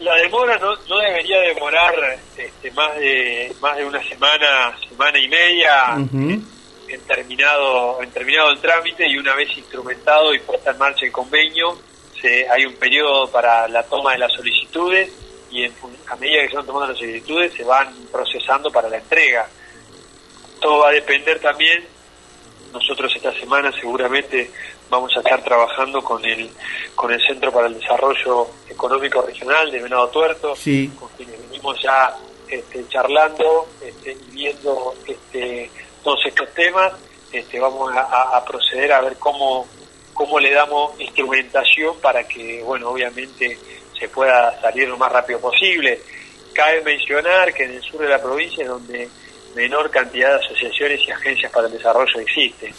la, 0.00 0.14
demora 0.16 0.58
no, 0.58 0.74
no, 0.88 0.98
debería 0.98 1.40
demorar 1.40 1.94
este, 2.36 2.70
más 2.72 2.96
de 2.96 3.54
más 3.60 3.76
de 3.76 3.84
una 3.84 4.02
semana, 4.02 4.76
semana 4.88 5.18
y 5.18 5.28
media 5.28 5.94
en, 5.96 6.44
terminado 7.06 8.02
en 8.02 8.10
terminado 8.10 8.50
el 8.50 8.58
trámite 8.58 9.08
y 9.08 9.16
una 9.16 9.34
vez 9.34 9.56
instrumentado 9.56 10.34
y 10.34 10.40
puesta 10.40 10.72
en 10.72 10.78
marcha 10.78 11.06
el 11.06 11.12
convenio, 11.12 11.78
hay 12.24 12.64
un 12.64 12.74
periodo 12.74 13.30
para 13.30 13.68
la 13.68 13.82
toma 13.84 14.12
de 14.12 14.18
las 14.18 14.32
solicitudes 14.32 15.10
y 15.50 15.64
a 15.64 16.16
medida 16.16 16.42
que 16.42 16.48
se 16.48 16.56
van 16.56 16.66
tomando 16.66 16.88
las 16.88 16.98
solicitudes 16.98 17.52
se 17.54 17.64
van 17.64 17.94
procesando 18.10 18.70
para 18.70 18.88
la 18.88 18.98
entrega. 18.98 19.48
Todo 20.60 20.80
va 20.80 20.88
a 20.88 20.92
depender 20.92 21.38
también, 21.40 21.84
nosotros 22.72 23.14
esta 23.14 23.32
semana 23.32 23.72
seguramente 23.72 24.50
vamos 24.88 25.14
a 25.16 25.20
estar 25.20 25.42
trabajando 25.42 26.02
con 26.02 26.24
el, 26.24 26.50
con 26.94 27.12
el 27.12 27.20
Centro 27.26 27.52
para 27.52 27.68
el 27.68 27.78
Desarrollo 27.78 28.48
Económico 28.68 29.22
Regional 29.22 29.70
de 29.70 29.80
Venado 29.80 30.08
Tuerto, 30.08 30.48
con 30.50 31.08
quienes 31.16 31.40
venimos 31.48 31.80
ya 31.82 32.16
este, 32.48 32.86
charlando 32.88 33.66
este, 33.82 34.12
y 34.12 34.30
viendo 34.34 34.94
este, 35.06 35.70
todos 36.02 36.20
estos 36.26 36.52
temas, 36.54 36.92
este, 37.32 37.58
vamos 37.58 37.92
a, 37.96 38.44
proceder 38.44 38.92
a 38.92 39.00
ver 39.00 39.16
cómo, 39.18 39.66
cómo 40.16 40.40
le 40.40 40.50
damos 40.50 40.98
instrumentación 40.98 42.00
para 42.00 42.26
que, 42.26 42.62
bueno, 42.62 42.88
obviamente 42.88 43.58
se 43.98 44.08
pueda 44.08 44.58
salir 44.60 44.88
lo 44.88 44.96
más 44.96 45.12
rápido 45.12 45.38
posible. 45.38 46.00
Cabe 46.54 46.80
mencionar 46.80 47.52
que 47.52 47.64
en 47.64 47.74
el 47.74 47.82
sur 47.82 48.00
de 48.00 48.08
la 48.08 48.20
provincia 48.20 48.62
es 48.62 48.68
donde 48.68 49.08
menor 49.54 49.90
cantidad 49.90 50.38
de 50.38 50.44
asociaciones 50.44 51.00
y 51.06 51.10
agencias 51.10 51.52
para 51.52 51.66
el 51.66 51.74
desarrollo 51.74 52.18
existen. 52.18 52.74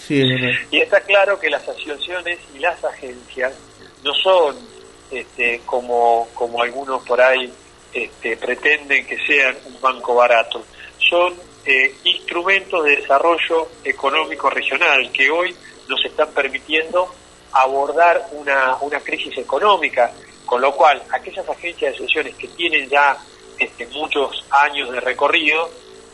y 0.71 0.79
está 0.79 0.99
claro 1.01 1.39
que 1.39 1.49
las 1.49 1.61
asociaciones 1.61 2.39
y 2.55 2.59
las 2.59 2.83
agencias 2.83 3.53
no 4.03 4.13
son 4.15 4.57
este, 5.11 5.61
como, 5.65 6.27
como 6.33 6.61
algunos 6.61 7.03
por 7.03 7.21
ahí 7.21 7.51
este, 7.93 8.35
pretenden 8.35 9.05
que 9.05 9.17
sean 9.25 9.55
un 9.65 9.79
banco 9.79 10.15
barato. 10.15 10.65
Son 10.97 11.35
eh, 11.65 11.95
instrumentos 12.03 12.83
de 12.83 12.97
desarrollo 12.97 13.69
económico 13.83 14.49
regional 14.49 15.11
que 15.11 15.29
hoy 15.29 15.55
nos 15.87 16.03
están 16.03 16.29
permitiendo 16.31 17.13
abordar 17.61 18.27
una, 18.31 18.77
una 18.81 18.99
crisis 18.99 19.37
económica, 19.37 20.11
con 20.45 20.61
lo 20.61 20.73
cual 20.75 21.01
aquellas 21.11 21.47
agencias 21.49 21.91
de 21.91 21.95
asociaciones 21.95 22.35
que 22.35 22.47
tienen 22.49 22.89
ya 22.89 23.17
este, 23.59 23.87
muchos 23.87 24.45
años 24.49 24.91
de 24.91 24.99
recorrido, 24.99 25.69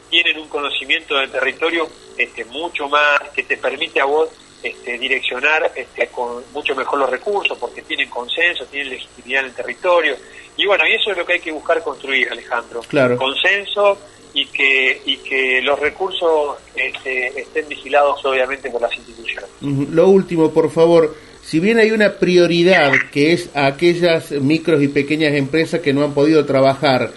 tienen 0.09 0.39
un 0.39 0.47
conocimiento 0.47 1.15
del 1.15 1.31
territorio 1.31 1.87
este, 2.17 2.45
mucho 2.45 2.87
más 2.87 3.21
que 3.35 3.43
te 3.43 3.57
permite 3.57 3.99
a 3.99 4.05
vos 4.05 4.29
este, 4.61 4.97
direccionar 4.97 5.71
este, 5.75 6.07
con 6.07 6.43
mucho 6.53 6.75
mejor 6.75 6.99
los 6.99 7.09
recursos 7.09 7.57
porque 7.57 7.81
tienen 7.81 8.09
consenso, 8.09 8.65
tienen 8.65 8.91
legitimidad 8.91 9.41
en 9.41 9.47
el 9.47 9.55
territorio. 9.55 10.15
Y 10.55 10.65
bueno, 10.65 10.85
y 10.87 10.93
eso 10.93 11.11
es 11.11 11.17
lo 11.17 11.25
que 11.25 11.33
hay 11.33 11.39
que 11.39 11.51
buscar 11.51 11.83
construir, 11.83 12.29
Alejandro. 12.31 12.81
Claro. 12.87 13.17
Consenso 13.17 13.97
y 14.33 14.45
que, 14.47 15.01
y 15.05 15.17
que 15.17 15.61
los 15.61 15.79
recursos 15.79 16.57
este, 16.75 17.41
estén 17.41 17.67
vigilados 17.67 18.23
obviamente 18.25 18.69
por 18.69 18.81
las 18.81 18.95
instituciones. 18.95 19.49
Lo 19.61 20.07
último, 20.07 20.51
por 20.51 20.71
favor, 20.71 21.15
si 21.45 21.59
bien 21.59 21.79
hay 21.79 21.91
una 21.91 22.13
prioridad 22.13 22.91
que 23.11 23.33
es 23.33 23.49
a 23.53 23.65
aquellas 23.65 24.31
micros 24.31 24.81
y 24.81 24.87
pequeñas 24.87 25.33
empresas 25.33 25.81
que 25.81 25.93
no 25.93 26.03
han 26.03 26.13
podido 26.13 26.45
trabajar, 26.45 27.11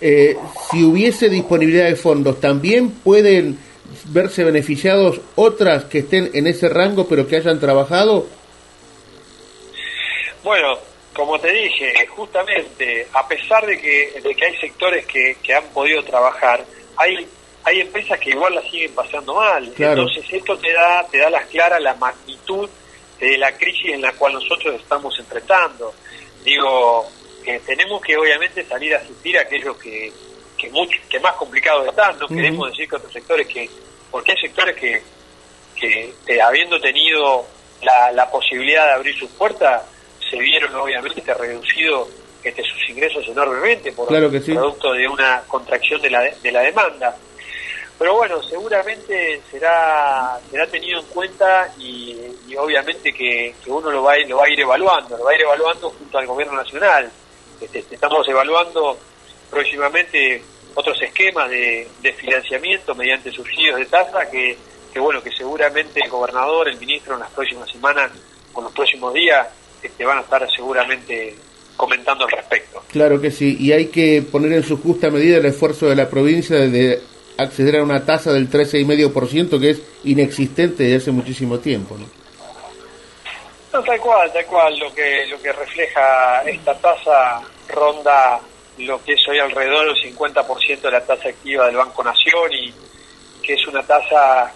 eh, 0.00 0.36
si 0.70 0.84
hubiese 0.84 1.28
disponibilidad 1.28 1.86
de 1.86 1.96
fondos, 1.96 2.40
¿también 2.40 2.90
pueden 2.90 3.58
verse 4.06 4.44
beneficiados 4.44 5.20
otras 5.34 5.84
que 5.84 5.98
estén 5.98 6.30
en 6.34 6.46
ese 6.46 6.68
rango 6.68 7.06
pero 7.08 7.26
que 7.26 7.36
hayan 7.36 7.60
trabajado? 7.60 8.26
Bueno, 10.42 10.78
como 11.14 11.38
te 11.38 11.52
dije, 11.52 12.06
justamente, 12.08 13.06
a 13.12 13.26
pesar 13.26 13.66
de 13.66 13.78
que, 13.78 14.20
de 14.22 14.34
que 14.34 14.44
hay 14.44 14.56
sectores 14.56 15.04
que, 15.06 15.36
que 15.42 15.54
han 15.54 15.64
podido 15.74 16.02
trabajar, 16.04 16.64
hay 16.96 17.26
hay 17.64 17.80
empresas 17.80 18.18
que 18.18 18.30
igual 18.30 18.54
la 18.54 18.62
siguen 18.62 18.94
pasando 18.94 19.34
mal. 19.34 19.70
Entonces 19.76 20.24
esto 20.30 20.56
te 20.56 20.72
da 20.72 21.06
te 21.10 21.18
da 21.18 21.28
las 21.28 21.44
claras 21.46 21.82
la 21.82 21.94
magnitud 21.94 22.68
de 23.18 23.38
la 23.38 23.56
crisis 23.56 23.92
en 23.92 24.02
la 24.02 24.12
cual 24.12 24.34
nosotros 24.34 24.74
estamos 24.80 25.18
enfrentando. 25.18 25.94
Digo, 26.44 27.08
tenemos 27.66 28.00
que 28.02 28.16
obviamente 28.16 28.64
salir 28.64 28.94
a 28.94 28.98
asistir 28.98 29.38
a 29.38 29.42
aquellos 29.42 29.76
que, 29.78 30.12
que, 30.56 30.70
mucho, 30.70 30.98
que 31.08 31.20
más 31.20 31.34
complicados 31.34 31.86
están, 31.88 32.18
no 32.18 32.28
queremos 32.28 32.70
decir 32.70 32.88
que 32.88 32.96
otros 32.96 33.12
sectores 33.12 33.46
que, 33.46 33.68
porque 34.10 34.32
hay 34.32 34.38
sectores 34.38 34.76
que, 34.76 35.02
que 35.74 36.14
eh, 36.26 36.40
habiendo 36.40 36.80
tenido 36.80 37.46
la, 37.82 38.12
la 38.12 38.30
posibilidad 38.30 38.86
de 38.86 38.92
abrir 38.92 39.16
sus 39.16 39.30
puertas, 39.30 39.82
se 40.30 40.38
vieron 40.38 40.74
obviamente 40.74 41.32
reducidos 41.32 42.08
este, 42.42 42.62
sus 42.62 42.90
ingresos 42.90 43.26
enormemente 43.28 43.92
por 43.92 44.08
producto 44.08 44.92
de 44.92 45.08
una 45.08 45.42
contracción 45.46 46.00
de 46.02 46.10
la, 46.10 46.22
de 46.22 46.52
la 46.52 46.60
demanda. 46.60 47.16
Pero 47.98 48.14
bueno, 48.14 48.40
seguramente 48.44 49.40
será 49.50 50.38
será 50.50 50.66
tenido 50.68 51.00
en 51.00 51.06
cuenta 51.06 51.72
y, 51.78 52.16
obviamente 52.56 53.12
que, 53.12 53.54
que, 53.62 53.70
uno 53.70 53.90
lo 53.90 54.02
va, 54.02 54.16
lo 54.18 54.36
va 54.36 54.44
a 54.44 54.50
ir 54.50 54.60
evaluando, 54.60 55.16
lo 55.16 55.24
va 55.24 55.32
a 55.32 55.34
ir 55.34 55.42
evaluando 55.42 55.90
junto 55.90 56.18
al 56.18 56.26
gobierno 56.26 56.54
nacional. 56.54 57.10
Este, 57.60 57.84
estamos 57.90 58.28
evaluando 58.28 58.96
próximamente 59.50 60.42
otros 60.74 61.00
esquemas 61.02 61.50
de, 61.50 61.88
financiamiento 62.16 62.94
mediante 62.94 63.32
subsidios 63.32 63.78
de 63.78 63.86
tasa 63.86 64.30
que, 64.30 64.56
que, 64.92 65.00
bueno 65.00 65.22
que 65.22 65.30
seguramente 65.32 66.00
el 66.02 66.10
gobernador, 66.10 66.68
el 66.68 66.78
ministro 66.78 67.14
en 67.14 67.20
las 67.20 67.30
próximas 67.30 67.70
semanas 67.70 68.12
o 68.52 68.60
en 68.60 68.64
los 68.64 68.72
próximos 68.72 69.12
días 69.12 69.48
este, 69.82 70.04
van 70.04 70.18
a 70.18 70.20
estar 70.22 70.48
seguramente 70.50 71.34
comentando 71.76 72.24
al 72.24 72.30
respecto. 72.30 72.82
Claro 72.88 73.20
que 73.20 73.30
sí, 73.30 73.56
y 73.58 73.72
hay 73.72 73.86
que 73.86 74.22
poner 74.22 74.52
en 74.52 74.62
su 74.62 74.80
justa 74.80 75.10
medida 75.10 75.38
el 75.38 75.46
esfuerzo 75.46 75.86
de 75.86 75.96
la 75.96 76.08
provincia 76.08 76.56
de 76.56 77.00
acceder 77.38 77.76
a 77.76 77.82
una 77.82 78.04
tasa 78.04 78.32
del 78.32 78.50
13,5% 78.50 79.60
que 79.60 79.70
es 79.70 79.82
inexistente 80.04 80.82
desde 80.82 80.96
hace 80.96 81.10
muchísimo 81.12 81.58
tiempo. 81.58 81.96
¿no? 81.96 82.06
No, 83.72 83.82
tal 83.82 84.00
cual, 84.00 84.32
tal 84.32 84.44
cual. 84.46 84.78
Lo 84.78 84.92
que, 84.92 85.26
lo 85.26 85.40
que 85.40 85.52
refleja 85.52 86.42
esta 86.42 86.74
tasa 86.78 87.40
ronda 87.68 88.40
lo 88.78 89.02
que 89.02 89.14
es 89.14 89.28
hoy 89.28 89.38
alrededor 89.38 89.86
del 89.86 90.14
50% 90.14 90.80
de 90.80 90.90
la 90.90 91.04
tasa 91.04 91.28
activa 91.28 91.66
del 91.66 91.76
Banco 91.76 92.04
Nación 92.04 92.52
y 92.52 92.72
que 93.42 93.54
es 93.54 93.66
una 93.66 93.82
tasa 93.82 94.52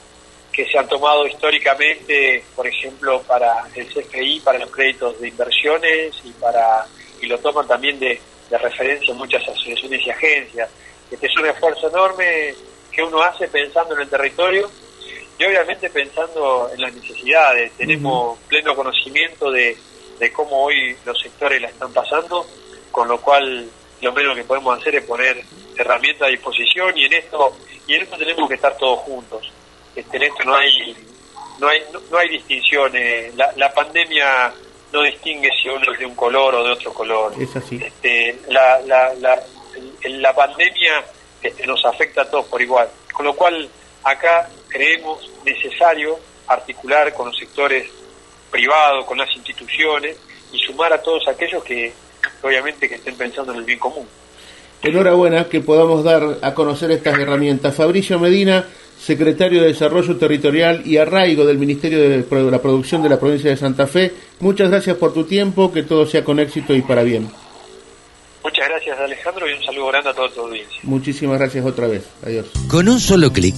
que 0.53 0.67
se 0.67 0.79
ha 0.79 0.87
tomado 0.87 1.27
históricamente, 1.27 2.45
por 2.55 2.67
ejemplo, 2.67 3.23
para 3.23 3.65
el 3.75 3.87
CFI, 3.87 4.41
para 4.41 4.59
los 4.59 4.71
créditos 4.71 5.21
de 5.21 5.29
inversiones 5.29 6.15
y 6.25 6.31
para 6.33 6.87
y 7.21 7.27
lo 7.27 7.39
toman 7.39 7.67
también 7.67 7.99
de, 7.99 8.21
de 8.51 8.59
referencia 8.59 9.15
muchas 9.15 9.43
asociaciones 9.49 10.07
y 10.07 10.11
agencias. 10.11 10.69
Este 11.11 11.27
es 11.27 11.37
un 11.37 11.47
esfuerzo 11.47 11.89
enorme 11.89 12.55
que 12.93 13.03
uno 13.03 13.23
hace 13.23 13.49
pensando 13.49 13.95
en 13.95 14.03
el 14.03 14.09
territorio 14.09 14.71
y 15.39 15.45
obviamente 15.45 15.91
pensando 15.91 16.71
en 16.73 16.81
las 16.81 16.95
necesidades. 16.95 17.73
Tenemos 17.73 18.39
pleno 18.49 18.77
conocimiento 18.77 19.51
de, 19.51 19.77
cómo 20.33 20.65
hoy 20.65 20.97
los 21.05 21.19
sectores 21.21 21.61
la 21.61 21.69
están 21.69 21.93
pasando, 21.93 22.47
con 22.91 23.09
lo 23.09 23.21
cual 23.21 23.69
lo 24.01 24.13
menos 24.13 24.37
que 24.37 24.45
podemos 24.45 24.79
hacer 24.79 24.97
es 24.97 25.05
poner 25.05 25.43
herramientas 25.77 26.29
a 26.29 26.31
disposición 26.31 26.97
y 26.97 27.07
en 27.07 27.15
esto 27.15 27.57
y 27.87 27.95
en 27.95 28.03
esto 28.03 28.17
tenemos 28.17 28.49
que 28.49 28.55
estar 28.55 28.77
todos 28.77 29.01
juntos. 29.01 29.51
Este, 29.97 30.17
en 30.19 30.23
esto 30.25 30.45
no 30.45 30.55
hay 30.55 30.97
no 31.59 31.69
hay 31.69 31.83
no, 32.11 32.19
hay 32.19 32.29
distinciones. 32.29 33.35
La, 33.35 33.53
la, 33.57 33.73
pandemia 33.73 34.53
no 34.93 35.03
distingue 35.03 35.51
si 35.61 35.69
uno 35.69 35.93
es 35.93 35.99
de 35.99 36.07
un 36.07 36.15
color 36.15 36.55
o 36.55 36.65
de 36.65 36.73
otro 36.73 36.93
color. 36.93 37.33
Es 37.41 37.57
así. 37.57 37.81
Este, 37.83 38.39
la, 38.49 38.81
la, 38.81 39.13
la, 39.15 39.43
la 40.05 40.35
pandemia 40.35 41.05
este, 41.43 41.67
nos 41.67 41.85
afecta 41.85 42.23
a 42.23 42.31
todos 42.31 42.47
por 42.47 42.61
igual. 42.61 42.89
Con 43.13 43.27
lo 43.27 43.35
cual 43.35 43.69
acá 44.05 44.49
creemos 44.69 45.31
necesario 45.45 46.19
articular 46.47 47.13
con 47.13 47.27
los 47.27 47.37
sectores 47.37 47.89
privados, 48.51 49.05
con 49.07 49.19
las 49.19 49.35
instituciones 49.35 50.17
y 50.53 50.59
sumar 50.59 50.93
a 50.93 51.03
todos 51.03 51.27
aquellos 51.29 51.65
que 51.65 51.93
obviamente 52.43 52.89
que 52.89 52.97
estén 52.97 53.17
pensando 53.17 53.53
en 53.53 53.59
el 53.59 53.65
bien 53.65 53.79
común. 53.79 54.07
Enhorabuena 54.83 55.49
que 55.49 55.61
podamos 55.61 56.03
dar 56.03 56.39
a 56.43 56.55
conocer 56.55 56.91
estas 56.91 57.19
herramientas. 57.19 57.75
Fabricio 57.75 58.19
Medina, 58.19 58.67
secretario 58.99 59.61
de 59.61 59.69
Desarrollo 59.69 60.17
Territorial 60.17 60.83
y 60.85 60.97
Arraigo 60.97 61.45
del 61.45 61.59
Ministerio 61.59 62.01
de 62.01 62.51
la 62.51 62.59
Producción 62.61 63.03
de 63.03 63.09
la 63.09 63.21
provincia 63.21 63.51
de 63.51 63.57
Santa 63.57 63.87
Fe, 63.87 64.13
muchas 64.41 64.71
gracias 64.71 64.97
por 64.97 65.15
tu 65.15 65.25
tiempo, 65.25 65.73
que 65.73 65.85
todo 65.85 66.05
sea 66.05 66.25
con 66.25 66.41
éxito 66.41 66.75
y 66.75 66.83
para 66.83 67.05
bien. 67.05 67.31
Muchas 68.45 68.69
gracias 68.69 68.99
Alejandro 68.99 69.49
y 69.49 69.53
un 69.55 69.63
saludo 69.65 69.87
grande 69.89 70.11
a 70.11 70.15
toda 70.15 70.29
tu 70.31 70.41
audiencia. 70.41 70.81
Muchísimas 70.83 71.39
gracias 71.39 71.65
otra 71.65 71.87
vez. 71.87 72.05
Adiós. 72.25 72.47
Con 72.69 72.89
un 72.89 73.01
solo 73.01 73.33
clic 73.33 73.55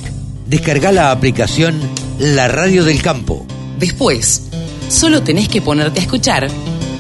Descarga 0.47 0.93
la 0.93 1.11
aplicación 1.11 1.81
La 2.19 2.49
Radio 2.49 2.85
del 2.85 3.01
Campo. 3.01 3.47
Después, 3.79 4.51
solo 4.91 5.25
tenés 5.25 5.49
que 5.49 5.63
ponerte 5.63 6.01
a 6.01 6.03
escuchar 6.03 6.49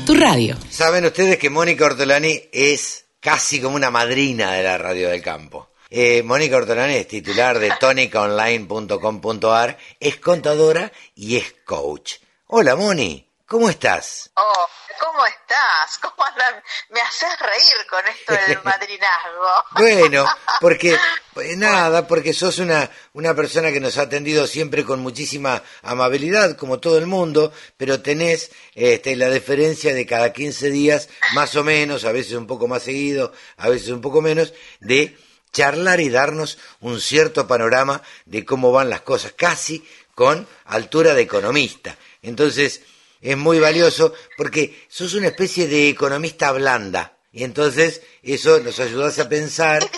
tu 0.06 0.14
radio. 0.14 0.56
Saben 0.70 1.04
ustedes 1.04 1.36
que 1.38 1.50
Mónica 1.50 1.84
Ortolani 1.84 2.40
es 2.50 3.04
casi 3.20 3.60
como 3.60 3.76
una 3.76 3.90
madrina 3.90 4.52
de 4.52 4.62
la 4.62 4.78
Radio 4.78 5.10
del 5.10 5.20
Campo. 5.20 5.68
Eh, 5.90 6.22
Mónica 6.22 6.56
Ortolani 6.56 6.94
es 6.94 7.06
titular 7.06 7.58
de 7.58 7.70
tonicaonline.com.ar, 7.80 9.76
es 10.00 10.16
contadora 10.16 10.90
y 11.14 11.36
es 11.36 11.54
coach. 11.66 12.14
Hola 12.46 12.76
Moni, 12.76 13.30
¿cómo 13.44 13.68
estás? 13.68 14.30
Oh, 14.36 14.66
¿cómo 15.04 15.26
estás? 15.26 15.98
¿Cómo 16.02 16.24
andan? 16.24 16.62
Me 16.90 17.00
haces 17.00 17.38
reír 17.38 17.86
con 17.88 18.00
esto 18.06 18.32
del 18.32 18.62
madrinazgo. 18.64 19.64
bueno, 19.72 20.26
porque 20.60 20.96
pues 21.32 21.56
nada, 21.56 22.06
porque 22.06 22.32
sos 22.32 22.58
una, 22.58 22.90
una 23.12 23.34
persona 23.34 23.72
que 23.72 23.80
nos 23.80 23.98
ha 23.98 24.02
atendido 24.02 24.46
siempre 24.46 24.84
con 24.84 25.00
muchísima 25.00 25.62
amabilidad, 25.82 26.56
como 26.56 26.78
todo 26.78 26.98
el 26.98 27.06
mundo, 27.06 27.52
pero 27.76 28.00
tenés 28.02 28.50
este, 28.74 29.16
la 29.16 29.30
diferencia 29.30 29.94
de 29.94 30.06
cada 30.06 30.32
15 30.32 30.70
días, 30.70 31.08
más 31.34 31.54
o 31.56 31.64
menos, 31.64 32.04
a 32.04 32.12
veces 32.12 32.32
un 32.32 32.46
poco 32.46 32.68
más 32.68 32.84
seguido, 32.84 33.32
a 33.56 33.68
veces 33.68 33.88
un 33.88 34.00
poco 34.00 34.22
menos, 34.22 34.54
de 34.80 35.18
charlar 35.52 36.00
y 36.00 36.08
darnos 36.08 36.58
un 36.80 37.00
cierto 37.00 37.46
panorama 37.46 38.02
de 38.24 38.44
cómo 38.44 38.72
van 38.72 38.90
las 38.90 39.02
cosas, 39.02 39.32
casi 39.36 39.86
con 40.14 40.46
altura 40.64 41.14
de 41.14 41.22
economista. 41.22 41.96
Entonces, 42.22 42.80
es 43.20 43.36
muy 43.36 43.58
valioso 43.58 44.12
porque 44.36 44.86
sos 44.88 45.14
una 45.14 45.28
especie 45.28 45.66
de 45.66 45.88
economista 45.88 46.52
blanda. 46.52 47.16
Y 47.32 47.42
entonces 47.42 48.02
eso 48.22 48.60
nos 48.60 48.78
ayudas 48.78 49.18
a 49.18 49.28
pensar. 49.28 49.88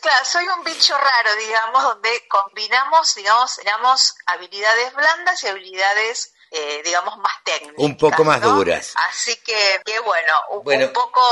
claro, 0.00 0.24
soy 0.24 0.46
un 0.48 0.64
bicho 0.64 0.96
raro, 0.96 1.36
digamos, 1.36 1.82
donde 1.82 2.28
combinamos, 2.28 3.14
digamos, 3.14 3.56
digamos, 3.56 4.14
habilidades 4.26 4.94
blandas 4.94 5.42
y 5.42 5.46
habilidades 5.48 6.34
eh, 6.52 6.82
digamos, 6.84 7.16
más 7.18 7.32
técnicas. 7.44 7.76
Un 7.78 7.96
poco 7.96 8.24
más 8.24 8.42
duras. 8.42 8.92
Así 9.08 9.36
que, 9.36 9.80
que 9.84 10.00
bueno, 10.00 10.34
un, 10.48 10.92
poco, 10.92 11.22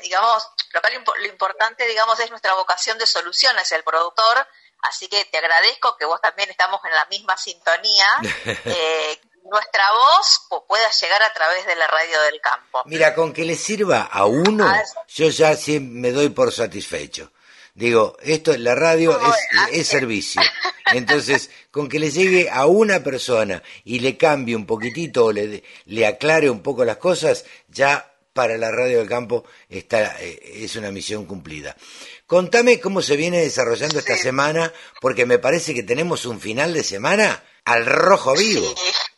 digamos, 0.00 0.48
lo, 0.70 0.80
lo 1.14 1.26
importante, 1.26 1.86
digamos, 1.86 2.18
es 2.20 2.30
nuestra 2.30 2.54
vocación 2.54 2.96
de 2.96 3.06
solución 3.06 3.54
hacia 3.58 3.76
el 3.76 3.84
productor. 3.84 4.46
Así 4.80 5.08
que 5.08 5.26
te 5.26 5.38
agradezco 5.38 5.96
que 5.98 6.06
vos 6.06 6.20
también 6.22 6.48
estamos 6.48 6.80
en 6.86 6.92
la 6.92 7.04
misma 7.06 7.36
sintonía. 7.36 8.06
eh, 8.64 9.20
nuestra 9.52 9.84
voz 9.92 10.64
pueda 10.66 10.90
llegar 10.90 11.22
a 11.22 11.32
través 11.34 11.66
de 11.66 11.76
la 11.76 11.86
radio 11.86 12.22
del 12.22 12.40
campo. 12.40 12.82
Mira, 12.86 13.14
con 13.14 13.32
que 13.32 13.44
le 13.44 13.54
sirva 13.54 14.02
a 14.02 14.24
uno, 14.24 14.66
ah, 14.66 14.82
yo 15.08 15.28
ya 15.28 15.54
sí 15.56 15.78
me 15.78 16.10
doy 16.10 16.30
por 16.30 16.50
satisfecho. 16.52 17.30
Digo, 17.74 18.16
esto, 18.22 18.56
la 18.56 18.74
radio 18.74 19.18
es, 19.20 19.78
es 19.78 19.86
servicio. 19.86 20.42
Entonces, 20.86 21.50
con 21.70 21.88
que 21.88 21.98
le 21.98 22.10
llegue 22.10 22.50
a 22.50 22.66
una 22.66 23.00
persona 23.00 23.62
y 23.84 24.00
le 24.00 24.16
cambie 24.16 24.56
un 24.56 24.66
poquitito 24.66 25.26
o 25.26 25.32
le, 25.32 25.62
le 25.86 26.06
aclare 26.06 26.50
un 26.50 26.62
poco 26.62 26.84
las 26.84 26.96
cosas, 26.96 27.44
ya 27.68 28.10
para 28.32 28.56
la 28.56 28.70
radio 28.70 28.98
del 28.98 29.08
campo 29.08 29.44
está, 29.68 30.16
eh, 30.20 30.64
es 30.64 30.76
una 30.76 30.90
misión 30.90 31.26
cumplida. 31.26 31.76
Contame 32.26 32.80
cómo 32.80 33.02
se 33.02 33.16
viene 33.16 33.40
desarrollando 33.40 33.98
esta 33.98 34.16
semana, 34.16 34.72
porque 35.00 35.26
me 35.26 35.38
parece 35.38 35.74
que 35.74 35.82
tenemos 35.82 36.24
un 36.24 36.40
final 36.40 36.72
de 36.72 36.82
semana 36.82 37.42
al 37.64 37.86
rojo 37.86 38.34
vivo. 38.34 38.74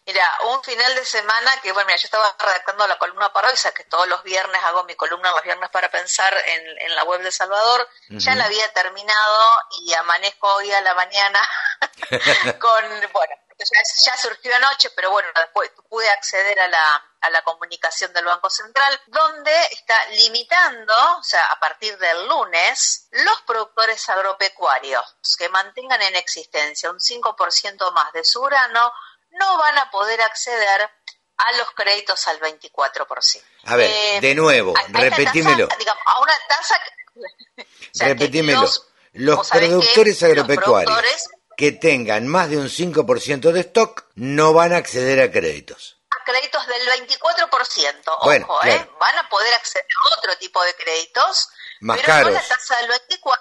Mira, 0.06 0.30
un 0.50 0.62
final 0.62 0.94
de 0.94 1.04
semana 1.04 1.50
que, 1.62 1.72
bueno, 1.72 1.86
mira, 1.86 1.96
yo 1.96 2.06
estaba 2.06 2.36
redactando 2.38 2.86
la 2.86 2.98
columna 2.98 3.32
para 3.32 3.48
hoy, 3.48 3.54
o 3.54 3.56
sea, 3.56 3.72
que 3.72 3.84
todos 3.84 4.06
los 4.06 4.22
viernes 4.22 4.62
hago 4.64 4.84
mi 4.84 4.94
columna 4.96 5.30
los 5.30 5.42
viernes 5.42 5.70
para 5.70 5.90
pensar 5.90 6.34
en, 6.46 6.78
en 6.80 6.94
la 6.94 7.04
web 7.04 7.22
de 7.22 7.32
Salvador. 7.32 7.88
Ya 8.10 8.34
la 8.34 8.44
había 8.44 8.70
terminado 8.74 9.46
y 9.80 9.94
amanezco 9.94 10.46
hoy 10.56 10.70
a 10.72 10.82
la 10.82 10.94
mañana 10.94 11.40
con, 12.60 12.84
bueno, 13.12 13.34
ya, 13.58 14.16
surgió 14.16 14.54
anoche, 14.56 14.90
pero 14.96 15.10
bueno, 15.10 15.28
después 15.34 15.70
pude 15.88 16.08
acceder 16.10 16.58
a 16.60 16.68
la, 16.68 17.04
a 17.20 17.30
la 17.30 17.42
comunicación 17.42 18.12
del 18.12 18.24
Banco 18.24 18.50
Central, 18.50 19.00
donde 19.06 19.52
está 19.72 19.94
limitando, 20.10 20.94
o 21.18 21.22
sea, 21.22 21.44
a 21.46 21.60
partir 21.60 21.96
del 21.98 22.26
lunes, 22.28 23.08
los 23.12 23.42
productores 23.46 24.08
agropecuarios 24.08 25.04
que 25.38 25.48
mantengan 25.48 26.02
en 26.02 26.16
existencia 26.16 26.90
un 26.90 26.98
5% 26.98 27.92
más 27.92 28.12
de 28.12 28.24
su 28.24 28.40
grano 28.42 28.92
no 29.30 29.58
van 29.58 29.78
a 29.78 29.90
poder 29.90 30.20
acceder 30.22 30.90
a 31.36 31.52
los 31.58 31.70
créditos 31.72 32.26
al 32.28 32.40
24%. 32.40 33.42
A 33.64 33.76
ver, 33.76 33.90
eh, 33.90 34.20
de 34.20 34.34
nuevo, 34.34 34.74
repetímelo. 34.88 35.68
a 36.06 36.20
una 36.20 36.34
tasa... 36.48 36.80
repetímelo. 38.06 38.68
los, 39.12 39.48
productores 39.48 40.22
agropecuarios 40.22 41.28
que 41.56 41.72
tengan 41.72 42.26
más 42.28 42.50
de 42.50 42.56
un 42.56 42.68
5% 42.68 43.52
de 43.52 43.60
stock 43.60 44.04
no 44.14 44.52
van 44.52 44.72
a 44.72 44.78
acceder 44.78 45.20
a 45.20 45.30
créditos. 45.30 46.00
A 46.10 46.24
créditos 46.24 46.66
del 46.66 46.88
24%, 47.08 48.02
ojo, 48.06 48.64
¿eh? 48.64 48.90
Van 48.98 49.18
a 49.18 49.28
poder 49.28 49.54
acceder 49.54 49.86
a 49.86 50.18
otro 50.18 50.36
tipo 50.38 50.62
de 50.64 50.74
créditos, 50.74 51.48
más 51.80 51.98
pero 51.98 52.06
caros. 52.06 52.32
no 52.32 52.40
la 52.40 52.48
tasa 52.48 52.76
del 52.78 52.90
24%. 52.90 53.38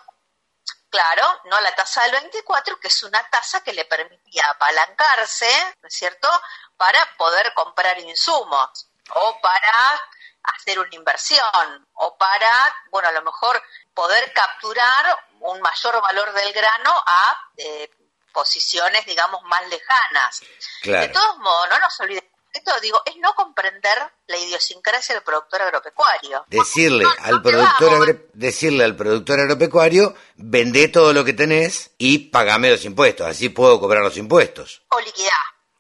Claro, 0.90 1.42
no 1.46 1.60
la 1.60 1.74
tasa 1.74 2.04
del 2.04 2.12
24, 2.12 2.80
que 2.80 2.88
es 2.88 3.02
una 3.02 3.28
tasa 3.32 3.64
que 3.64 3.74
le 3.74 3.86
permitía 3.86 4.48
apalancarse, 4.52 5.50
¿no 5.82 5.88
es 5.88 5.94
cierto?, 5.96 6.30
para 6.78 7.00
poder 7.18 7.52
comprar 7.56 7.98
insumos 8.00 8.90
o 9.10 9.42
para 9.42 10.00
hacer 10.44 10.78
una 10.78 10.94
inversión 10.96 11.88
o 11.94 12.18
para, 12.18 12.76
bueno, 12.92 13.08
a 13.08 13.12
lo 13.12 13.24
mejor 13.24 13.62
poder 13.94 14.32
capturar 14.34 15.18
un 15.40 15.62
mayor 15.62 16.02
valor 16.02 16.32
del 16.34 16.54
grano 16.54 16.92
a 17.06 17.38
eh, 17.58 17.90
posiciones, 18.34 19.06
digamos, 19.06 19.42
más 19.44 19.62
lejanas. 19.70 20.42
De 20.84 21.08
todos 21.08 21.38
modos, 21.38 21.70
no 21.70 21.80
nos 21.80 22.00
olvidemos 22.02 22.34
esto 22.54 22.72
digo, 22.82 23.02
es 23.06 23.18
no 23.18 23.34
comprender 23.34 23.98
la 24.28 24.38
idiosincrasia 24.38 25.16
del 25.16 25.24
productor 25.24 25.64
agropecuario. 25.64 26.46
Decirle 26.48 27.04
al 27.20 27.42
productor 27.42 28.30
decirle 28.34 28.84
al 28.84 28.96
productor 28.96 29.40
agropecuario, 29.40 30.16
vende 30.36 30.88
todo 30.88 31.14
lo 31.14 31.26
que 31.26 31.34
tenés 31.34 31.92
y 31.98 32.30
pagame 32.30 32.70
los 32.70 32.86
impuestos, 32.86 33.26
así 33.26 33.50
puedo 33.50 33.80
cobrar 33.80 34.04
los 34.04 34.18
impuestos. 34.18 34.84
O 34.90 35.00
liquidar. 35.00 35.32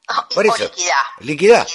Por 0.34 0.48
o 0.48 0.54
eso, 0.56 0.64
liquidar. 0.64 1.06
Liquidar. 1.20 1.68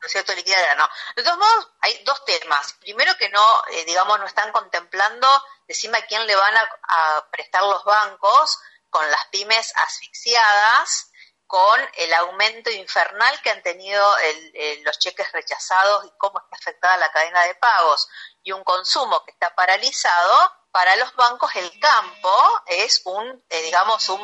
¿no 0.00 0.06
es 0.06 0.12
cierto? 0.12 0.32
No. 0.78 0.88
De 1.16 1.22
todos 1.22 1.38
modos, 1.38 1.68
hay 1.80 2.02
dos 2.04 2.24
temas. 2.24 2.74
Primero 2.80 3.12
que 3.18 3.28
no, 3.28 3.44
eh, 3.72 3.84
digamos, 3.86 4.18
no 4.18 4.26
están 4.26 4.52
contemplando, 4.52 5.28
decime 5.68 5.98
a 5.98 6.06
quién 6.06 6.26
le 6.26 6.34
van 6.34 6.54
a 6.56 7.26
prestar 7.30 7.62
los 7.64 7.84
bancos 7.84 8.58
con 8.96 9.10
las 9.10 9.26
pymes 9.26 9.74
asfixiadas 9.76 11.10
con 11.46 11.78
el 11.98 12.14
aumento 12.14 12.70
infernal 12.70 13.38
que 13.42 13.50
han 13.50 13.62
tenido 13.62 14.02
los 14.84 14.98
cheques 14.98 15.30
rechazados 15.32 16.06
y 16.06 16.12
cómo 16.16 16.38
está 16.38 16.56
afectada 16.56 16.96
la 16.96 17.12
cadena 17.12 17.42
de 17.42 17.54
pagos 17.56 18.08
y 18.42 18.52
un 18.52 18.64
consumo 18.64 19.22
que 19.26 19.32
está 19.32 19.54
paralizado, 19.54 20.50
para 20.70 20.96
los 20.96 21.14
bancos 21.14 21.54
el 21.56 21.78
campo 21.78 22.62
es 22.66 23.02
un, 23.04 23.44
eh, 23.50 23.62
digamos, 23.62 24.08
un, 24.08 24.20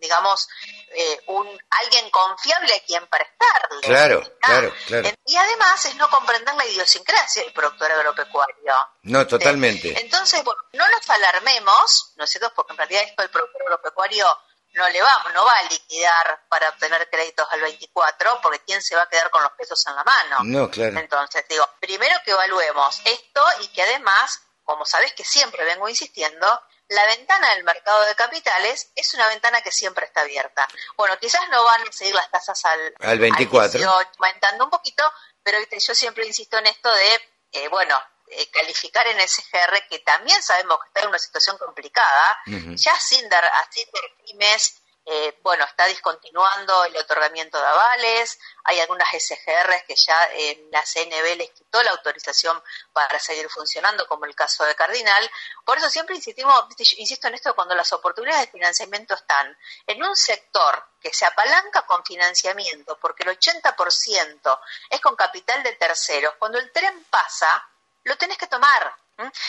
digamos, 0.00 0.48
eh, 0.90 1.20
un 1.26 1.46
alguien 1.70 2.10
confiable 2.10 2.74
a 2.74 2.80
quien 2.80 3.06
prestarle. 3.06 3.80
Claro, 3.82 4.22
claro, 4.40 4.72
claro. 4.86 5.08
Y 5.26 5.36
además 5.36 5.84
es 5.86 5.94
no 5.96 6.08
comprender 6.10 6.54
la 6.54 6.66
idiosincrasia 6.66 7.42
del 7.42 7.52
productor 7.52 7.92
agropecuario. 7.92 8.74
No, 9.02 9.26
totalmente. 9.26 10.00
Entonces, 10.00 10.42
bueno, 10.44 10.60
no 10.72 10.88
nos 10.88 11.08
alarmemos, 11.08 12.12
¿no 12.16 12.24
es 12.24 12.30
cierto? 12.30 12.52
Porque 12.54 12.72
en 12.72 12.78
realidad 12.78 13.02
esto 13.04 13.22
el 13.22 13.30
productor 13.30 13.62
agropecuario 13.62 14.26
no 14.74 14.88
le 14.88 15.02
vamos, 15.02 15.32
no 15.34 15.44
va 15.44 15.58
a 15.58 15.62
liquidar 15.64 16.44
para 16.48 16.70
obtener 16.70 17.08
créditos 17.10 17.46
al 17.50 17.60
24, 17.60 18.40
porque 18.42 18.60
¿quién 18.60 18.82
se 18.82 18.96
va 18.96 19.02
a 19.02 19.08
quedar 19.08 19.30
con 19.30 19.42
los 19.42 19.52
pesos 19.52 19.84
en 19.86 19.94
la 19.94 20.04
mano? 20.04 20.38
No, 20.44 20.70
claro. 20.70 20.98
Entonces, 20.98 21.44
digo, 21.48 21.68
primero 21.80 22.14
que 22.24 22.30
evaluemos 22.30 23.00
esto 23.04 23.42
y 23.60 23.68
que 23.68 23.82
además, 23.82 24.40
como 24.64 24.86
sabés 24.86 25.12
que 25.12 25.24
siempre 25.24 25.64
vengo 25.64 25.88
insistiendo, 25.88 26.46
la 26.88 27.06
ventana 27.06 27.54
del 27.54 27.64
mercado 27.64 28.04
de 28.04 28.14
capitales 28.14 28.92
es 28.94 29.14
una 29.14 29.28
ventana 29.28 29.62
que 29.62 29.72
siempre 29.72 30.06
está 30.06 30.22
abierta. 30.22 30.68
Bueno, 30.96 31.18
quizás 31.18 31.48
no 31.50 31.64
van 31.64 31.82
a 31.82 31.92
seguir 31.92 32.14
las 32.14 32.30
tasas 32.30 32.64
al, 32.64 32.94
al 33.00 33.18
24, 33.18 33.90
aumentando 33.90 34.64
un 34.64 34.70
poquito, 34.70 35.02
pero 35.42 35.58
yo 35.70 35.94
siempre 35.94 36.26
insisto 36.26 36.58
en 36.58 36.66
esto 36.66 36.92
de, 36.92 37.20
eh, 37.52 37.68
bueno, 37.68 37.98
eh, 38.28 38.50
calificar 38.50 39.06
en 39.06 39.20
SGR, 39.26 39.86
que 39.88 39.98
también 40.00 40.42
sabemos 40.42 40.78
que 40.80 40.88
está 40.88 41.00
en 41.00 41.08
una 41.08 41.18
situación 41.18 41.58
complicada, 41.58 42.38
ya 42.46 42.98
sin 42.98 43.28
dar, 43.28 43.44
así 43.44 43.86
pymes, 44.24 44.81
eh, 45.04 45.38
bueno, 45.42 45.64
está 45.64 45.86
discontinuando 45.86 46.84
el 46.84 46.96
otorgamiento 46.96 47.58
de 47.58 47.66
avales, 47.66 48.38
hay 48.64 48.78
algunas 48.80 49.08
SGRs 49.08 49.82
que 49.86 49.96
ya 49.96 50.28
en 50.32 50.70
la 50.70 50.82
CNB 50.84 51.36
les 51.36 51.50
quitó 51.50 51.82
la 51.82 51.90
autorización 51.90 52.62
para 52.92 53.18
seguir 53.18 53.48
funcionando, 53.48 54.06
como 54.06 54.26
el 54.26 54.34
caso 54.34 54.64
de 54.64 54.74
Cardinal. 54.76 55.28
Por 55.64 55.78
eso 55.78 55.90
siempre 55.90 56.14
insistimos, 56.14 56.66
insisto 56.96 57.26
en 57.26 57.34
esto, 57.34 57.54
cuando 57.54 57.74
las 57.74 57.92
oportunidades 57.92 58.46
de 58.46 58.52
financiamiento 58.52 59.14
están 59.14 59.56
en 59.86 60.02
un 60.02 60.14
sector 60.14 60.84
que 61.00 61.12
se 61.12 61.26
apalanca 61.26 61.82
con 61.82 62.04
financiamiento, 62.04 62.96
porque 63.00 63.24
el 63.24 63.36
80% 63.36 64.60
es 64.88 65.00
con 65.00 65.16
capital 65.16 65.62
de 65.64 65.72
terceros, 65.72 66.34
cuando 66.38 66.58
el 66.58 66.70
tren 66.70 67.04
pasa, 67.10 67.68
lo 68.04 68.16
tenés 68.16 68.38
que 68.38 68.46
tomar. 68.46 68.94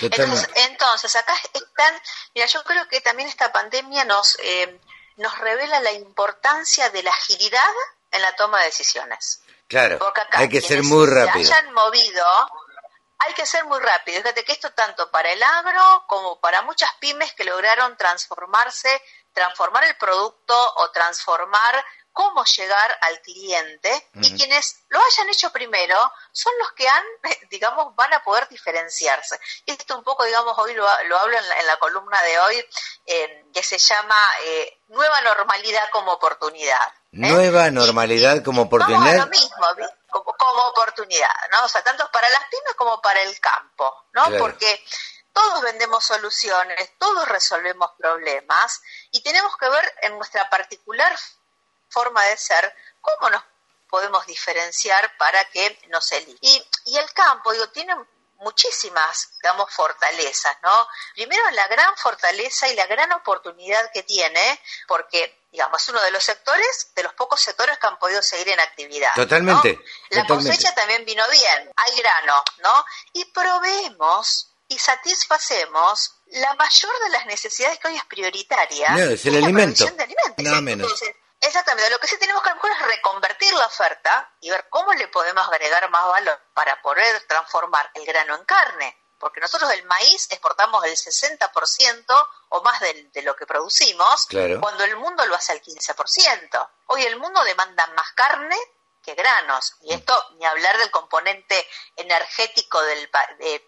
Entonces, 0.02 0.50
entonces, 0.56 1.16
acá 1.16 1.34
están, 1.54 2.02
mira, 2.36 2.48
yo 2.48 2.64
creo 2.64 2.88
que 2.88 3.02
también 3.02 3.30
esta 3.30 3.52
pandemia 3.52 4.06
nos, 4.06 4.38
eh, 4.40 4.80
nos 5.18 5.38
revela 5.40 5.80
la 5.80 5.92
importancia 5.92 6.90
de 6.90 7.04
la 7.04 7.12
agilidad 7.12 7.74
en 8.12 8.22
la 8.22 8.36
toma 8.36 8.60
de 8.60 8.66
decisiones. 8.66 9.42
Claro, 9.68 10.00
hay 10.32 10.50
que 10.50 10.62
ser 10.62 10.84
muy 10.84 11.08
rápido. 11.08 11.46
Se 11.46 11.54
hayan 11.54 11.74
movido, 11.74 12.26
hay 13.20 13.34
que 13.34 13.46
ser 13.46 13.66
muy 13.66 13.80
rápido. 13.80 14.22
Fíjate 14.22 14.44
que 14.44 14.52
esto 14.52 14.72
tanto 14.72 15.10
para 15.10 15.32
el 15.32 15.42
agro 15.42 16.06
como 16.08 16.40
para 16.40 16.62
muchas 16.62 16.92
pymes 17.00 17.34
que 17.34 17.44
lograron 17.44 17.98
transformarse, 17.98 19.02
transformar 19.34 19.84
el 19.86 19.96
producto 19.96 20.74
o 20.76 20.92
transformar 20.92 21.84
cómo 22.14 22.46
llegar 22.46 22.98
al 23.02 23.20
cliente 23.22 24.10
y 24.14 24.36
quienes 24.38 24.84
lo 24.90 25.00
hayan 25.04 25.30
hecho 25.30 25.52
primero 25.52 25.98
son 26.32 26.54
los 26.60 26.72
que 26.74 26.88
han, 26.88 27.04
digamos, 27.50 27.96
van 27.96 28.14
a 28.14 28.24
poder 28.24 28.48
diferenciarse. 28.48 29.40
Y 29.66 29.72
esto 29.72 29.98
un 29.98 30.04
poco, 30.04 30.24
digamos, 30.24 30.58
hoy 30.60 30.74
lo, 30.76 30.88
hablo 30.88 31.38
en 31.38 31.66
la, 31.66 31.78
columna 31.78 32.22
de 32.22 32.40
hoy, 32.40 32.66
eh, 33.08 33.46
que 33.54 33.64
se 33.64 33.78
llama 33.78 34.32
eh, 34.46 34.80
Nueva 34.90 35.22
Normalidad 35.22 35.90
como 35.92 36.14
Oportunidad. 36.14 36.88
¿eh? 36.88 37.00
Nueva 37.12 37.72
Normalidad 37.72 38.44
como 38.44 38.64
Oportunidad. 38.64 39.18
lo 39.18 39.28
mismo, 39.28 39.66
como, 40.10 40.68
oportunidad, 40.68 41.36
¿no? 41.52 41.66
O 41.66 41.68
sea, 41.68 41.84
tanto 41.84 42.10
para 42.12 42.30
las 42.30 42.44
pymes 42.46 42.76
como 42.78 43.02
para 43.02 43.22
el 43.24 43.40
campo, 43.40 44.06
¿no? 44.14 44.26
Porque 44.38 44.84
todos 45.34 45.62
vendemos 45.62 46.06
soluciones, 46.06 46.92
todos 47.00 47.28
resolvemos 47.28 47.92
problemas 47.98 48.82
y 49.12 49.22
tenemos 49.24 49.58
que 49.58 49.68
ver 49.68 49.94
en 50.04 50.16
nuestra 50.16 50.50
particular 50.50 51.14
forma 51.94 52.24
de 52.26 52.38
ser, 52.38 52.76
¿cómo 53.02 53.30
nos 53.30 53.44
podemos 53.90 54.26
diferenciar 54.26 55.16
para 55.18 55.46
que 55.46 55.80
nos 55.90 56.12
elija? 56.12 56.38
Y, 56.42 56.68
y 56.86 56.98
el 56.98 57.12
campo, 57.14 57.54
digo, 57.54 57.70
tiene 57.70 57.96
muchísimas, 58.44 59.30
digamos, 59.42 59.74
fortalezas, 59.74 60.56
¿no? 60.62 60.88
Primero 61.14 61.50
la 61.52 61.68
gran 61.68 61.96
fortaleza 61.98 62.68
y 62.68 62.76
la 62.76 62.86
gran 62.88 63.12
oportunidad 63.14 63.92
que 63.92 64.04
tiene, 64.04 64.60
porque, 64.88 65.46
digamos, 65.52 65.82
es 65.82 65.90
uno 65.90 66.02
de 66.02 66.12
los 66.12 66.24
sectores, 66.24 66.92
de 66.96 67.04
los 67.04 67.14
pocos 67.14 67.40
sectores 67.42 67.78
que 67.78 67.88
han 67.88 67.98
podido 67.98 68.22
seguir 68.22 68.50
en 68.50 68.60
actividad. 68.60 69.12
Totalmente. 69.16 69.80
La 70.10 70.26
cosecha 70.26 70.74
también 70.76 71.06
vino 71.06 71.24
bien, 71.30 71.72
hay 71.76 71.96
grano, 71.98 72.44
¿no? 72.62 72.86
Y 73.14 73.26
proveemos 73.26 74.50
y 74.68 74.78
satisfacemos 74.78 76.16
la 76.28 76.54
mayor 76.56 76.92
de 77.04 77.10
las 77.10 77.26
necesidades 77.26 77.80
que 77.80 77.88
hoy 77.88 77.96
es 77.96 78.06
prioritaria. 78.06 78.90
No, 78.90 79.04
es 79.12 79.26
el 79.26 79.36
alimento. 79.36 79.86
de 79.86 80.04
alimentos. 80.04 80.44
Nada 80.44 80.62
menos. 80.62 80.92
Exactamente, 81.46 81.90
lo 81.90 82.00
que 82.00 82.08
sí 82.08 82.18
tenemos 82.18 82.42
que 82.42 82.50
hacer 82.50 82.72
es 82.72 82.88
reconvertir 82.88 83.54
la 83.54 83.66
oferta 83.66 84.32
y 84.40 84.50
ver 84.50 84.68
cómo 84.70 84.94
le 84.94 85.10
podemos 85.10 85.46
agregar 85.48 85.90
más 85.90 86.08
valor 86.08 86.40
para 86.54 86.82
poder 86.82 87.22
transformar 87.28 87.92
el 87.94 88.06
grano 88.06 88.36
en 88.36 88.46
carne. 88.46 88.98
Porque 89.20 89.42
nosotros 89.42 89.70
el 89.72 89.84
maíz 89.86 90.28
exportamos 90.32 90.84
el 90.86 90.96
60% 90.96 92.28
o 92.50 92.62
más 92.62 92.80
de, 92.80 93.10
de, 93.14 93.22
lo 93.24 93.36
que 93.36 93.46
producimos, 93.46 94.28
cuando 94.60 94.84
el 94.84 94.96
mundo 94.96 95.26
lo 95.26 95.36
hace 95.36 95.52
al 95.52 95.62
15%. 95.62 96.70
Hoy 96.88 97.04
el 97.04 97.18
mundo 97.18 97.44
demanda 97.44 97.88
más 97.88 98.12
carne 98.14 98.58
que 99.04 99.14
granos. 99.14 99.76
Y 99.82 99.94
esto, 99.94 100.14
ni 100.38 100.46
hablar 100.46 100.78
del 100.78 100.92
componente 100.92 101.68
energético, 101.96 102.82
del 102.82 103.10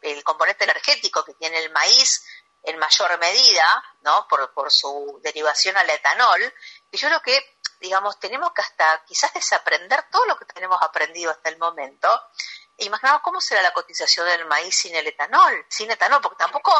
el 0.01 0.23
componente 0.23 0.63
energético 0.63 1.23
que 1.25 1.33
tiene 1.33 1.59
el 1.59 1.71
maíz 1.71 2.25
en 2.63 2.79
mayor 2.79 3.17
medida, 3.19 3.83
¿no? 4.01 4.27
Por, 4.27 4.51
por 4.53 4.71
su 4.71 5.19
derivación 5.21 5.77
al 5.77 5.89
etanol. 5.89 6.53
Y 6.95 6.97
yo 6.97 7.09
creo 7.09 7.21
que 7.21 7.55
digamos, 7.81 8.17
tenemos 8.19 8.53
que 8.53 8.61
hasta 8.61 9.03
quizás 9.05 9.33
desaprender 9.33 10.05
todo 10.09 10.25
lo 10.25 10.37
que 10.37 10.45
tenemos 10.45 10.81
aprendido 10.81 11.29
hasta 11.29 11.49
el 11.49 11.57
momento. 11.57 12.07
E 12.77 12.85
imaginamos 12.85 13.21
cómo 13.21 13.41
será 13.41 13.61
la 13.61 13.73
cotización 13.73 14.25
del 14.27 14.45
maíz 14.45 14.77
sin 14.77 14.95
el 14.95 15.05
etanol, 15.05 15.65
sin 15.69 15.91
etanol, 15.91 16.21
porque 16.21 16.37
tampoco 16.37 16.71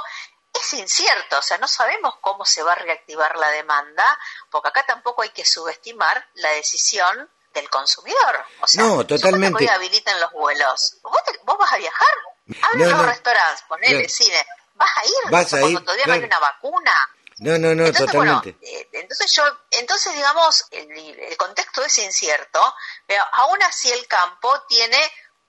es 0.54 0.74
incierto, 0.74 1.38
o 1.38 1.42
sea, 1.42 1.58
no 1.58 1.68
sabemos 1.68 2.16
cómo 2.22 2.46
se 2.46 2.64
va 2.64 2.72
a 2.72 2.76
reactivar 2.76 3.38
la 3.38 3.50
demanda, 3.50 4.06
porque 4.50 4.70
acá 4.70 4.86
tampoco 4.86 5.22
hay 5.22 5.30
que 5.30 5.46
subestimar 5.46 6.26
la 6.36 6.50
decisión 6.52 7.30
del 7.54 7.70
consumidor. 7.70 8.46
O 8.62 8.68
sea, 8.68 8.84
no, 8.84 9.06
totalmente. 9.06 9.64
Hoy 9.64 9.68
habilitan 9.68 10.20
los 10.22 10.32
vuelos. 10.32 10.98
¿Vos, 11.04 11.22
vos 11.44 11.58
vas 11.58 11.74
a 11.74 11.78
viajar? 11.78 12.16
Habla 12.62 12.88
los 12.88 13.06
restaurantes, 13.06 13.64
ponele, 13.68 14.08
cine. 14.08 14.46
¿Vas 14.76 14.92
a 14.98 15.06
ir? 15.06 15.32
¿Vas 15.32 15.54
a 15.54 15.62
ir? 15.62 15.80
todavía 15.80 16.06
no 16.08 16.14
hay 16.14 16.24
una 16.24 16.40
vacuna. 16.40 17.10
No, 17.38 17.58
no, 17.58 17.76
no, 17.76 17.92
totalmente. 17.92 18.58
Eh, 18.62 18.90
entonces 18.94 19.32
yo, 19.34 19.44
entonces 19.72 20.14
digamos, 20.16 20.66
el, 20.72 21.36
contexto 21.38 21.84
es 21.84 21.98
incierto, 21.98 22.60
pero 23.06 23.24
aún 23.34 23.62
así 23.64 23.92
el 23.92 24.08
campo 24.08 24.62
tiene 24.70 24.98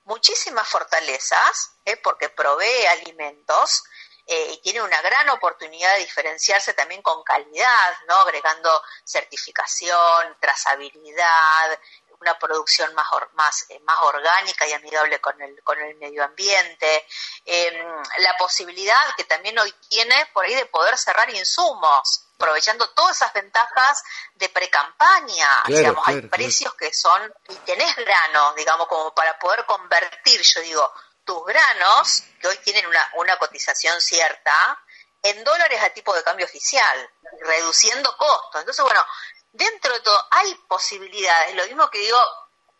muchísimas 0.03 0.67
fortalezas, 0.67 1.71
¿eh? 1.85 1.97
porque 1.97 2.29
provee 2.29 2.85
alimentos 2.87 3.83
eh, 4.25 4.51
y 4.51 4.61
tiene 4.61 4.81
una 4.81 5.01
gran 5.01 5.29
oportunidad 5.29 5.93
de 5.93 6.01
diferenciarse 6.01 6.73
también 6.73 7.01
con 7.01 7.23
calidad, 7.23 7.93
¿no? 8.09 8.15
Agregando 8.15 8.81
certificación, 9.05 10.35
trazabilidad, 10.41 11.79
una 12.19 12.37
producción 12.37 12.93
más, 12.95 13.07
más, 13.33 13.65
eh, 13.69 13.79
más 13.81 13.97
orgánica 14.01 14.67
y 14.67 14.73
amigable 14.73 15.19
con 15.19 15.39
el, 15.41 15.61
con 15.63 15.79
el 15.79 15.95
medio 15.95 16.23
ambiente, 16.23 17.05
em, 17.45 18.03
la 18.17 18.35
posibilidad 18.37 19.15
que 19.15 19.23
también 19.25 19.57
hoy 19.59 19.71
tiene 19.89 20.27
por 20.33 20.45
ahí 20.45 20.55
de 20.55 20.65
poder 20.65 20.97
cerrar 20.97 21.29
insumos, 21.29 22.27
aprovechando 22.35 22.89
todas 22.89 23.15
esas 23.17 23.33
ventajas 23.33 24.03
de 24.35 24.49
pre-campaña, 24.49 25.63
digamos, 25.67 26.07
hay 26.07 26.21
precios 26.21 26.73
que 26.75 26.93
son, 26.93 27.33
y 27.49 27.55
tenés 27.57 27.95
grano, 27.95 28.53
digamos, 28.53 28.87
como 28.87 29.13
para 29.13 29.37
poder 29.39 29.65
convertir, 29.65 30.41
yo 30.41 30.61
digo, 30.61 30.93
tus 31.23 31.43
granos, 31.45 32.23
que 32.39 32.47
hoy 32.47 32.57
tienen 32.59 32.85
una, 32.85 33.05
una 33.15 33.37
cotización 33.37 33.99
cierta, 34.01 34.79
en 35.23 35.43
dólares 35.43 35.81
a 35.83 35.89
tipo 35.89 36.15
de 36.15 36.23
cambio 36.23 36.45
oficial, 36.45 37.09
reduciendo 37.41 38.15
costos. 38.17 38.61
Entonces, 38.61 38.83
bueno, 38.83 39.03
dentro 39.51 39.93
de 39.93 39.99
todo 40.01 40.19
hay 40.31 40.53
posibilidades. 40.67 41.55
Lo 41.55 41.65
mismo 41.65 41.89
que 41.89 41.99
digo, 41.99 42.19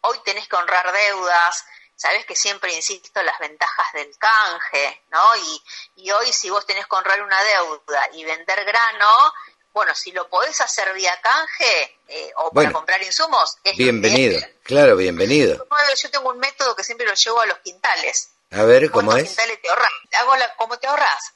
hoy 0.01 0.19
tenés 0.23 0.47
que 0.47 0.55
honrar 0.55 0.91
deudas, 0.91 1.65
sabes 1.95 2.25
que 2.25 2.35
siempre 2.35 2.73
insisto 2.73 3.21
las 3.23 3.39
ventajas 3.39 3.93
del 3.93 4.15
canje, 4.17 5.03
¿no? 5.09 5.35
Y, 5.35 5.63
y 5.97 6.11
hoy 6.11 6.31
si 6.31 6.49
vos 6.49 6.65
tenés 6.65 6.87
que 6.87 6.95
honrar 6.95 7.21
una 7.21 7.41
deuda 7.43 8.09
y 8.13 8.23
vender 8.23 8.63
grano, 8.65 9.33
bueno, 9.73 9.93
si 9.93 10.11
lo 10.11 10.27
podés 10.27 10.59
hacer 10.61 10.91
vía 10.93 11.19
canje 11.21 11.99
eh, 12.07 12.31
o 12.37 12.51
para 12.51 12.71
comprar 12.71 13.01
insumos, 13.03 13.57
es 13.63 13.77
bienvenido, 13.77 14.39
claro, 14.63 14.95
bienvenido. 14.95 15.67
Yo 15.95 16.09
tengo 16.09 16.29
un 16.29 16.39
método 16.39 16.75
que 16.75 16.83
siempre 16.83 17.05
lo 17.05 17.13
llevo 17.13 17.41
a 17.41 17.45
los 17.45 17.59
quintales. 17.59 18.31
A 18.51 18.63
ver, 18.63 18.89
¿cómo 18.89 19.15
es? 19.15 19.27
quintales 19.27 19.61
te 19.61 19.69
ahorras? 19.69 19.91
Hago 20.13 20.35
la, 20.35 20.55
¿Cómo 20.55 20.79
te 20.79 20.87
ahorras? 20.87 21.33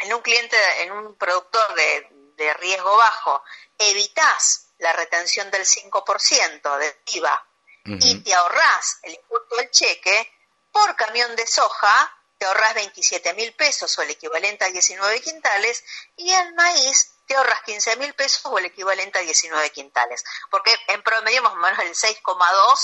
En 0.00 0.12
un 0.12 0.20
cliente, 0.20 0.56
en 0.82 0.92
un 0.92 1.14
productor 1.14 1.74
de, 1.74 2.08
de 2.40 2.54
riesgo 2.54 2.96
bajo, 2.96 3.44
evitas 3.78 4.68
la 4.78 4.92
retención 4.94 5.50
del 5.50 5.66
5% 5.66 6.78
de 6.78 7.02
IVA 7.12 7.46
y 7.84 8.22
te 8.22 8.34
ahorras 8.34 8.98
el 9.02 9.14
impuesto 9.14 9.56
del 9.56 9.70
cheque, 9.70 10.32
por 10.72 10.96
camión 10.96 11.34
de 11.36 11.46
soja 11.46 12.16
te 12.38 12.46
ahorras 12.46 12.74
27 12.74 13.34
mil 13.34 13.52
pesos 13.54 13.98
o 13.98 14.02
el 14.02 14.10
equivalente 14.10 14.64
a 14.64 14.70
19 14.70 15.20
quintales 15.20 15.84
y 16.16 16.32
el 16.32 16.54
maíz 16.54 17.12
te 17.26 17.34
ahorras 17.36 17.62
15 17.62 17.96
mil 17.96 18.14
pesos 18.14 18.40
o 18.46 18.58
el 18.58 18.64
equivalente 18.64 19.18
a 19.18 19.22
19 19.22 19.70
quintales. 19.70 20.24
Porque 20.50 20.74
en 20.88 21.02
promedio 21.02 21.42
más 21.42 21.52
o 21.52 21.56
menos 21.56 21.78
el 21.80 21.94
6,2 21.94 22.78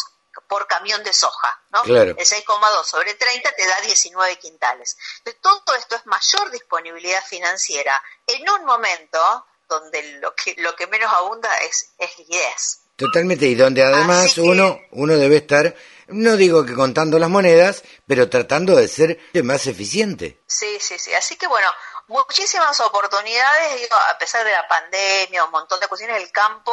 por 0.48 0.66
camión 0.66 1.02
de 1.02 1.12
soja, 1.12 1.60
¿no? 1.70 1.84
El 1.84 2.16
6,2 2.16 2.84
sobre 2.84 3.14
30 3.14 3.52
te 3.52 3.66
da 3.66 3.80
19 3.80 4.36
quintales. 4.36 4.96
Entonces, 5.24 5.40
todo 5.42 5.76
esto 5.76 5.96
es 5.96 6.06
mayor 6.06 6.50
disponibilidad 6.50 7.24
financiera 7.24 8.02
en 8.26 8.48
un 8.48 8.64
momento 8.64 9.46
donde 9.68 10.02
lo 10.20 10.34
que, 10.34 10.54
lo 10.58 10.74
que 10.76 10.86
menos 10.86 11.12
abunda 11.12 11.50
es, 11.58 11.90
es 11.98 12.18
liquidez. 12.18 12.80
Totalmente, 12.96 13.44
y 13.44 13.54
donde 13.54 13.82
además 13.82 14.38
uno, 14.38 14.80
uno 14.92 15.16
debe 15.16 15.36
estar, 15.36 15.74
no 16.08 16.36
digo 16.36 16.64
que 16.64 16.74
contando 16.74 17.18
las 17.18 17.28
monedas, 17.28 17.82
pero 18.06 18.30
tratando 18.30 18.74
de 18.74 18.88
ser 18.88 19.18
más 19.44 19.66
eficiente. 19.66 20.40
Sí, 20.46 20.78
sí, 20.80 20.98
sí. 20.98 21.12
Así 21.12 21.36
que 21.36 21.46
bueno, 21.46 21.68
muchísimas 22.08 22.80
oportunidades, 22.80 23.80
digo, 23.80 23.96
a 23.96 24.16
pesar 24.16 24.44
de 24.44 24.52
la 24.52 24.66
pandemia, 24.66 25.44
un 25.44 25.50
montón 25.50 25.78
de 25.78 25.88
cuestiones, 25.88 26.22
el 26.22 26.30
campo, 26.32 26.72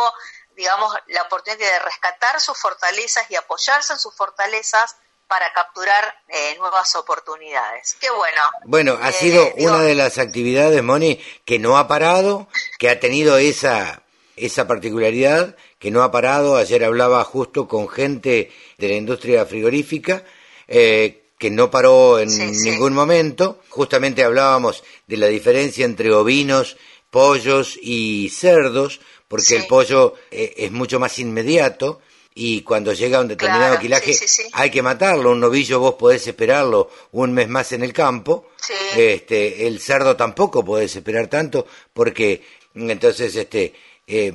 digamos, 0.56 0.94
la 1.08 1.24
oportunidad 1.24 1.60
de 1.60 1.80
rescatar 1.80 2.40
sus 2.40 2.58
fortalezas 2.58 3.30
y 3.30 3.36
apoyarse 3.36 3.94
en 3.94 4.00
sus 4.00 4.16
fortalezas 4.16 4.96
para 5.28 5.52
capturar 5.54 6.16
eh, 6.28 6.56
nuevas 6.58 6.96
oportunidades. 6.96 7.96
Qué 8.00 8.10
bueno. 8.12 8.42
Bueno, 8.66 9.00
ha 9.02 9.12
sido 9.12 9.44
eh, 9.44 9.56
una 9.58 9.82
de 9.82 9.96
las 9.96 10.18
actividades, 10.18 10.84
Moni, 10.84 11.20
que 11.46 11.60
no 11.60 11.78
ha 11.78 11.88
parado, 11.88 12.48
que 12.78 12.90
ha 12.90 13.00
tenido 13.00 13.38
esa, 13.38 14.04
esa 14.36 14.68
particularidad, 14.68 15.56
que 15.80 15.92
no 15.92 16.04
ha 16.04 16.12
parado. 16.12 16.56
Ayer 16.56 16.84
hablaba 16.84 17.24
justo 17.24 17.68
con 17.68 17.90
gente 17.90 18.52
de 18.78 18.88
la 18.88 18.96
industria 18.96 19.46
frigorífica, 19.46 20.24
eh, 20.68 21.24
que 21.40 21.50
no 21.50 21.72
paró 21.72 22.20
en 22.20 22.30
ningún 22.62 22.94
momento. 22.94 23.60
Justamente 23.70 24.24
hablábamos 24.24 24.84
de 25.08 25.18
la 25.18 25.28
diferencia 25.28 25.86
entre 25.86 26.14
ovinos, 26.14 26.78
pollos 27.10 27.78
y 27.82 28.30
cerdos, 28.30 29.02
porque 29.34 29.56
el 29.56 29.66
pollo 29.66 30.14
es 30.30 30.72
mucho 30.72 31.00
más 31.00 31.18
inmediato 31.18 32.02
y 32.36 32.62
cuando 32.62 32.94
llega 32.94 33.20
un 33.20 33.28
determinado 33.28 33.80
quilaje 33.80 34.16
hay 34.52 34.70
que 34.70 34.84
matarlo. 34.84 35.32
Un 35.32 35.40
novillo 35.40 35.80
vos 35.80 35.96
podés 35.96 36.28
esperarlo 36.28 36.92
un 37.14 37.34
mes 37.34 37.50
más 37.50 37.72
en 37.72 37.82
el 37.82 37.92
campo. 37.94 38.50
Este, 38.96 39.66
el 39.66 39.80
cerdo 39.80 40.16
tampoco 40.16 40.64
podés 40.64 40.96
esperar 40.96 41.30
tanto 41.30 41.66
porque 41.92 42.44
entonces 42.76 43.36
este 43.36 43.74
eh, 44.06 44.32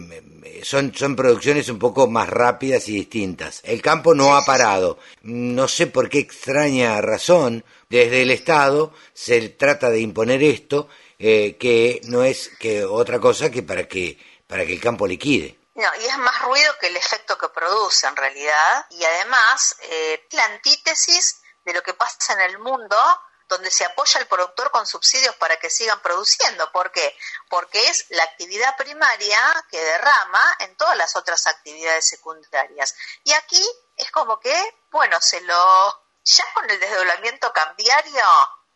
son, 0.65 0.93
son 0.93 1.15
producciones 1.15 1.69
un 1.69 1.79
poco 1.79 2.09
más 2.09 2.29
rápidas 2.29 2.89
y 2.89 2.95
distintas. 2.95 3.61
El 3.63 3.81
campo 3.81 4.17
no 4.17 4.35
ha 4.35 4.45
parado. 4.45 4.99
No 5.23 5.69
sé 5.69 5.87
por 5.87 6.09
qué 6.09 6.19
extraña 6.19 7.01
razón 7.01 7.63
desde 7.89 8.23
el 8.23 8.33
Estado 8.33 8.93
se 9.15 9.49
trata 9.51 9.91
de 9.91 10.01
imponer 10.01 10.43
esto 10.43 10.89
eh, 11.21 11.57
que 11.57 12.01
no 12.07 12.25
es 12.25 12.51
que 12.59 12.85
otra 12.85 13.21
cosa 13.21 13.49
que 13.49 13.63
para 13.63 13.87
que 13.87 14.19
para 14.49 14.67
que 14.67 14.73
el 14.73 14.81
campo 14.81 15.07
liquide. 15.07 15.57
No, 15.75 15.89
y 16.01 16.07
es 16.07 16.19
más 16.19 16.43
ruido 16.43 16.77
que 16.81 16.89
el 16.89 16.97
efecto 16.97 17.39
que 17.39 17.51
produce 17.51 18.07
en 18.09 18.17
realidad. 18.17 18.87
Y 18.91 19.05
además, 19.05 19.77
eh, 19.83 20.27
la 20.33 20.45
antítesis 20.47 21.41
de 21.65 21.73
lo 21.73 21.83
que 21.83 21.95
pasa 21.95 22.33
en 22.33 22.41
el 22.41 22.59
mundo 22.59 22.97
donde 23.47 23.71
se 23.71 23.85
apoya 23.85 24.21
al 24.21 24.27
productor 24.27 24.71
con 24.71 24.87
subsidios 24.87 25.35
para 25.37 25.57
que 25.57 25.71
sigan 25.71 26.01
produciendo. 26.01 26.71
¿Por 26.71 26.91
qué? 26.93 27.17
Porque 27.49 27.89
es 27.89 28.07
la 28.11 28.23
actividad 28.25 28.77
primaria 28.77 29.39
que 29.71 29.83
derrama 29.83 30.57
en 30.59 30.77
todas 30.77 30.97
las 30.97 31.17
otras 31.17 31.47
actividades 31.47 32.07
secundarias. 32.07 32.95
Y 33.25 33.33
aquí 33.33 33.65
es 33.97 34.11
como 34.11 34.39
que, 34.39 34.55
bueno, 34.91 35.19
se 35.21 35.41
lo 35.43 36.03
ya 36.25 36.45
con 36.53 36.69
el 36.69 36.79
desdoblamiento 36.79 37.53
cambiario 37.53 38.25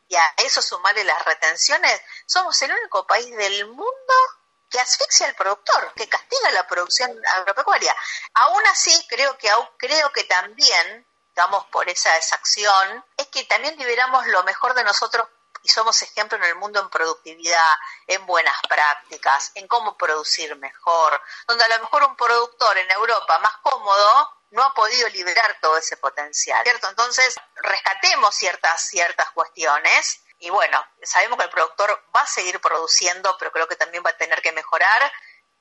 y 0.08 0.16
a 0.16 0.34
eso 0.38 0.62
sumarle 0.62 1.04
las 1.04 1.22
retenciones, 1.24 2.00
somos 2.26 2.60
el 2.62 2.72
único 2.72 3.06
país 3.06 3.34
del 3.36 3.66
mundo 3.66 4.14
que 4.72 4.80
asfixia 4.80 5.28
al 5.28 5.34
productor, 5.36 5.92
que 5.94 6.08
castiga 6.08 6.50
la 6.50 6.66
producción 6.66 7.10
agropecuaria. 7.36 7.94
Aún 8.34 8.66
así, 8.66 9.06
creo 9.08 9.38
que, 9.38 9.48
creo 9.78 10.10
que 10.10 10.24
también 10.24 11.06
digamos, 11.34 11.64
por 11.66 11.88
esa 11.88 12.14
exacción, 12.16 13.04
es 13.16 13.26
que 13.28 13.44
también 13.44 13.76
liberamos 13.78 14.26
lo 14.26 14.42
mejor 14.44 14.74
de 14.74 14.84
nosotros 14.84 15.26
y 15.62 15.68
somos 15.68 16.00
ejemplo 16.02 16.36
en 16.36 16.44
el 16.44 16.56
mundo 16.56 16.80
en 16.80 16.90
productividad, 16.90 17.74
en 18.06 18.26
buenas 18.26 18.56
prácticas, 18.68 19.52
en 19.54 19.68
cómo 19.68 19.96
producir 19.96 20.54
mejor, 20.56 21.22
donde 21.46 21.64
a 21.64 21.68
lo 21.68 21.78
mejor 21.80 22.04
un 22.04 22.16
productor 22.16 22.76
en 22.78 22.90
Europa 22.90 23.38
más 23.38 23.56
cómodo 23.58 24.36
no 24.50 24.62
ha 24.62 24.74
podido 24.74 25.08
liberar 25.08 25.56
todo 25.60 25.78
ese 25.78 25.96
potencial, 25.96 26.62
¿cierto? 26.64 26.88
Entonces, 26.88 27.34
rescatemos 27.54 28.34
ciertas, 28.34 28.86
ciertas 28.86 29.30
cuestiones 29.30 30.20
y 30.42 30.50
bueno, 30.50 30.84
sabemos 31.04 31.38
que 31.38 31.44
el 31.44 31.50
productor 31.50 32.04
va 32.14 32.22
a 32.22 32.26
seguir 32.26 32.60
produciendo, 32.60 33.36
pero 33.38 33.52
creo 33.52 33.68
que 33.68 33.76
también 33.76 34.02
va 34.04 34.10
a 34.10 34.16
tener 34.16 34.42
que 34.42 34.50
mejorar. 34.50 35.12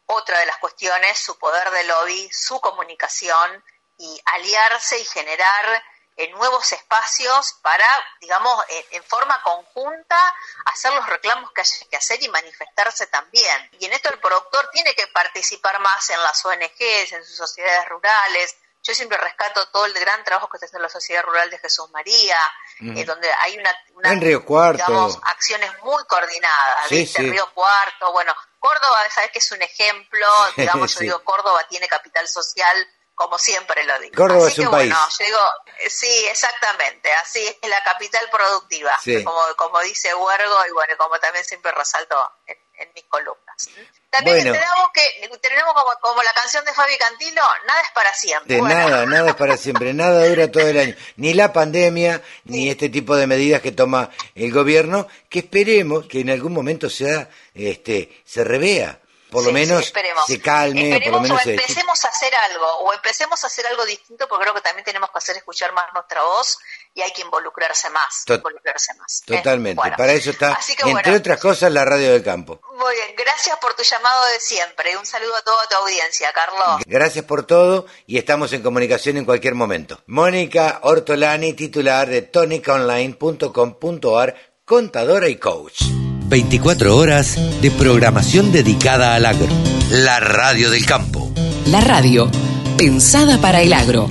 Otra 0.08 0.40
de 0.40 0.48
las 0.48 0.58
cuestiones, 0.58 1.20
su 1.20 1.38
poder 1.38 1.70
de 1.70 1.84
lobby, 1.84 2.28
su 2.34 2.60
comunicación 2.60 3.64
y 4.00 4.20
aliarse 4.26 4.98
y 4.98 5.06
generar 5.06 5.84
en 6.18 6.32
nuevos 6.32 6.72
espacios 6.72 7.60
para, 7.62 7.86
digamos, 8.20 8.66
en, 8.90 9.04
forma 9.04 9.40
conjunta 9.44 10.36
hacer 10.66 10.92
los 10.94 11.06
reclamos 11.06 11.52
que 11.52 11.62
haya 11.62 11.86
que 11.88 11.98
hacer 11.98 12.24
y 12.24 12.30
manifestarse 12.30 13.06
también. 13.06 13.70
Y 13.80 13.86
en 13.86 13.94
esto 13.94 14.10
el 14.10 14.20
productor 14.20 14.68
tiene 14.72 14.96
que 14.96 15.06
participar 15.08 15.80
más 15.80 16.10
en 16.10 16.22
las 16.24 16.44
ONGs, 16.44 17.12
en 17.12 17.24
sus 17.24 17.38
sociedades 17.38 17.88
rurales. 17.88 18.58
Yo 18.82 18.96
siempre 18.96 19.20
rescato 19.20 19.70
todo 19.70 19.86
el 19.86 19.94
gran 19.94 20.24
trabajo 20.24 20.50
que 20.50 20.58
está 20.58 20.66
haciendo 20.66 20.88
la 20.88 20.90
Sociedad 20.90 21.22
Rural 21.22 21.52
de 21.52 21.60
Jesús 21.60 21.88
María, 21.92 22.38
eh, 22.82 23.06
donde 23.06 23.30
hay 23.42 23.58
una, 23.58 24.16
Río 24.16 24.44
Cuarto. 24.44 24.84
Digamos, 24.88 25.20
acciones 25.24 25.72
muy 25.84 26.04
coordinadas, 26.06 26.88
sí, 26.90 27.06
Río 27.18 27.50
Cuarto, 27.54 28.12
bueno, 28.12 28.34
Córdoba, 28.60 28.98
sabes 29.14 29.32
que 29.32 29.40
es 29.40 29.52
un 29.52 29.62
ejemplo, 29.62 30.28
digamos, 30.58 30.94
yo 30.96 31.00
digo, 31.02 31.24
Córdoba 31.24 31.66
tiene 31.70 31.88
capital 31.88 32.28
social 32.28 32.76
como 33.14 33.38
siempre 33.38 33.84
lo 33.84 34.00
digo. 34.00 34.16
Córdoba 34.16 34.48
es 34.48 34.58
un 34.58 34.72
país. 34.72 34.96
digo, 35.20 35.40
eh, 35.78 35.90
sí, 35.90 36.26
exactamente, 36.28 37.12
así 37.14 37.46
es 37.46 37.70
la 37.70 37.84
capital 37.84 38.28
productiva, 38.32 39.00
como, 39.24 39.42
como 39.58 39.80
dice 39.82 40.14
Huergo 40.16 40.56
y 40.68 40.72
bueno, 40.72 40.96
como 40.98 41.20
también 41.20 41.46
siempre 41.46 41.72
resalto 41.72 42.16
en, 42.48 42.58
mis 42.96 43.04
columnas. 43.06 43.70
También 44.12 44.43
tenemos 44.43 44.91
que, 44.93 45.38
tenemos 45.38 45.74
como, 45.74 45.89
como, 46.01 46.22
la 46.22 46.34
canción 46.34 46.66
de 46.66 46.74
Fabi 46.74 46.97
Cantilo, 46.97 47.41
nada 47.66 47.82
es 47.82 47.91
para 47.95 48.14
siempre. 48.14 48.55
De 48.57 48.62
nada, 48.62 49.05
nada 49.05 49.30
es 49.30 49.36
para 49.36 49.55
siempre, 49.55 49.93
nada 49.93 50.28
dura 50.28 50.51
todo 50.51 50.68
el 50.68 50.78
año. 50.78 50.95
Ni 51.16 51.34
la 51.34 51.53
pandemia, 51.53 52.22
ni 52.43 52.70
este 52.70 52.89
tipo 52.89 53.16
de 53.16 53.26
medidas 53.26 53.62
que 53.62 53.72
toma 53.72 54.09
el 54.36 54.51
gobierno, 54.51 55.07
que 55.30 55.39
esperemos 55.39 56.07
que 56.07 56.20
en 56.20 56.30
algún 56.30 56.51
momento 56.51 56.89
sea, 56.89 57.30
este, 57.55 58.22
se 58.26 58.43
revea 58.43 59.01
por 59.32 59.46
lo 59.46 59.54
menos 59.54 59.94
se 60.28 60.42
calme, 60.42 61.00
por 61.02 61.14
lo 61.14 61.22
menos 61.22 61.44
o 61.44 61.50
empecemos 61.50 62.04
a 62.04 62.10
hacer 62.10 62.36
algo, 62.36 62.68
o 62.82 62.94
empecemos 62.94 63.42
a 63.44 63.48
hacer 63.48 63.66
algo 63.66 63.86
distinto, 63.86 64.28
porque 64.28 64.44
creo 64.44 64.54
que 64.54 64.62
también 64.62 64.84
tenemos 64.84 65.10
que 65.10 65.18
hacer 65.18 65.38
escuchar 65.38 65.72
más 65.72 65.86
nuestra 65.94 66.22
voz 66.22 66.60
y 66.94 67.02
hay 67.02 67.12
que 67.12 67.22
involucrarse 67.22 67.90
más. 67.92 68.26
involucrarse 68.28 68.94
más 68.96 69.22
¿eh? 69.22 69.38
Totalmente, 69.38 69.82
para 69.98 70.12
eso 70.12 70.32
está, 70.32 70.60
entre 70.86 71.16
otras 71.16 71.40
cosas, 71.40 71.72
la 71.72 71.86
radio 71.86 72.12
del 72.12 72.24
campo. 72.24 72.60
Muy 72.74 72.94
bien, 72.94 73.16
gracias 73.16 73.58
por 73.60 73.74
tu 73.74 73.84
llamado 73.84 74.26
de 74.26 74.42
siempre. 74.42 74.98
Un 74.98 75.06
saludo 75.06 75.38
a 75.38 75.42
toda 75.44 75.66
tu 75.68 75.76
audiencia, 75.76 76.34
Carlos. 76.34 76.82
Gracias 76.86 77.24
por 77.24 77.46
todo 77.46 77.86
y 78.06 78.18
estamos 78.18 78.52
en 78.52 78.62
comunicación 78.62 79.16
en 79.16 79.24
cualquier 79.24 79.56
momento. 79.56 80.04
Mónica 80.08 80.82
Ortolani, 80.84 81.54
titular 81.54 82.10
de 82.10 82.24
tonicaonline.com.ar, 82.24 84.36
contadora 84.66 85.30
y 85.30 85.38
coach. 85.38 86.01
24 86.32 86.96
horas 86.96 87.38
de 87.62 87.70
programación 87.72 88.54
dedicada 88.54 89.16
al 89.16 89.26
agro. 89.26 89.48
La 89.92 90.22
radio 90.22 90.72
del 90.72 90.86
campo. 90.86 91.30
La 91.68 91.82
radio, 91.82 92.32
pensada 92.78 93.38
para 93.38 93.62
el 93.62 93.74
agro. 93.74 94.10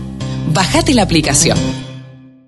Bájate 0.53 0.93
la 0.93 1.03
aplicación. 1.03 1.57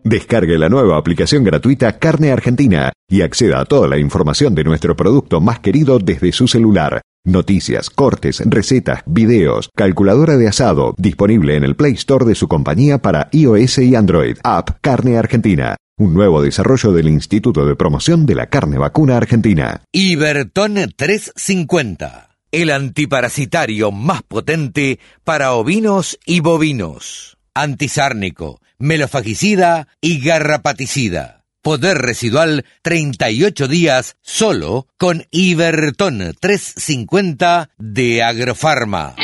Descargue 0.05 0.59
la 0.59 0.69
nueva 0.69 0.99
aplicación 0.99 1.43
gratuita 1.43 1.99
Carne 1.99 2.33
Argentina 2.33 2.93
y 3.09 3.23
acceda 3.23 3.61
a 3.61 3.65
toda 3.65 3.89
la 3.89 3.97
información 3.97 4.55
de 4.55 4.65
nuestro 4.65 4.95
producto 4.95 5.41
más 5.41 5.61
querido 5.61 5.99
desde 5.99 6.33
su 6.33 6.49
celular. 6.49 7.01
Noticias, 7.25 7.89
cortes, 7.89 8.43
recetas, 8.45 9.03
videos, 9.07 9.71
calculadora 9.75 10.37
de 10.37 10.49
asado, 10.49 10.95
disponible 10.99 11.57
en 11.57 11.65
el 11.65 11.77
Play 11.77 11.95
Store 11.95 12.27
de 12.27 12.35
su 12.35 12.47
compañía 12.47 12.99
para 12.99 13.31
iOS 13.33 13.79
y 13.79 13.95
Android. 13.95 14.37
App 14.43 14.81
Carne 14.83 15.17
Argentina 15.17 15.77
un 16.03 16.15
nuevo 16.15 16.43
desarrollo 16.43 16.93
del 16.93 17.09
Instituto 17.09 17.65
de 17.65 17.77
Promoción 17.77 18.27
de 18.27 18.35
la 18.35 18.49
Carne 18.49 18.77
Vacuna 18.77 19.17
Argentina. 19.17 19.83
Iberton 19.93 20.93
350, 20.97 22.37
el 22.51 22.71
antiparasitario 22.71 23.93
más 23.93 24.23
potente 24.23 24.99
para 25.23 25.53
ovinos 25.53 26.19
y 26.27 26.41
bovinos. 26.41 27.39
Antisárnico, 27.55 28.61
melofagicida 28.79 29.87
y 30.01 30.19
garrapaticida. 30.19 31.45
Poder 31.63 31.99
residual 31.99 32.65
38 32.83 33.69
días 33.69 34.17
solo 34.23 34.89
con 34.99 35.27
Iberton 35.31 36.35
350 36.41 37.71
de 37.79 38.25
Agrofarma. 38.25 39.15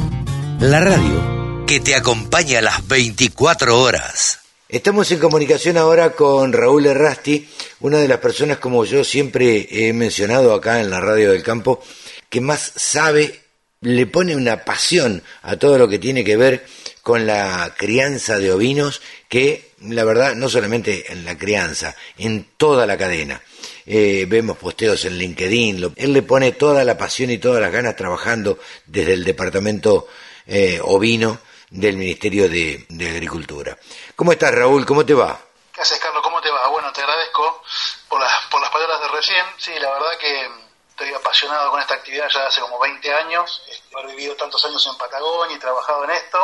La 0.60 0.80
radio 0.80 1.64
que 1.66 1.80
te 1.80 1.94
acompaña 1.94 2.60
a 2.60 2.62
las 2.62 2.88
24 2.88 3.78
horas. 3.80 4.38
Estamos 4.68 5.10
en 5.10 5.18
comunicación 5.18 5.76
ahora 5.76 6.12
con 6.12 6.52
Raúl 6.52 6.86
Errasti, 6.86 7.48
una 7.80 7.98
de 7.98 8.08
las 8.08 8.18
personas 8.18 8.56
como 8.56 8.86
yo 8.86 9.04
siempre 9.04 9.68
he 9.70 9.92
mencionado 9.92 10.54
acá 10.54 10.80
en 10.80 10.88
la 10.88 11.00
radio 11.00 11.32
del 11.32 11.42
campo, 11.42 11.82
que 12.30 12.40
más 12.40 12.72
sabe, 12.76 13.40
le 13.82 14.06
pone 14.06 14.34
una 14.34 14.64
pasión 14.64 15.22
a 15.42 15.56
todo 15.56 15.76
lo 15.76 15.88
que 15.88 15.98
tiene 15.98 16.24
que 16.24 16.38
ver 16.38 16.64
con 17.02 17.26
la 17.26 17.74
crianza 17.76 18.38
de 18.38 18.52
ovinos, 18.52 19.02
que 19.28 19.72
la 19.80 20.04
verdad 20.04 20.34
no 20.34 20.48
solamente 20.48 21.12
en 21.12 21.24
la 21.24 21.36
crianza, 21.36 21.94
en 22.16 22.46
toda 22.56 22.86
la 22.86 22.96
cadena. 22.96 23.42
Eh, 23.84 24.26
vemos 24.28 24.58
posteos 24.58 25.04
en 25.04 25.18
LinkedIn, 25.18 25.94
él 25.96 26.12
le 26.12 26.22
pone 26.22 26.52
toda 26.52 26.84
la 26.84 26.96
pasión 26.96 27.30
y 27.30 27.38
todas 27.38 27.60
las 27.60 27.72
ganas 27.72 27.96
trabajando 27.96 28.58
desde 28.86 29.14
el 29.14 29.24
departamento 29.24 30.06
eh, 30.46 30.80
ovino 30.82 31.38
del 31.70 31.96
Ministerio 31.96 32.48
de, 32.48 32.86
Agricultura. 33.10 33.76
¿Cómo 34.14 34.32
estás 34.32 34.54
Raúl? 34.54 34.86
¿Cómo 34.86 35.04
te 35.04 35.14
va? 35.14 35.38
¿Qué 35.72 35.80
haces 35.80 35.98
Carlos? 35.98 36.22
¿Cómo 36.22 36.40
te 36.40 36.50
va? 36.50 36.68
Bueno, 36.68 36.92
te 36.92 37.00
agradezco 37.00 37.62
por 38.08 38.20
las, 38.20 38.32
por 38.50 38.60
las 38.60 38.70
palabras 38.70 39.00
de 39.00 39.08
recién. 39.08 39.44
Sí, 39.58 39.72
la 39.80 39.90
verdad 39.90 40.18
que 40.20 40.48
estoy 40.90 41.12
apasionado 41.14 41.70
con 41.70 41.80
esta 41.80 41.94
actividad 41.94 42.28
ya 42.32 42.46
hace 42.46 42.60
como 42.60 42.78
20 42.78 43.14
años, 43.14 43.62
he 43.66 44.06
vivido 44.08 44.36
tantos 44.36 44.64
años 44.64 44.86
en 44.86 44.96
Patagonia 44.98 45.56
y 45.56 45.58
trabajado 45.58 46.04
en 46.04 46.10
esto. 46.10 46.38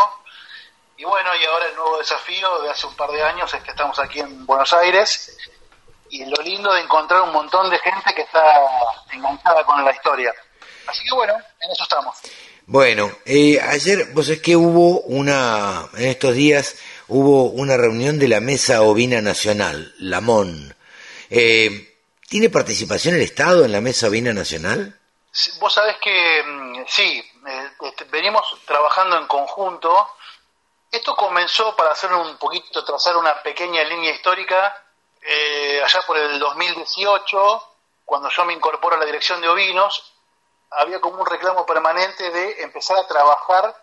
Y 0.97 1.05
bueno, 1.05 1.31
y 1.37 1.45
ahora 1.45 1.67
el 1.67 1.77
nuevo 1.77 1.99
desafío 1.99 2.63
de 2.63 2.71
hace 2.71 2.87
un 2.87 2.97
par 2.97 3.11
de 3.13 3.23
años 3.23 3.53
es 3.55 3.63
que 3.63 3.71
estamos 3.71 3.99
aquí 4.01 4.19
en 4.19 4.45
Buenos 4.47 4.73
Aires 4.73 5.39
y 6.11 6.25
lo 6.25 6.43
lindo 6.43 6.73
de 6.73 6.83
encontrar 6.83 7.23
un 7.23 7.33
montón 7.33 7.71
de 7.71 7.79
gente 7.79 8.15
que 8.15 8.23
está 8.23 8.43
enganchada 9.13 9.65
con 9.65 9.85
la 9.85 9.93
historia. 9.93 10.33
Así 10.87 11.05
que 11.05 11.15
bueno, 11.15 11.35
en 11.61 11.71
eso 11.71 11.83
estamos. 11.83 12.17
Bueno, 12.67 13.11
eh, 13.25 13.61
ayer, 13.61 14.09
vos 14.13 14.29
es 14.29 14.43
que 14.43 14.57
hubo 14.57 15.01
una, 15.01 15.89
en 15.97 16.09
estos 16.09 16.35
días, 16.35 16.77
hubo 17.09 17.45
una 17.45 17.77
reunión 17.77 18.19
de 18.19 18.29
la 18.29 18.41
Mesa 18.41 18.83
Ovina 18.83 19.23
Nacional, 19.23 19.95
la 19.99 20.21
MON. 20.21 20.75
Eh, 21.31 21.97
¿Tiene 22.29 22.51
participación 22.51 23.15
el 23.15 23.23
Estado 23.23 23.65
en 23.65 23.73
la 23.73 23.81
Mesa 23.81 24.09
Ovina 24.09 24.33
Nacional? 24.33 24.95
vos 25.61 25.73
sabés 25.73 25.97
que 25.99 26.43
mm, 26.45 26.85
sí, 26.87 27.25
eh, 27.47 27.71
este, 27.81 28.05
venimos 28.05 28.43
trabajando 28.67 29.19
en 29.19 29.27
conjunto. 29.27 30.11
Esto 30.91 31.15
comenzó 31.17 31.77
para 31.77 31.93
hacer 31.93 32.13
un 32.13 32.37
poquito, 32.39 32.85
trazar 32.85 33.17
una 33.17 33.43
pequeña 33.43 33.85
línea 33.85 34.15
histórica 34.15 34.75
eh, 35.31 35.83
allá 35.85 36.01
por 36.07 36.17
el 36.17 36.39
2018, 36.39 37.75
cuando 38.07 38.31
yo 38.31 38.45
me 38.47 38.55
incorporo 38.55 38.97
a 38.97 38.99
la 38.99 39.05
dirección 39.05 39.43
de 39.43 39.49
ovinos, 39.49 40.15
había 40.71 41.01
como 41.01 41.21
un 41.21 41.27
reclamo 41.27 41.67
permanente 41.67 42.31
de 42.31 42.63
empezar 42.63 42.97
a 42.97 43.07
trabajar 43.07 43.75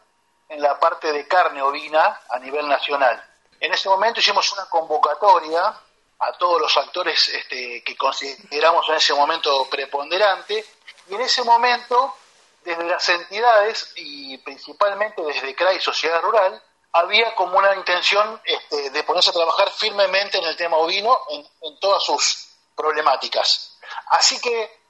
en 0.50 0.60
la 0.60 0.80
parte 0.80 1.12
de 1.14 1.28
carne 1.28 1.62
ovina 1.62 2.22
a 2.30 2.40
nivel 2.40 2.68
nacional. 2.68 3.24
En 3.60 3.72
ese 3.72 3.88
momento 3.90 4.20
hicimos 4.22 4.52
una 4.54 4.66
convocatoria 4.66 5.72
a 6.18 6.34
todos 6.34 6.60
los 6.60 6.76
actores 6.78 7.30
este, 7.30 7.84
que 7.84 7.96
consideramos 7.96 8.90
en 8.90 8.96
ese 8.96 9.14
momento 9.14 9.68
preponderante 9.70 10.66
y 11.08 11.14
en 11.14 11.22
ese 11.22 11.44
momento 11.44 12.16
desde 12.64 12.86
las 12.86 13.08
entidades 13.08 13.94
y 13.98 14.40
principalmente 14.40 15.22
desde 15.22 15.54
CRA 15.54 15.74
y 15.74 15.80
Sociedad 15.80 16.22
Rural, 16.22 16.60
había 16.96 17.36
como 17.36 17.58
una 17.58 17.76
intención 17.76 18.42
este, 18.46 18.90
de 18.90 19.04
ponerse 19.04 19.30
a 19.30 19.34
trabajar 19.34 19.70
firmemente 19.70 20.38
en 20.38 20.46
el 20.46 20.56
tema 20.56 20.78
ovino 20.78 21.18
en, 21.30 21.46
todas 21.80 22.02
sus 22.04 22.48
problemáticas. 22.74 23.78
Así 24.12 24.40
que 24.40 24.86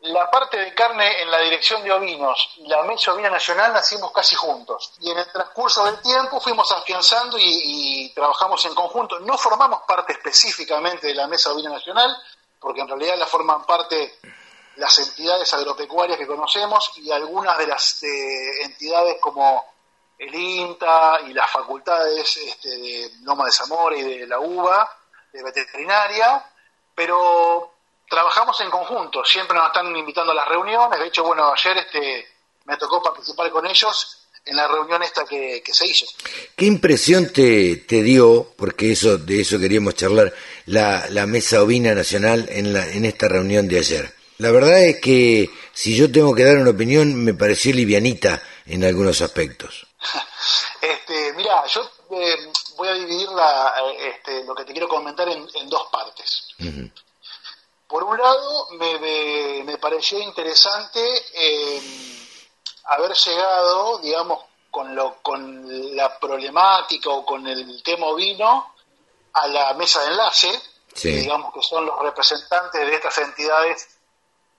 la 0.00 0.30
parte 0.30 0.56
de 0.56 0.74
carne 0.74 1.20
en 1.20 1.30
la 1.30 1.38
dirección 1.40 1.82
de 1.84 1.92
ovinos 1.92 2.54
y 2.56 2.66
la 2.66 2.82
mesa 2.84 3.12
ovina 3.12 3.28
nacional 3.28 3.72
nacimos 3.72 4.12
casi 4.12 4.34
juntos. 4.34 4.94
Y 5.00 5.10
en 5.10 5.18
el 5.18 5.30
transcurso 5.30 5.84
del 5.84 6.00
tiempo 6.00 6.40
fuimos 6.40 6.72
afianzando 6.72 7.36
y, 7.38 8.10
trabajamos 8.14 8.64
en 8.64 8.74
conjunto. 8.74 9.20
No 9.20 9.36
formamos 9.36 9.82
parte 9.86 10.14
específicamente 10.14 11.08
de 11.08 11.14
la 11.14 11.26
mesa 11.26 11.52
ovina 11.52 11.70
nacional, 11.70 12.16
porque 12.58 12.80
en 12.80 12.88
realidad 12.88 13.18
la 13.18 13.26
forman 13.26 13.64
parte 13.66 14.18
las 14.76 14.98
entidades 14.98 15.52
agropecuarias 15.52 16.18
que 16.18 16.26
conocemos 16.26 16.92
y 16.96 17.12
algunas 17.12 17.58
de 17.58 17.66
las 17.66 18.02
entidades 18.02 19.18
como 19.20 19.72
el 20.22 20.34
INTA 20.34 21.20
y 21.28 21.32
las 21.32 21.50
facultades 21.50 22.36
este, 22.36 22.68
de 22.68 23.10
Loma 23.22 23.46
de 23.46 23.52
Zamora 23.52 23.96
y 23.96 24.02
de 24.02 24.26
la 24.26 24.38
UBA, 24.38 24.98
de 25.32 25.42
veterinaria, 25.42 26.44
pero 26.94 27.72
trabajamos 28.08 28.60
en 28.60 28.70
conjunto, 28.70 29.24
siempre 29.24 29.56
nos 29.56 29.66
están 29.66 29.94
invitando 29.96 30.32
a 30.32 30.34
las 30.34 30.48
reuniones, 30.48 31.00
de 31.00 31.06
hecho, 31.06 31.24
bueno, 31.24 31.52
ayer 31.52 31.78
este, 31.78 32.28
me 32.66 32.76
tocó 32.76 33.02
participar 33.02 33.50
con 33.50 33.66
ellos 33.66 34.18
en 34.44 34.56
la 34.56 34.68
reunión 34.68 35.02
esta 35.02 35.24
que, 35.24 35.62
se 35.66 35.86
hizo. 35.86 36.06
¿Qué 36.54 36.66
impresión 36.66 37.32
te, 37.32 37.76
te, 37.76 38.02
dio, 38.02 38.52
porque 38.56 38.92
eso 38.92 39.18
de 39.18 39.40
eso 39.40 39.58
queríamos 39.58 39.96
charlar, 39.96 40.32
la, 40.66 41.06
la 41.10 41.26
Mesa 41.26 41.62
Ovina 41.62 41.94
Nacional 41.94 42.46
en, 42.50 42.72
la, 42.72 42.86
en 42.86 43.04
esta 43.06 43.28
reunión 43.28 43.66
de 43.66 43.78
ayer? 43.78 44.14
La 44.38 44.50
verdad 44.50 44.82
es 44.84 45.00
que 45.00 45.50
si 45.72 45.96
yo 45.96 46.10
tengo 46.10 46.34
que 46.34 46.44
dar 46.44 46.58
una 46.58 46.70
opinión, 46.70 47.14
me 47.24 47.34
pareció 47.34 47.72
livianita 47.72 48.42
en 48.66 48.84
algunos 48.84 49.20
aspectos. 49.20 49.86
este, 50.80 51.32
mira, 51.34 51.64
yo 51.66 51.88
eh, 52.10 52.52
voy 52.76 52.88
a 52.88 52.94
dividir 52.94 53.28
la, 53.30 53.74
eh, 53.84 54.08
este, 54.08 54.44
lo 54.44 54.54
que 54.54 54.64
te 54.64 54.72
quiero 54.72 54.88
comentar 54.88 55.28
en, 55.28 55.68
dos 55.68 55.88
partes. 55.90 56.48
Por 57.86 58.04
un 58.04 58.16
lado, 58.16 58.68
me, 58.72 59.62
me, 59.64 59.78
pareció 59.78 60.18
interesante 60.18 61.00
em, 61.34 62.26
haber 62.84 63.12
llegado, 63.12 63.98
digamos, 63.98 64.44
con, 64.70 64.94
lo, 64.94 65.22
con 65.22 65.94
la 65.94 66.18
problemática 66.18 67.10
o 67.10 67.24
con 67.24 67.46
el 67.46 67.82
tema 67.82 68.06
ovino 68.06 68.74
a 69.34 69.46
la 69.46 69.74
mesa 69.74 70.00
de 70.00 70.06
enlace, 70.08 70.62
digamos 71.02 71.52
que 71.52 71.62
son 71.62 71.84
los 71.86 71.98
representantes 72.00 72.86
de 72.86 72.94
estas 72.94 73.18
entidades 73.18 73.88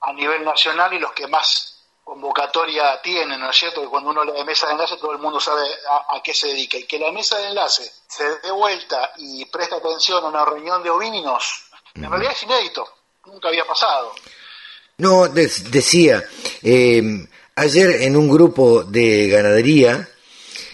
a 0.01 0.13
nivel 0.13 0.43
nacional 0.43 0.93
y 0.93 0.99
los 0.99 1.13
que 1.13 1.27
más 1.27 1.72
convocatoria 2.03 3.01
tienen, 3.01 3.39
¿no 3.39 3.49
es 3.49 3.57
cierto? 3.57 3.81
Que 3.81 3.87
cuando 3.87 4.09
uno 4.09 4.23
lee 4.23 4.43
mesa 4.43 4.67
de 4.67 4.73
enlace 4.73 4.97
todo 4.97 5.13
el 5.13 5.19
mundo 5.19 5.39
sabe 5.39 5.63
a, 5.89 6.15
a, 6.17 6.21
qué 6.21 6.33
se 6.33 6.47
dedica. 6.47 6.77
Y 6.77 6.85
que 6.85 6.99
la 6.99 7.11
mesa 7.11 7.37
de 7.37 7.47
enlace 7.47 7.89
se 8.07 8.39
dé 8.39 8.51
vuelta 8.51 9.13
y 9.17 9.45
preste 9.45 9.75
atención 9.75 10.23
a 10.23 10.27
una 10.27 10.45
reunión 10.45 10.83
de 10.83 10.89
ovinos, 10.89 11.65
en 11.95 12.09
realidad 12.09 12.33
es 12.33 12.43
inédito 12.43 12.87
nunca 13.25 13.47
había 13.49 13.65
pasado. 13.65 14.13
No, 14.97 15.27
decía, 15.27 16.23
em, 16.61 17.27
ayer 17.55 18.03
en 18.03 18.15
un 18.15 18.29
grupo 18.29 18.83
de 18.83 19.27
ganadería, 19.27 20.09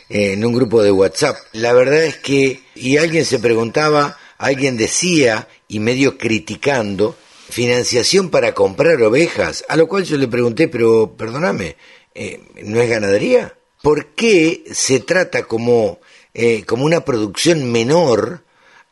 en 0.10 0.44
un 0.44 0.54
grupo 0.54 0.82
de 0.82 0.92
WhatsApp, 0.92 1.38
la 1.54 1.74
verdad 1.74 2.04
es 2.04 2.18
que, 2.18 2.64
y 2.76 2.98
alguien 2.98 3.26
se 3.26 3.40
preguntaba, 3.40 4.18
alguien 4.38 4.78
decía, 4.78 5.48
y 5.68 5.80
medio 5.80 6.18
criticando, 6.18 7.16
financiación 7.50 8.30
para 8.30 8.54
comprar 8.54 9.02
ovejas, 9.02 9.66
a 9.68 9.76
lo 9.76 9.88
cual 9.88 10.04
yo 10.04 10.18
le 10.18 10.28
pregunté, 10.28 10.68
pero 10.68 11.16
perdóname, 11.18 11.76
eh, 12.16 12.42
¿no 12.64 12.80
es 12.80 12.90
ganadería? 12.90 13.56
¿Por 13.82 14.08
qué 14.08 14.64
se 14.72 15.00
trata 15.00 15.44
como, 15.44 16.00
eh, 16.34 16.64
como 16.66 16.86
una 16.86 17.06
producción 17.06 17.72
menor 17.72 18.44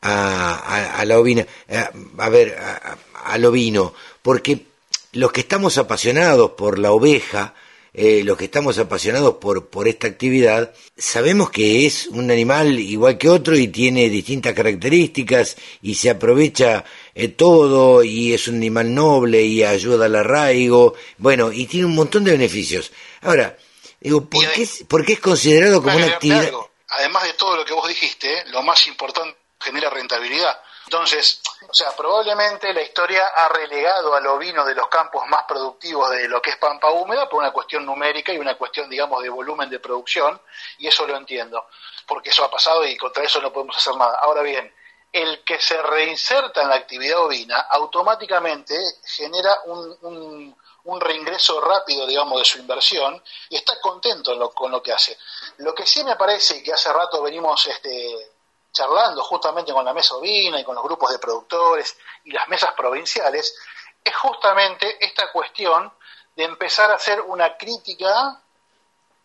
a, 0.02 1.04
la 1.06 1.20
ovina? 1.20 1.46
A, 1.70 1.92
a 2.18 2.30
ver, 2.30 2.58
a, 2.58 2.98
al 3.26 3.46
ovino, 3.46 3.94
porque 4.22 4.66
los 5.14 5.32
que 5.32 5.42
estamos 5.42 5.78
apasionados 5.78 6.52
por 6.52 6.80
la 6.80 6.92
oveja, 6.92 7.54
eh, 7.94 8.24
los 8.24 8.38
que 8.38 8.46
estamos 8.46 8.78
apasionados 8.78 9.38
por, 9.38 9.70
por 9.70 9.88
esta 9.88 10.06
actividad, 10.06 10.72
sabemos 10.96 11.50
que 11.50 11.88
es 11.88 12.06
un 12.08 12.30
animal 12.30 12.80
igual 12.80 13.18
que 13.18 13.28
otro 13.28 13.58
y 13.58 13.70
tiene 13.70 14.08
distintas 14.10 14.54
características 14.54 15.58
y 15.82 15.96
se 15.96 16.12
aprovecha 16.12 16.86
eh, 17.20 17.30
todo 17.30 18.04
y 18.04 18.36
es 18.36 18.48
un 18.48 18.58
animal 18.58 18.94
noble 18.94 19.42
y 19.42 19.64
ayuda 19.64 20.06
al 20.06 20.16
arraigo, 20.16 20.94
bueno, 21.18 21.52
y 21.52 21.66
tiene 21.66 21.88
un 21.88 21.96
montón 21.96 22.24
de 22.24 22.32
beneficios. 22.32 22.92
Ahora, 23.22 23.58
digo, 24.00 24.30
¿por, 24.30 24.48
qué, 24.52 24.70
¿por 24.88 25.04
qué 25.04 25.14
es 25.14 25.20
considerado 25.20 25.82
como 25.82 25.98
una 25.98 26.06
actividad? 26.06 26.52
Además 26.90 27.24
de 27.24 27.34
todo 27.34 27.58
lo 27.58 27.66
que 27.66 27.74
vos 27.74 27.88
dijiste, 27.88 28.46
lo 28.52 28.62
más 28.62 28.86
importante 28.86 29.36
genera 29.60 29.90
rentabilidad. 29.90 30.62
Entonces, 30.86 31.42
o 31.68 31.74
sea, 31.74 31.90
probablemente 31.98 32.72
la 32.72 32.84
historia 32.84 33.26
ha 33.36 33.50
relegado 33.50 34.14
al 34.14 34.28
ovino 34.28 34.64
de 34.64 34.76
los 34.76 34.88
campos 34.88 35.28
más 35.28 35.44
productivos 35.48 36.12
de 36.12 36.28
lo 36.28 36.40
que 36.40 36.52
es 36.52 36.58
pampa 36.58 36.92
húmeda 36.92 37.28
por 37.28 37.40
una 37.40 37.52
cuestión 37.52 37.84
numérica 37.84 38.32
y 38.32 38.38
una 38.38 38.56
cuestión, 38.56 38.90
digamos, 38.92 39.24
de 39.24 39.30
volumen 39.30 39.72
de 39.72 39.80
producción, 39.80 40.40
y 40.78 40.88
eso 40.88 41.08
lo 41.08 41.18
entiendo, 41.18 41.66
porque 42.06 42.30
eso 42.30 42.46
ha 42.46 42.52
pasado 42.52 42.86
y 42.86 42.96
contra 42.96 43.24
eso 43.24 43.42
no 43.42 43.52
podemos 43.52 43.76
hacer 43.76 43.96
nada. 43.96 44.20
Ahora 44.22 44.44
bien, 44.44 44.72
el 45.12 45.44
que 45.44 45.60
se 45.60 45.82
reinserta 45.82 46.62
en 46.62 46.70
la 46.70 46.76
actividad 46.76 47.20
ovina 47.20 47.60
automáticamente 47.70 48.76
genera 49.06 49.62
un, 49.66 50.56
un, 50.84 51.02
reingreso 51.02 51.60
rápido, 51.60 52.06
digamos, 52.06 52.40
de 52.40 52.46
su 52.46 52.60
inversión 52.60 53.22
y 53.50 53.58
está 53.58 53.80
contento 53.82 54.54
con 54.54 54.72
lo 54.72 54.82
que 54.82 54.94
hace. 54.94 55.18
Lo 55.58 55.74
que 55.74 55.86
sí 55.86 56.04
me 56.04 56.16
parece 56.16 56.64
que 56.64 56.74
hace 56.74 56.92
rato 56.94 57.22
venimos 57.22 57.66
este, 57.68 58.32
charlando 58.78 59.24
justamente 59.24 59.74
con 59.74 59.84
la 59.84 59.94
mesa 59.94 60.16
ovina 60.16 60.60
y 60.60 60.64
con 60.64 60.76
los 60.76 60.84
grupos 60.84 61.12
de 61.12 61.20
productores 61.20 61.98
y 62.26 62.32
las 62.32 62.48
mesas 62.48 62.74
provinciales, 62.74 63.56
es 64.04 64.16
justamente 64.16 65.04
esta 65.04 65.32
cuestión 65.32 65.92
de 66.36 66.44
empezar 66.44 66.92
a 66.92 66.96
hacer 66.96 67.22
una 67.22 67.58
crítica 67.58 68.40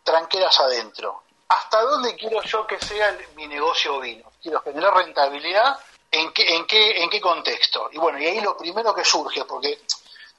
tranqueras 0.03 0.59
adentro. 0.59 1.23
¿Hasta 1.47 1.81
dónde 1.81 2.15
quiero 2.15 2.41
yo 2.41 2.65
que 2.65 2.79
sea 2.79 3.15
mi 3.35 3.47
negocio 3.47 3.95
ovino? 3.95 4.32
Quiero 4.43 4.61
generar 4.61 4.93
rentabilidad, 4.93 5.79
¿en 6.11 6.31
qué, 6.33 6.55
en, 6.55 6.67
qué, 6.67 7.01
¿en 7.01 7.09
qué 7.09 7.19
contexto? 7.19 7.89
Y 7.91 7.97
bueno, 7.97 8.19
y 8.19 8.25
ahí 8.25 8.41
lo 8.41 8.55
primero 8.55 8.93
que 8.93 9.03
surge, 9.03 9.45
porque 9.45 9.81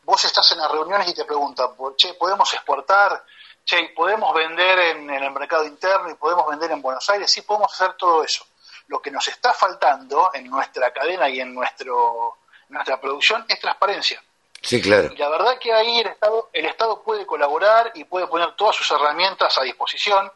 vos 0.04 0.24
estás 0.24 0.52
en 0.52 0.58
las 0.58 0.70
reuniones 0.70 1.08
y 1.08 1.14
te 1.14 1.24
preguntan, 1.24 1.70
che, 1.96 2.14
¿podemos 2.14 2.52
exportar? 2.54 3.24
Che, 3.64 3.92
¿podemos 3.96 4.32
vender 4.34 4.78
en, 4.78 5.10
en 5.10 5.24
el 5.24 5.30
mercado 5.32 5.64
interno 5.64 6.10
y 6.10 6.14
podemos 6.14 6.46
vender 6.46 6.70
en 6.70 6.82
Buenos 6.82 7.08
Aires? 7.08 7.30
Sí, 7.30 7.42
podemos 7.42 7.72
hacer 7.72 7.94
todo 7.94 8.22
eso 8.22 8.44
lo 8.88 9.00
que 9.00 9.10
nos 9.10 9.26
está 9.28 9.52
faltando 9.52 10.30
en 10.34 10.48
nuestra 10.50 10.92
cadena 10.92 11.28
y 11.28 11.40
en 11.40 11.54
nuestro, 11.54 12.38
nuestra 12.68 13.00
producción 13.00 13.44
es 13.48 13.60
transparencia. 13.60 14.22
Sí, 14.60 14.80
claro. 14.80 15.12
Y 15.12 15.16
la 15.16 15.28
verdad 15.28 15.58
que 15.58 15.72
ahí 15.72 16.00
el 16.00 16.08
Estado, 16.08 16.48
el 16.52 16.66
Estado 16.66 17.02
puede 17.02 17.26
colaborar 17.26 17.92
y 17.94 18.04
puede 18.04 18.26
poner 18.26 18.54
todas 18.56 18.74
sus 18.74 18.90
herramientas 18.90 19.56
a 19.58 19.62
disposición, 19.62 20.30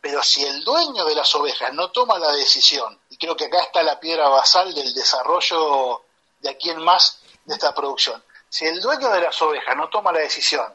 pero 0.00 0.22
si 0.22 0.44
el 0.44 0.64
dueño 0.64 1.04
de 1.04 1.14
las 1.14 1.34
ovejas 1.34 1.72
no 1.72 1.90
toma 1.90 2.18
la 2.18 2.32
decisión, 2.32 2.98
creo 3.18 3.36
que 3.36 3.46
acá 3.46 3.60
está 3.62 3.82
la 3.82 4.00
piedra 4.00 4.28
basal 4.28 4.74
del 4.74 4.94
desarrollo 4.94 6.02
de 6.40 6.50
aquí 6.50 6.70
en 6.70 6.82
más 6.82 7.20
de 7.44 7.54
esta 7.54 7.74
producción, 7.74 8.22
si 8.48 8.66
el 8.66 8.80
dueño 8.80 9.10
de 9.10 9.20
las 9.20 9.40
ovejas 9.42 9.76
no 9.76 9.88
toma 9.88 10.12
la 10.12 10.20
decisión 10.20 10.72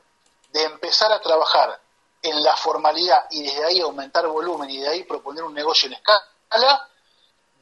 de 0.51 0.63
empezar 0.63 1.11
a 1.11 1.21
trabajar 1.21 1.79
en 2.21 2.43
la 2.43 2.55
formalidad 2.55 3.25
y 3.31 3.43
desde 3.43 3.65
ahí 3.65 3.81
aumentar 3.81 4.27
volumen 4.27 4.69
y 4.69 4.79
de 4.79 4.87
ahí 4.87 5.03
proponer 5.03 5.43
un 5.43 5.53
negocio 5.53 5.87
en 5.87 5.93
escala, 5.93 6.87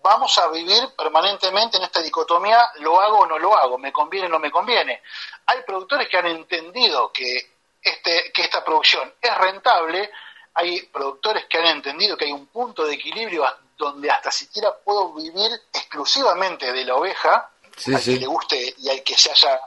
vamos 0.01 0.37
a 0.37 0.47
vivir 0.49 0.89
permanentemente 0.97 1.77
en 1.77 1.83
esta 1.83 2.01
dicotomía, 2.01 2.69
lo 2.79 2.99
hago 2.99 3.19
o 3.19 3.25
no 3.25 3.37
lo 3.37 3.55
hago, 3.55 3.77
me 3.77 3.91
conviene 3.91 4.27
o 4.27 4.29
no 4.29 4.39
me 4.39 4.51
conviene. 4.51 5.01
Hay 5.45 5.61
productores 5.63 6.07
que 6.09 6.17
han 6.17 6.27
entendido 6.27 7.11
que, 7.11 7.55
este, 7.81 8.31
que 8.33 8.41
esta 8.41 8.63
producción 8.63 9.13
es 9.21 9.37
rentable, 9.37 10.11
hay 10.53 10.81
productores 10.87 11.45
que 11.45 11.57
han 11.57 11.67
entendido 11.67 12.17
que 12.17 12.25
hay 12.25 12.31
un 12.31 12.47
punto 12.47 12.85
de 12.85 12.95
equilibrio 12.95 13.45
donde 13.79 14.11
hasta 14.11 14.29
siquiera 14.29 14.75
puedo 14.83 15.13
vivir 15.13 15.49
exclusivamente 15.73 16.71
de 16.71 16.83
la 16.83 16.95
oveja, 16.95 17.49
al 17.87 18.03
que 18.03 18.17
le 18.17 18.27
guste 18.27 18.75
y 18.77 18.89
al 18.89 19.01
que 19.01 19.15
se 19.15 19.31
haya 19.31 19.59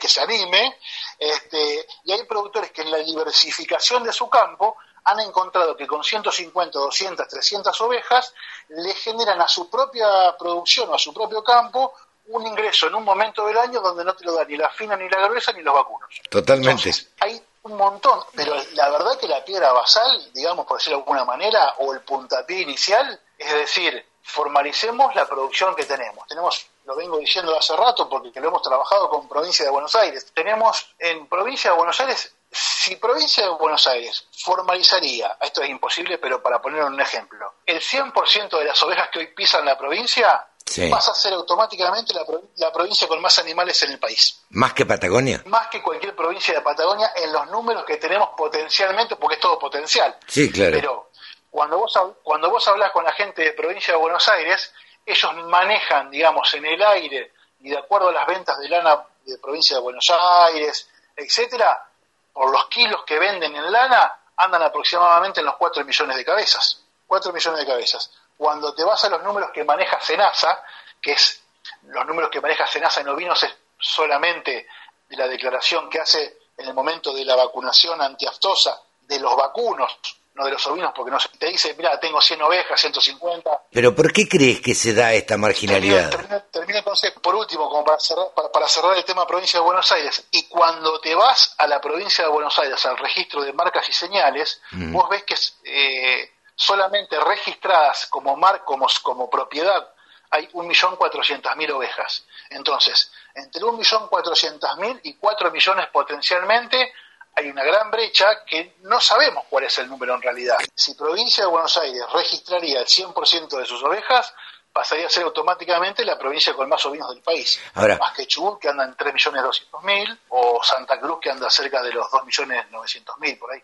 que 0.00 0.08
se 0.08 0.20
anime, 0.20 0.76
este, 1.16 1.86
y 2.02 2.10
hay 2.10 2.24
productores 2.24 2.72
que 2.72 2.82
en 2.82 2.90
la 2.90 2.98
diversificación 2.98 4.02
de 4.02 4.12
su 4.12 4.28
campo 4.28 4.76
han 5.04 5.20
encontrado 5.20 5.76
que 5.76 5.86
con 5.86 6.02
150, 6.02 6.76
200, 6.76 7.28
300 7.28 7.80
ovejas 7.82 8.34
le 8.70 8.92
generan 8.94 9.40
a 9.40 9.46
su 9.46 9.70
propia 9.70 10.36
producción 10.36 10.88
o 10.90 10.94
a 10.94 10.98
su 10.98 11.14
propio 11.14 11.44
campo 11.44 11.94
un 12.26 12.44
ingreso 12.44 12.88
en 12.88 12.96
un 12.96 13.04
momento 13.04 13.46
del 13.46 13.56
año 13.56 13.80
donde 13.80 14.04
no 14.04 14.14
te 14.14 14.24
lo 14.24 14.32
da 14.32 14.44
ni 14.44 14.56
la 14.56 14.68
fina, 14.70 14.96
ni 14.96 15.08
la 15.08 15.28
gruesa, 15.28 15.52
ni 15.52 15.62
los 15.62 15.74
vacunos. 15.74 16.08
Totalmente. 16.28 16.90
hay 17.20 17.40
un 17.62 17.76
montón, 17.76 18.20
pero 18.34 18.56
la 18.72 18.88
verdad 18.90 19.18
que 19.18 19.28
la 19.28 19.44
piedra 19.44 19.72
basal, 19.72 20.30
digamos 20.32 20.66
por 20.66 20.78
decirlo 20.78 20.98
de 20.98 21.02
alguna 21.02 21.24
manera, 21.24 21.74
o 21.78 21.94
el 21.94 22.00
puntapié 22.00 22.62
inicial, 22.62 23.20
es 23.38 23.52
decir, 23.54 24.04
formalicemos 24.22 25.14
la 25.14 25.26
producción 25.26 25.74
que 25.74 25.84
tenemos. 25.84 26.26
Tenemos, 26.26 26.66
lo 26.84 26.94
vengo 26.96 27.18
diciendo 27.18 27.56
hace 27.56 27.74
rato 27.76 28.08
porque 28.08 28.40
lo 28.40 28.48
hemos 28.48 28.62
trabajado 28.62 29.08
con 29.08 29.28
provincia 29.28 29.64
de 29.64 29.70
Buenos 29.70 29.94
Aires. 29.94 30.26
Tenemos 30.34 30.94
en 30.98 31.26
provincia 31.28 31.70
de 31.70 31.76
Buenos 31.76 31.98
Aires 32.00 32.34
si 32.50 32.96
provincia 32.96 33.44
de 33.44 33.50
Buenos 33.50 33.86
Aires 33.86 34.26
formalizaría, 34.32 35.36
esto 35.40 35.62
es 35.62 35.68
imposible, 35.70 36.18
pero 36.18 36.42
para 36.42 36.60
poner 36.62 36.82
un 36.82 36.98
ejemplo, 37.00 37.54
el 37.66 37.80
100% 37.80 38.58
de 38.58 38.64
las 38.64 38.82
ovejas 38.82 39.10
que 39.12 39.18
hoy 39.18 39.26
pisan 39.28 39.64
la 39.64 39.76
provincia, 39.76 40.44
Sí. 40.68 40.90
pasa 40.90 41.12
a 41.12 41.14
ser 41.14 41.32
automáticamente 41.32 42.12
la, 42.12 42.26
la 42.56 42.70
provincia 42.70 43.08
con 43.08 43.22
más 43.22 43.38
animales 43.38 43.82
en 43.84 43.92
el 43.92 43.98
país. 43.98 44.42
¿Más 44.50 44.74
que 44.74 44.84
Patagonia? 44.84 45.42
Más 45.46 45.68
que 45.68 45.82
cualquier 45.82 46.14
provincia 46.14 46.52
de 46.52 46.60
Patagonia 46.60 47.10
en 47.16 47.32
los 47.32 47.46
números 47.50 47.86
que 47.86 47.96
tenemos 47.96 48.28
potencialmente, 48.36 49.16
porque 49.16 49.36
es 49.36 49.40
todo 49.40 49.58
potencial. 49.58 50.14
Sí, 50.26 50.52
claro. 50.52 50.72
Pero 50.76 51.07
cuando 51.50 51.78
vos, 51.78 51.98
cuando 52.22 52.50
vos 52.50 52.66
hablas 52.68 52.92
con 52.92 53.04
la 53.04 53.12
gente 53.12 53.42
de 53.42 53.52
provincia 53.52 53.94
de 53.94 54.00
Buenos 54.00 54.28
Aires, 54.28 54.72
ellos 55.04 55.34
manejan, 55.46 56.10
digamos, 56.10 56.52
en 56.54 56.66
el 56.66 56.82
aire 56.82 57.32
y 57.60 57.70
de 57.70 57.78
acuerdo 57.78 58.08
a 58.08 58.12
las 58.12 58.26
ventas 58.26 58.58
de 58.58 58.68
lana 58.68 59.04
de 59.24 59.38
provincia 59.38 59.76
de 59.76 59.82
Buenos 59.82 60.10
Aires, 60.10 60.88
etcétera, 61.16 61.86
por 62.32 62.50
los 62.50 62.66
kilos 62.68 63.04
que 63.04 63.18
venden 63.18 63.54
en 63.56 63.72
lana, 63.72 64.16
andan 64.36 64.62
aproximadamente 64.62 65.40
en 65.40 65.46
los 65.46 65.56
4 65.56 65.84
millones 65.84 66.16
de 66.16 66.24
cabezas. 66.24 66.84
4 67.06 67.32
millones 67.32 67.60
de 67.60 67.66
cabezas. 67.66 68.12
Cuando 68.36 68.74
te 68.74 68.84
vas 68.84 69.02
a 69.04 69.08
los 69.08 69.22
números 69.22 69.50
que 69.50 69.64
maneja 69.64 70.00
Senasa, 70.00 70.62
que 71.00 71.12
es 71.12 71.42
los 71.82 72.06
números 72.06 72.30
que 72.30 72.40
maneja 72.40 72.66
Senasa 72.66 73.00
en 73.00 73.08
ovinos 73.08 73.42
es 73.42 73.56
solamente 73.78 74.68
de 75.08 75.16
la 75.16 75.26
declaración 75.26 75.88
que 75.88 76.00
hace 76.00 76.38
en 76.56 76.66
el 76.66 76.74
momento 76.74 77.12
de 77.12 77.24
la 77.24 77.34
vacunación 77.34 78.00
antiaftosa 78.00 78.80
de 79.00 79.18
los 79.18 79.34
vacunos, 79.36 79.98
de 80.44 80.52
los 80.52 80.66
ovinos, 80.66 80.92
porque 80.94 81.10
no 81.10 81.18
se- 81.20 81.28
te 81.30 81.46
dice, 81.46 81.74
mira, 81.76 81.98
tengo 82.00 82.20
100 82.20 82.42
ovejas, 82.42 82.80
150. 82.80 83.50
¿Pero 83.70 83.94
por 83.94 84.12
qué 84.12 84.28
crees 84.28 84.60
que 84.60 84.74
se 84.74 84.94
da 84.94 85.12
esta 85.12 85.36
marginalidad? 85.36 86.10
Termina, 86.10 86.40
termina 86.50 86.78
entonces, 86.80 87.12
por 87.22 87.34
último, 87.34 87.68
como 87.68 87.84
para 87.84 87.98
cerrar, 88.00 88.28
para, 88.34 88.50
para 88.50 88.68
cerrar 88.68 88.96
el 88.96 89.04
tema 89.04 89.26
provincia 89.26 89.58
de 89.60 89.64
Buenos 89.64 89.90
Aires, 89.92 90.26
y 90.30 90.48
cuando 90.48 91.00
te 91.00 91.14
vas 91.14 91.54
a 91.58 91.66
la 91.66 91.80
provincia 91.80 92.24
de 92.24 92.30
Buenos 92.30 92.58
Aires, 92.58 92.84
al 92.86 92.98
registro 92.98 93.42
de 93.42 93.52
marcas 93.52 93.88
y 93.88 93.92
señales, 93.92 94.60
Mm. 94.72 94.92
vos 94.92 95.08
ves 95.08 95.24
que 95.24 95.34
eh, 95.64 96.32
solamente 96.54 97.18
registradas 97.20 98.06
como, 98.06 98.36
mar, 98.36 98.64
como, 98.64 98.86
como 99.02 99.30
propiedad 99.30 99.88
hay 100.30 100.46
1.400.000 100.52 101.70
ovejas. 101.72 102.24
Entonces, 102.50 103.10
entre 103.34 103.62
1.400.000 103.62 105.00
y 105.04 105.14
4 105.14 105.50
millones 105.50 105.86
potencialmente, 105.88 106.92
hay 107.38 107.48
una 107.50 107.62
gran 107.64 107.90
brecha 107.90 108.44
que 108.44 108.74
no 108.82 109.00
sabemos 109.00 109.44
cuál 109.48 109.64
es 109.64 109.78
el 109.78 109.88
número 109.88 110.14
en 110.14 110.22
realidad. 110.22 110.56
Si 110.74 110.94
provincia 110.94 111.44
de 111.44 111.50
Buenos 111.50 111.76
Aires 111.78 112.02
registraría 112.12 112.80
el 112.80 112.86
100% 112.86 113.56
de 113.58 113.64
sus 113.64 113.82
ovejas, 113.84 114.34
pasaría 114.72 115.06
a 115.06 115.10
ser 115.10 115.22
automáticamente 115.22 116.04
la 116.04 116.18
provincia 116.18 116.52
con 116.54 116.68
más 116.68 116.84
ovinos 116.86 117.08
del 117.10 117.22
país. 117.22 117.60
Ahora- 117.74 117.96
más 117.98 118.12
que 118.16 118.26
Chubut, 118.26 118.60
que 118.60 118.68
anda 118.68 118.84
en 118.84 118.96
3.200.000, 118.96 120.18
o 120.30 120.60
Santa 120.64 120.98
Cruz, 121.00 121.18
que 121.22 121.30
anda 121.30 121.48
cerca 121.48 121.80
de 121.82 121.92
los 121.92 122.06
2.900.000, 122.10 123.38
por 123.38 123.52
ahí. 123.52 123.60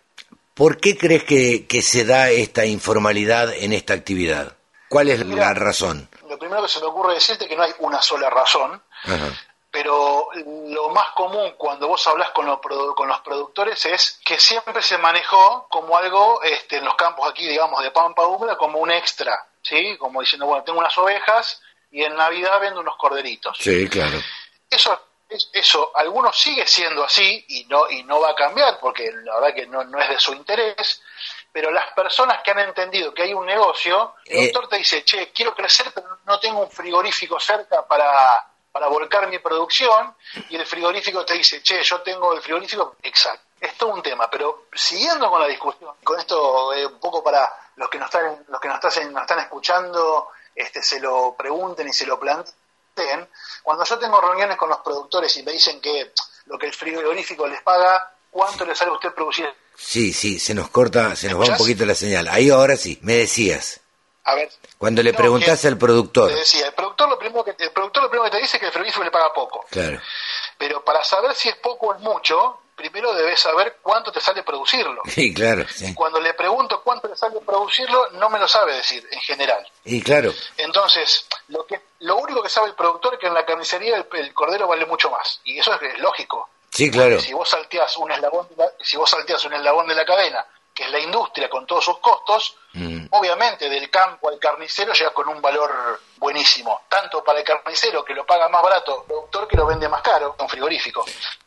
¿Por 0.55 0.78
qué 0.80 0.96
crees 0.96 1.24
que, 1.24 1.66
que 1.66 1.82
se 1.82 2.05
da 2.05 2.30
esta 2.30 2.64
informalidad 2.64 3.52
en 3.52 3.72
esta 3.72 3.92
actividad? 3.94 4.56
¿Cuál 4.88 5.09
es 5.09 5.26
la 5.26 5.52
razón? 5.52 6.09
Lo 6.28 6.38
primero 6.38 6.62
que 6.62 6.68
se 6.68 6.78
me 6.78 6.86
ocurre 6.86 7.14
decirte 7.14 7.44
es 7.44 7.51
que 7.51 7.56
no 7.56 7.64
hay 7.64 7.74
una 7.80 8.01
sola 8.01 8.30
razón, 8.30 8.80
Ajá. 9.02 9.32
Pero 9.74 10.28
lo 10.34 10.88
más 10.90 11.09
común 11.16 11.55
cuando 11.59 11.88
vos 11.88 12.06
hablas 12.06 12.30
con 12.30 12.46
los, 12.46 12.59
produ- 12.60 12.94
con 12.94 13.09
los 13.09 13.18
productores 13.22 13.84
es 13.86 14.20
que 14.24 14.38
siempre 14.38 14.80
se 14.82 14.98
manejó 14.98 15.66
como 15.68 15.96
algo 15.98 16.40
este, 16.44 16.76
en 16.76 16.84
los 16.84 16.94
campos 16.94 17.28
aquí, 17.28 17.44
digamos, 17.48 17.82
de 17.82 17.90
pampa 17.90 18.22
húmeda, 18.24 18.56
como 18.56 18.78
un 18.78 18.92
extra, 18.92 19.44
¿sí? 19.62 19.98
Como 19.98 20.20
diciendo, 20.20 20.46
bueno, 20.46 20.62
tengo 20.62 20.78
unas 20.78 20.96
ovejas 20.96 21.60
y 21.90 22.05
en 22.05 22.14
Navidad 22.14 22.60
vendo 22.60 22.78
unos 22.80 22.96
corderitos. 22.96 23.59
Sí, 23.59 23.88
claro. 23.88 24.16
Eso, 24.70 24.96
es- 25.28 25.51
eso, 25.52 25.90
algunos 25.96 26.38
sigue 26.40 26.68
siendo 26.68 27.02
así 27.02 27.44
y 27.48 27.64
no, 27.64 27.90
y 27.90 28.05
no 28.05 28.20
va 28.20 28.30
a 28.30 28.34
cambiar 28.36 28.78
porque 28.78 29.10
la 29.24 29.34
verdad 29.40 29.55
que 29.56 29.66
no, 29.66 29.82
no 29.82 30.01
es 30.01 30.09
de 30.09 30.20
su 30.20 30.34
interés, 30.34 31.02
pero 31.51 31.72
las 31.72 31.90
personas 31.94 32.42
que 32.44 32.52
han 32.52 32.60
entendido 32.60 33.12
que 33.12 33.22
hay 33.22 33.34
un 33.34 33.44
negocio, 33.46 34.14
el 34.26 34.38
Eh. 34.38 34.42
doctor 34.52 34.68
te 34.68 34.76
dice, 34.76 35.05
che, 35.05 35.32
quiero 35.32 35.52
crecer, 35.52 35.90
pero 35.92 36.18
no 36.26 36.38
tengo 36.38 36.60
un 36.60 36.70
frigorífico 36.70 37.40
cerca 37.40 37.84
para, 37.88 38.51
para 38.74 38.88
volcar 38.88 39.28
mi 39.28 39.38
producción, 39.38 40.16
y 40.51 40.56
el 40.56 40.66
frigorífico 40.66 41.24
te 41.24 41.34
dice, 41.34 41.62
che, 41.62 41.80
yo 41.80 42.01
tengo 42.01 42.32
el 42.32 42.42
frigorífico, 42.42 42.96
exacto. 43.05 43.44
Es 43.60 43.78
todo 43.78 43.90
un 43.90 44.02
tema, 44.02 44.28
pero 44.28 44.64
siguiendo 44.74 45.30
con 45.30 45.40
la 45.40 45.46
discusión, 45.46 45.92
con 46.02 46.18
esto 46.18 46.72
eh, 46.74 46.84
un 46.84 46.98
poco 46.98 47.22
para 47.22 47.48
los 47.76 47.88
que 47.88 47.98
nos 47.98 48.06
están, 48.06 48.44
los 48.48 48.60
que 48.60 48.66
nos 48.66 48.84
están, 48.84 49.12
nos 49.12 49.22
están 49.22 49.38
escuchando, 49.38 50.26
este, 50.56 50.82
se 50.82 50.98
lo 50.98 51.36
pregunten 51.38 51.86
y 51.86 51.92
se 51.92 52.05
lo 52.05 52.18
planteen, 52.18 53.28
cuando 53.62 53.84
yo 53.84 53.96
tengo 53.96 54.20
reuniones 54.20 54.56
con 54.56 54.68
los 54.68 54.80
productores 54.80 55.36
y 55.36 55.44
me 55.44 55.52
dicen 55.52 55.80
que 55.80 56.12
lo 56.46 56.59
que 56.59 56.66
el 56.66 56.74
frigorífico 56.74 57.46
les 57.46 57.62
paga, 57.62 58.12
¿cuánto 58.28 58.64
le 58.64 58.74
sale 58.74 58.90
a 58.90 58.94
usted 58.94 59.14
producir? 59.14 59.55
Sí, 59.76 60.12
sí, 60.12 60.40
se 60.40 60.52
nos 60.52 60.68
corta, 60.68 61.14
se 61.14 61.28
nos 61.28 61.40
va 61.40 61.52
un 61.52 61.59
poquito 61.59 61.86
la 61.86 61.94
señal. 61.94 62.26
Ahí 62.26 62.51
ahora 62.51 62.76
sí, 62.76 62.98
me 63.02 63.14
decías. 63.14 63.82
A 64.24 64.34
ver, 64.34 64.51
Cuando 64.78 65.02
le 65.02 65.12
No, 65.12 65.18
preguntás 65.18 65.60
que- 65.60 65.68
al 65.68 65.76
productor. 65.78 66.32
decía, 66.34 66.66
el 66.68 66.72
productor 66.74 67.09
lo 67.09 67.18
primero 67.18 67.44
que 67.44 67.55
el 67.59 67.70
productor 67.72 68.02
lo 68.05 68.09
primero 68.10 68.30
que 68.30 68.36
te 68.36 68.42
dice 68.42 68.56
es 68.56 68.60
que 68.60 68.66
el 68.66 68.72
frigorífico 68.72 69.05
le 69.05 69.10
paga 69.10 69.32
poco. 69.32 69.66
Claro. 69.70 70.01
Pero 70.59 70.82
para 70.84 71.05
saber 71.05 71.34
si 71.34 71.48
es 71.51 71.56
poco 71.56 71.88
o 71.88 71.94
es 71.94 72.01
mucho, 72.01 72.60
primero 72.74 73.12
debes 73.14 73.38
saber 73.40 73.76
cuánto 73.82 74.10
te 74.10 74.20
sale 74.20 74.42
producirlo. 74.42 75.02
Sí, 75.09 75.32
claro, 75.34 75.66
sí. 75.68 75.94
Cuando 75.94 76.20
le 76.20 76.32
pregunto 76.34 76.80
cuánto 76.82 77.06
le 77.09 77.16
sale 77.16 77.38
producirlo, 77.40 78.10
no 78.12 78.30
me 78.30 78.38
lo 78.38 78.48
sabe 78.48 78.74
decir 78.74 79.06
en 79.10 79.20
general. 79.20 79.66
Y 79.84 80.01
claro, 80.02 80.32
Entonces, 80.56 81.26
lo 81.48 81.66
que 81.66 81.80
lo 82.01 82.16
único 82.16 82.42
que 82.42 82.48
sabe 82.48 82.68
el 82.68 82.74
productor 82.74 83.14
es 83.14 83.20
que 83.20 83.26
en 83.26 83.34
la 83.34 83.44
carnicería 83.44 83.96
el, 83.96 84.06
el 84.12 84.32
cordero 84.34 84.66
vale 84.66 84.86
mucho 84.86 85.10
más. 85.10 85.40
Y 85.44 85.59
eso 85.59 85.74
es, 85.74 85.82
es 85.82 85.98
lógico. 85.98 86.48
sí, 86.70 86.90
claro. 86.90 87.20
Si 87.20 87.32
vos 87.34 87.48
salteás 87.48 87.96
un 87.98 88.10
eslabón 88.10 88.48
de 88.48 88.56
la, 88.56 88.70
si 88.80 88.96
vos 88.96 89.09
salteás 89.10 89.44
un 89.44 89.52
eslabón 89.55 89.86
de 89.86 89.94
la 89.94 90.05
cadena, 90.06 90.44
que 90.74 90.82
es 90.84 90.90
la 90.90 90.98
industria 90.98 91.48
con 91.48 91.66
todos 91.66 91.84
sus 91.84 91.98
costos, 91.98 92.56
Mm. 92.74 93.06
obviamente 93.10 93.68
del 93.68 93.88
campo 93.88 94.28
al 94.28 94.38
carnicero 94.40 94.92
llegas 94.92 95.12
con 95.12 95.28
un 95.28 95.40
valor 95.40 95.70
buenísimo, 96.16 96.80
tanto 96.88 97.22
para 97.22 97.38
el 97.38 97.44
carnicero 97.44 98.05
que 98.05 98.12
lo 98.14 98.26
paga 98.26 98.48
más 98.48 98.62
barato, 98.62 99.02
el 99.02 99.06
productor 99.06 99.46
que 99.46 99.56
lo 99.56 99.66
vende 99.66 99.88
más 99.88 100.02
caro, 100.02 100.34
un 100.38 100.48
frigorífico. 100.48 101.05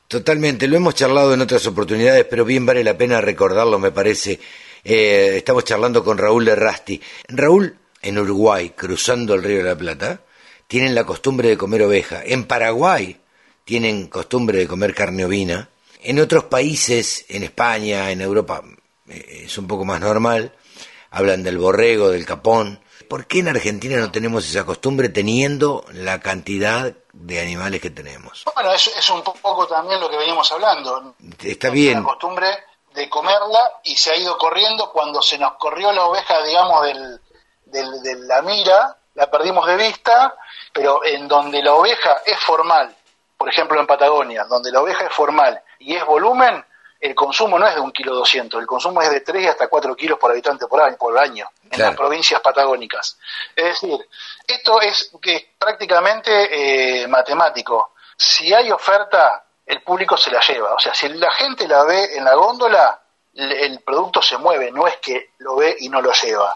Totalmente, 0.08 0.68
lo 0.70 0.78
hemos 0.78 0.96
charlado 0.96 1.34
en 1.34 1.42
otras 1.42 1.68
oportunidades, 1.68 2.24
pero 2.30 2.46
bien 2.46 2.66
vale 2.66 2.82
la 2.82 2.98
pena 2.98 3.20
recordarlo, 3.20 3.78
me 3.78 3.92
parece. 3.92 4.40
Eh, 4.82 5.34
estamos 5.36 5.66
charlando 5.66 6.02
con 6.02 6.18
Raúl 6.18 6.46
de 6.46 6.56
Rasti. 6.56 7.02
Raúl, 7.28 7.78
en 8.02 8.18
Uruguay, 8.18 8.70
cruzando 8.70 9.34
el 9.34 9.44
río 9.44 9.58
de 9.58 9.64
la 9.70 9.76
Plata, 9.76 10.22
tienen 10.68 10.96
la 10.96 11.04
costumbre 11.04 11.50
de 11.50 11.58
comer 11.58 11.82
oveja. 11.84 12.22
En 12.24 12.46
Paraguay 12.46 13.20
tienen 13.66 14.08
costumbre 14.08 14.60
de 14.60 14.68
comer 14.68 14.96
carne 14.96 15.26
ovina. 15.26 15.68
En 16.02 16.22
otros 16.22 16.46
países, 16.46 17.26
en 17.28 17.44
España, 17.44 18.10
en 18.12 18.22
Europa, 18.22 18.64
es 19.08 19.58
un 19.58 19.68
poco 19.68 19.86
más 19.86 20.00
normal. 20.00 20.54
Hablan 21.12 21.44
del 21.44 21.58
borrego, 21.58 22.10
del 22.10 22.26
capón. 22.26 22.82
¿Por 23.10 23.26
qué 23.28 23.40
en 23.40 23.48
Argentina 23.48 23.98
no 23.98 24.12
tenemos 24.12 24.48
esa 24.50 24.66
costumbre 24.66 25.08
teniendo 25.10 25.86
la 25.94 26.20
cantidad 26.20 26.94
de 27.14 27.42
animales 27.42 27.82
que 27.82 27.90
tenemos? 27.90 28.44
Bueno, 28.54 28.74
es, 28.74 28.88
es 28.88 29.10
un 29.10 29.24
poco 29.24 29.66
también 29.68 30.00
lo 30.02 30.10
que 30.10 30.18
veníamos 30.18 30.52
hablando. 30.52 31.16
Está 31.42 31.70
bien. 31.70 32.00
La 32.00 32.04
costumbre 32.04 32.48
de 32.94 33.10
comerla 33.10 33.60
y 33.84 33.96
se 33.96 34.12
ha 34.12 34.18
ido 34.18 34.38
corriendo 34.38 34.92
cuando 34.92 35.22
se 35.22 35.38
nos 35.38 35.54
corrió 35.54 35.92
la 35.94 36.06
oveja, 36.06 36.44
digamos, 36.44 36.84
del, 36.86 37.22
del- 37.66 38.02
de 38.04 38.16
la 38.28 38.42
mira, 38.42 38.98
la 39.14 39.32
perdimos 39.32 39.66
de 39.68 39.78
vista, 39.78 40.36
pero 40.74 41.06
en 41.06 41.28
donde 41.28 41.62
la 41.64 41.74
oveja 41.76 42.18
es 42.26 42.38
formal, 42.40 42.94
por 43.38 43.48
ejemplo 43.50 43.80
en 43.80 43.88
Patagonia, 43.88 44.44
donde 44.46 44.72
la 44.72 44.82
oveja 44.82 45.06
es 45.06 45.14
formal 45.14 45.62
y 45.80 45.96
es 45.96 46.06
volumen, 46.06 46.64
el 47.00 47.14
consumo 47.16 47.58
no 47.60 47.68
es 47.68 47.76
de 47.76 47.82
un 47.82 47.92
kilo 47.92 48.16
doscientos, 48.16 48.60
el 48.60 48.68
consumo 48.68 49.02
es 49.02 49.10
de 49.12 49.22
3 49.22 49.44
y 49.44 49.48
hasta 49.48 49.68
4 49.68 49.96
kilos 49.96 50.18
por 50.18 50.32
habitante 50.32 50.68
por 50.68 50.82
año, 50.82 50.98
por 50.98 51.18
año 51.18 51.48
en 51.64 51.70
Claro. 51.70 51.92
las 51.92 51.98
provincias 51.98 52.42
patagónicas. 52.42 53.18
Es 53.56 53.66
decir, 53.82 54.08
esto 54.48 54.82
es 54.82 55.12
que 55.22 55.36
es 55.36 55.46
prácticamente 55.58 57.04
eh, 57.04 57.08
matemático. 57.08 57.94
Si 58.18 58.54
hay 58.54 58.72
oferta, 58.72 59.44
el 59.66 59.82
público 59.84 60.18
se 60.18 60.32
la 60.32 60.40
lleva. 60.42 60.74
O 60.74 60.80
sea, 60.80 60.94
si 60.94 61.08
la 61.10 61.30
gente 61.32 61.68
la 61.68 61.84
ve 61.84 62.16
en 62.18 62.24
la 62.24 62.34
góndola, 62.36 63.02
el 63.34 63.82
producto 63.82 64.22
se 64.22 64.38
mueve, 64.38 64.72
no 64.72 64.88
es 64.88 64.98
que 64.98 65.32
lo 65.40 65.58
ve 65.58 65.76
y 65.80 65.90
no 65.90 66.02
lo 66.02 66.12
lleva. 66.12 66.56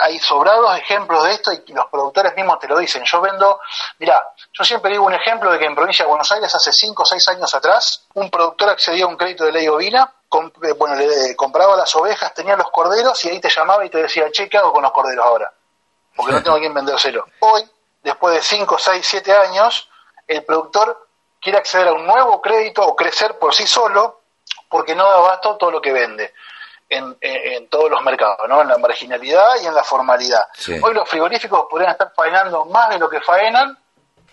Hay 0.00 0.18
sobrados 0.18 0.76
ejemplos 0.78 1.22
de 1.24 1.32
esto 1.32 1.52
y 1.52 1.72
los 1.72 1.86
productores 1.86 2.34
mismos 2.34 2.58
te 2.58 2.66
lo 2.66 2.78
dicen. 2.78 3.04
Yo 3.04 3.20
vendo, 3.20 3.60
mira, 3.98 4.22
yo 4.52 4.64
siempre 4.64 4.90
digo 4.90 5.04
un 5.04 5.12
ejemplo 5.12 5.52
de 5.52 5.58
que 5.58 5.66
en 5.66 5.74
provincia 5.74 6.04
de 6.04 6.08
Buenos 6.08 6.30
Aires 6.32 6.54
hace 6.54 6.72
5 6.72 7.02
o 7.02 7.06
6 7.06 7.28
años 7.28 7.54
atrás, 7.54 8.06
un 8.14 8.30
productor 8.30 8.70
accedía 8.70 9.04
a 9.04 9.08
un 9.08 9.16
crédito 9.16 9.44
de 9.44 9.52
ley 9.52 9.68
ovina, 9.68 10.10
eh, 10.62 10.72
bueno, 10.72 10.94
le 10.94 11.30
eh, 11.30 11.36
compraba 11.36 11.76
las 11.76 11.94
ovejas, 11.94 12.32
tenía 12.32 12.56
los 12.56 12.70
corderos 12.70 13.22
y 13.26 13.28
ahí 13.28 13.40
te 13.40 13.50
llamaba 13.50 13.84
y 13.84 13.90
te 13.90 13.98
decía, 13.98 14.30
che, 14.32 14.48
¿qué 14.48 14.56
hago 14.56 14.72
con 14.72 14.82
los 14.82 14.92
corderos 14.92 15.26
ahora? 15.26 15.52
Porque 16.14 16.32
no 16.32 16.42
tengo 16.42 16.56
a 16.56 16.60
quien 16.60 16.72
vendérselo. 16.72 17.26
Hoy, 17.40 17.68
después 18.02 18.34
de 18.34 18.42
5, 18.42 18.78
6, 18.78 19.06
7 19.06 19.32
años, 19.32 19.90
el 20.26 20.42
productor 20.44 21.06
quiere 21.40 21.58
acceder 21.58 21.88
a 21.88 21.92
un 21.92 22.06
nuevo 22.06 22.40
crédito 22.40 22.82
o 22.82 22.96
crecer 22.96 23.38
por 23.38 23.54
sí 23.54 23.66
solo 23.66 24.22
porque 24.70 24.94
no 24.94 25.04
da 25.04 25.18
abasto 25.18 25.56
todo 25.56 25.70
lo 25.70 25.80
que 25.82 25.92
vende 25.92 26.32
en, 26.88 27.16
en- 27.20 27.52
en 27.54 27.68
todos 27.68 27.90
los 27.90 28.00
mercados, 28.02 28.48
¿no? 28.48 28.62
En 28.62 28.68
la 28.68 28.78
marginalidad 28.78 29.56
y 29.62 29.66
en 29.66 29.74
la 29.74 29.82
formalidad. 29.84 30.46
Sí. 30.54 30.78
Hoy 30.82 30.94
los 30.94 31.08
frigoríficos 31.08 31.66
podrían 31.68 31.92
estar 31.92 32.12
faenando 32.14 32.64
más 32.66 32.90
de 32.90 32.98
lo 32.98 33.08
que 33.08 33.20
faenan 33.20 33.76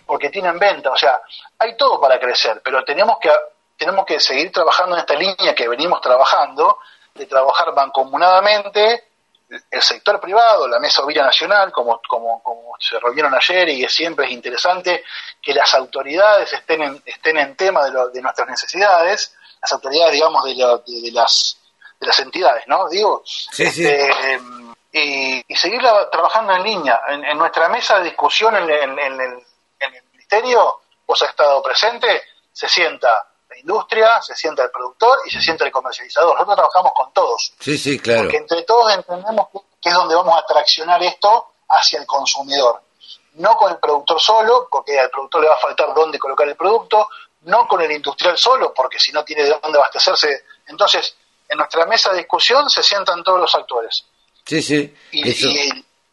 porque 0.06 0.30
tienen 0.30 0.58
venta. 0.58 0.90
O 0.90 0.96
sea, 0.96 1.20
hay 1.58 1.76
todo 1.76 2.00
para 2.00 2.18
crecer, 2.20 2.60
pero 2.64 2.84
tenemos 2.84 3.18
que 3.20 3.30
tenemos 3.76 4.06
que 4.06 4.20
seguir 4.20 4.52
trabajando 4.52 4.94
en 4.94 5.00
esta 5.00 5.14
línea 5.14 5.52
que 5.54 5.66
venimos 5.66 6.00
trabajando, 6.00 6.78
de 7.14 7.26
trabajar 7.26 7.72
mancomunadamente 7.74 9.04
el 9.70 9.82
sector 9.82 10.20
privado, 10.20 10.66
la 10.68 10.78
Mesa 10.80 11.02
Nacional, 11.06 11.70
como, 11.70 12.00
como, 12.08 12.42
como 12.42 12.72
se 12.78 12.98
reunieron 12.98 13.34
ayer 13.34 13.68
y 13.68 13.86
siempre 13.88 14.26
es 14.26 14.32
interesante 14.32 15.04
que 15.42 15.52
las 15.52 15.74
autoridades 15.74 16.52
estén 16.52 16.82
en, 16.82 17.02
estén 17.04 17.36
en 17.38 17.54
tema 17.56 17.84
de, 17.84 17.90
lo, 17.92 18.08
de 18.08 18.22
nuestras 18.22 18.48
necesidades, 18.48 19.34
las 19.60 19.72
autoridades, 19.72 20.12
digamos, 20.14 20.44
de, 20.44 20.54
de, 20.54 21.12
las, 21.12 21.58
de 22.04 22.08
las 22.08 22.18
entidades, 22.20 22.64
¿no? 22.66 22.88
Digo, 22.88 23.22
este, 23.56 24.38
y, 24.92 25.44
y, 25.46 25.56
seguir 25.56 25.80
trabajando 26.12 26.54
en 26.54 26.62
línea. 26.62 27.00
En, 27.08 27.36
nuestra 27.38 27.68
mesa 27.68 27.98
de 27.98 28.04
discusión 28.04 28.54
en, 28.56 28.70
en, 28.70 28.98
en 28.98 29.20
el, 29.20 29.42
el 29.80 30.02
Ministerio, 30.12 30.80
vos 31.06 31.22
has 31.22 31.30
estado 31.30 31.62
presente, 31.62 32.22
se 32.52 32.68
sienta 32.68 33.08
la 33.48 33.58
industria, 33.58 34.22
se 34.22 34.34
sienta 34.34 34.62
el 34.62 34.70
productor 34.70 35.18
y 35.26 35.30
se 35.30 35.40
sienta 35.40 35.64
el 35.64 35.72
comercializador. 35.72 36.34
Nosotros 36.34 36.56
trabajamos 36.56 36.92
con 36.94 37.12
todos. 37.12 37.52
Sí, 37.58 37.76
sí, 37.76 37.98
claro. 37.98 38.22
Porque 38.22 38.36
entre 38.36 38.62
todos 38.62 38.94
entendemos 38.94 39.48
que 39.80 39.88
es 39.88 39.94
donde 39.94 40.14
vamos 40.14 40.38
a 40.38 40.46
traccionar 40.46 41.02
esto 41.02 41.54
hacia 41.68 41.98
el 41.98 42.06
consumidor. 42.06 42.82
No 43.34 43.56
con 43.56 43.72
el 43.72 43.78
productor 43.78 44.20
solo, 44.20 44.68
porque 44.70 44.98
al 44.98 45.10
productor 45.10 45.42
le 45.42 45.48
va 45.48 45.54
a 45.54 45.58
faltar 45.58 45.92
dónde 45.92 46.18
colocar 46.18 46.46
el 46.46 46.56
producto, 46.56 47.08
no 47.42 47.66
con 47.66 47.82
el 47.82 47.90
industrial 47.90 48.38
solo, 48.38 48.72
porque 48.72 48.98
si 48.98 49.12
no 49.12 49.24
tiene 49.24 49.42
de 49.42 49.58
dónde 49.60 49.78
abastecerse. 49.78 50.44
Entonces, 50.68 51.16
en 51.48 51.58
nuestra 51.58 51.86
mesa 51.86 52.10
de 52.12 52.18
discusión 52.18 52.68
se 52.70 52.82
sientan 52.82 53.22
todos 53.22 53.40
los 53.40 53.54
actores. 53.54 54.04
Sí, 54.44 54.62
sí. 54.62 54.94
Y, 55.12 55.22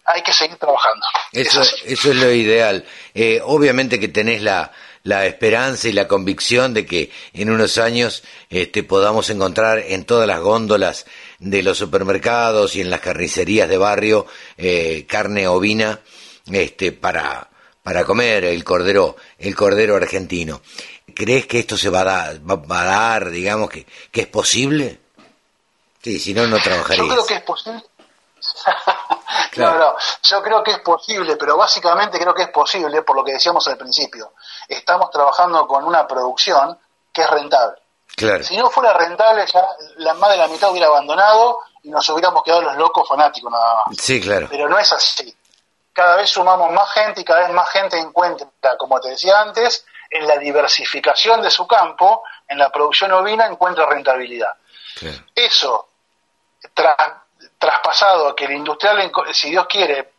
hay 0.03 0.24
que 0.24 0.34
seguir 0.34 0.58
trabajando. 0.58 1.06
Eso, 1.32 1.62
eso 1.62 2.12
es 2.12 2.16
lo 2.16 2.32
ideal. 2.32 2.86
Eh, 3.14 3.40
obviamente 3.44 3.99
que 3.99 4.08
tenés 4.08 4.41
la, 4.41 4.72
la 5.03 5.26
esperanza 5.26 5.88
y 5.88 5.94
la 5.94 6.08
convicción 6.08 6.74
de 6.74 6.86
que 6.86 7.12
en 7.34 7.49
unos 7.49 7.78
años 7.78 8.24
este, 8.49 8.84
podamos 8.84 9.30
encontrar 9.30 9.80
en 9.80 10.06
todas 10.06 10.28
las 10.28 10.40
góndolas 10.40 11.06
de 11.40 11.64
los 11.64 11.78
supermercados 11.78 12.76
y 12.76 12.82
en 12.82 12.90
las 12.90 13.02
carnicerías 13.02 13.70
de 13.70 13.78
barrio 13.78 14.28
eh, 14.58 15.06
carne 15.08 15.48
ovina 15.48 15.99
este, 16.52 16.91
para, 16.91 17.49
para 17.84 18.03
comer 18.03 18.44
el 18.45 18.64
cordero, 18.64 19.16
el 19.40 19.56
cordero 19.56 19.95
argentino. 19.95 20.62
¿Crees 21.14 21.45
que 21.45 21.60
esto 21.60 21.78
se 21.78 21.90
va 21.90 22.02
a 22.02 22.06
dar, 22.06 22.41
va 22.49 22.82
a 22.82 22.86
dar 22.86 23.32
digamos, 23.32 23.70
que, 23.70 23.86
que 24.12 24.22
es 24.22 24.28
posible? 24.28 24.99
Sí, 26.03 26.19
si 26.19 26.34
no, 26.34 26.48
no 26.48 26.57
trabajarías. 26.60 27.06
Yo 27.06 27.14
creo 27.14 27.26
que 27.26 27.36
es 27.36 27.44
posible. 27.44 27.84
claro. 29.52 29.95
yo 30.23 30.41
creo 30.41 30.64
que 30.64 30.72
es 30.72 30.80
posible, 30.80 31.36
pero 31.36 31.57
básicamente 31.57 32.18
creo 32.18 32.34
que 32.34 32.44
es 32.44 32.49
posible 32.49 33.03
por 33.03 33.15
lo 33.15 33.23
que 33.23 33.34
decíamos 33.34 33.68
al 33.68 33.78
principio. 33.78 34.34
Estamos 34.68 35.11
trabajando 35.11 35.68
con 35.68 35.84
una 35.84 36.07
producción 36.07 36.78
que 37.14 37.22
es 37.22 37.30
rentable. 37.30 37.78
Claro. 38.15 38.44
Si 38.44 38.57
no 38.57 38.69
fuera 38.69 38.94
rentable, 38.94 39.45
ya 39.45 39.65
la 39.98 40.14
más 40.15 40.32
de 40.32 40.38
la 40.38 40.48
mitad 40.48 40.72
hubiera 40.72 40.88
abandonado 40.88 41.60
y 41.84 41.90
nos 41.90 42.07
hubiéramos 42.10 42.44
quedado 42.44 42.61
los 42.61 42.76
locos 42.78 43.07
fanáticos 43.07 43.52
nada 43.52 43.76
más. 43.76 43.98
Sí, 43.98 44.19
claro. 44.19 44.48
Pero 44.49 44.68
no 44.68 44.78
es 44.78 44.91
así. 44.91 45.36
Cada 45.94 46.18
vez 46.18 46.30
sumamos 46.30 46.72
más 46.72 46.91
gente 46.94 47.22
y 47.22 47.23
cada 47.23 47.41
vez 47.41 47.52
más 47.52 47.69
gente 47.69 47.99
encuentra, 47.99 48.48
como 48.78 48.99
te 48.99 49.10
decía 49.10 49.40
antes, 49.41 49.86
en 50.10 50.28
la 50.28 50.38
diversificación 50.38 51.41
de 51.41 51.52
su 51.52 51.68
campo, 51.68 52.23
en 52.48 52.57
la 52.57 52.69
producción 52.69 53.11
ovina, 53.11 53.45
encuentra 53.45 53.86
rentabilidad. 53.86 54.52
Eso, 55.34 55.88
tras 56.74 56.96
traspasado 57.58 58.30
a 58.30 58.36
que 58.36 58.46
el 58.46 58.54
industrial, 58.54 59.12
si 59.34 59.50
Dios 59.52 59.68
quiere, 59.68 60.14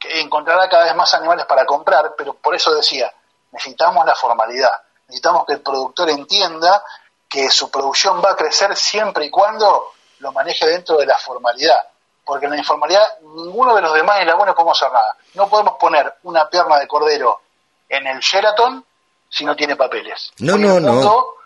encontrará 0.00 0.68
cada 0.68 0.84
vez 0.84 0.94
más 0.94 1.12
animales 1.14 1.46
para 1.46 1.66
comprar, 1.66 2.14
pero 2.16 2.34
por 2.34 2.54
eso 2.54 2.74
decía, 2.74 3.12
necesitamos 3.52 4.04
la 4.06 4.14
formalidad, 4.14 4.72
necesitamos 5.06 5.44
que 5.46 5.54
el 5.54 5.60
productor 5.60 6.10
entienda 6.10 6.82
que 7.28 7.50
su 7.50 7.70
producción 7.70 8.22
va 8.24 8.32
a 8.32 8.36
crecer 8.36 8.74
siempre 8.76 9.26
y 9.26 9.30
cuando 9.30 9.92
lo 10.20 10.32
maneje 10.32 10.66
dentro 10.66 10.96
de 10.96 11.06
la 11.06 11.18
formalidad, 11.18 11.80
porque 12.24 12.46
en 12.46 12.52
la 12.52 12.58
informalidad 12.58 13.18
ninguno 13.20 13.74
de 13.74 13.82
los 13.82 13.92
demás 13.94 14.20
en 14.20 14.26
la 14.26 14.34
buena 14.34 14.54
podemos 14.54 14.80
hacer 14.80 14.92
nada. 14.92 15.16
No 15.34 15.48
podemos 15.48 15.74
poner 15.78 16.14
una 16.24 16.48
pierna 16.48 16.78
de 16.78 16.88
cordero 16.88 17.40
en 17.88 18.06
el 18.06 18.20
Sheraton 18.20 18.84
si 19.28 19.44
no 19.44 19.54
tiene 19.54 19.76
papeles. 19.76 20.32
No, 20.38 20.56
no, 20.56 20.80
no 20.80 21.39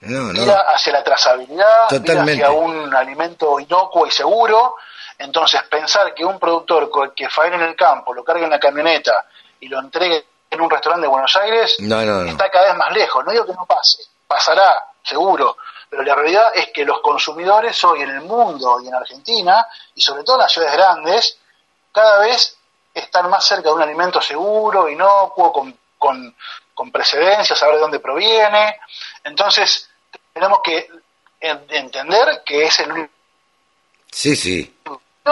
no, 0.00 0.54
hacia 0.74 0.92
la 0.92 1.02
trazabilidad, 1.02 1.86
hacia 1.86 2.50
un 2.50 2.94
alimento 2.94 3.58
inocuo 3.58 4.06
y 4.06 4.10
seguro. 4.10 4.76
Entonces, 5.18 5.62
pensar 5.64 6.12
que 6.14 6.24
un 6.24 6.38
productor 6.38 7.14
que 7.14 7.28
faena 7.28 7.56
en 7.56 7.62
el 7.62 7.76
campo, 7.76 8.12
lo 8.12 8.22
cargue 8.22 8.44
en 8.44 8.50
la 8.50 8.60
camioneta 8.60 9.24
y 9.60 9.68
lo 9.68 9.80
entregue 9.80 10.26
en 10.50 10.60
un 10.60 10.70
restaurante 10.70 11.06
de 11.06 11.10
Buenos 11.10 11.34
Aires, 11.36 11.76
está 11.78 12.50
cada 12.50 12.66
vez 12.66 12.76
más 12.76 12.92
lejos. 12.92 13.24
No 13.24 13.32
digo 13.32 13.46
que 13.46 13.54
no 13.54 13.64
pase, 13.64 14.02
pasará, 14.26 14.88
seguro. 15.02 15.56
Pero 15.88 16.02
la 16.02 16.14
realidad 16.14 16.50
es 16.54 16.68
que 16.72 16.84
los 16.84 17.00
consumidores 17.00 17.82
hoy 17.84 18.02
en 18.02 18.10
el 18.10 18.22
mundo 18.22 18.80
y 18.82 18.88
en 18.88 18.94
Argentina, 18.94 19.66
y 19.94 20.02
sobre 20.02 20.24
todo 20.24 20.36
en 20.36 20.42
las 20.42 20.52
ciudades 20.52 20.76
grandes, 20.76 21.38
cada 21.92 22.18
vez 22.18 22.56
están 22.92 23.30
más 23.30 23.44
cerca 23.44 23.68
de 23.68 23.74
un 23.74 23.82
alimento 23.82 24.20
seguro, 24.20 24.88
inocuo, 24.88 25.52
con, 25.52 25.76
con, 25.98 26.34
con 26.76 26.92
precedencia, 26.92 27.56
saber 27.56 27.76
de 27.76 27.80
dónde 27.80 28.00
proviene. 28.00 28.76
Entonces, 29.24 29.88
tenemos 30.32 30.58
que 30.62 30.86
entender 31.40 32.42
que 32.44 32.64
es 32.64 32.80
el. 32.80 33.08
Sí, 34.12 34.36
sí. 34.36 34.76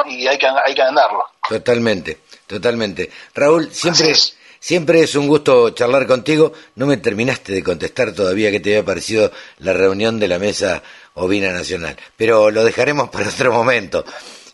Y 0.07 0.27
hay 0.27 0.39
que, 0.39 0.47
hay 0.47 0.75
que 0.75 0.83
andarlo. 0.83 1.25
Totalmente, 1.47 2.21
totalmente. 2.47 3.11
Raúl, 3.35 3.71
siempre 3.71 4.11
es. 4.11 4.37
siempre 4.59 5.03
es 5.03 5.15
un 5.15 5.29
gusto 5.29 5.71
charlar 5.71 6.07
contigo. 6.07 6.53
No 6.77 6.87
me 6.87 6.97
terminaste 6.97 7.53
de 7.53 7.62
contestar 7.62 8.12
todavía 8.12 8.51
qué 8.51 8.59
te 8.59 8.71
había 8.71 8.85
parecido 8.85 9.31
la 9.59 9.75
reunión 9.75 10.19
de 10.19 10.29
la 10.29 10.39
Mesa 10.39 10.83
Ovina 11.12 11.53
Nacional, 11.53 11.95
pero 12.16 12.51
lo 12.51 12.65
dejaremos 12.65 13.11
para 13.11 13.29
otro 13.29 13.53
momento, 13.53 14.03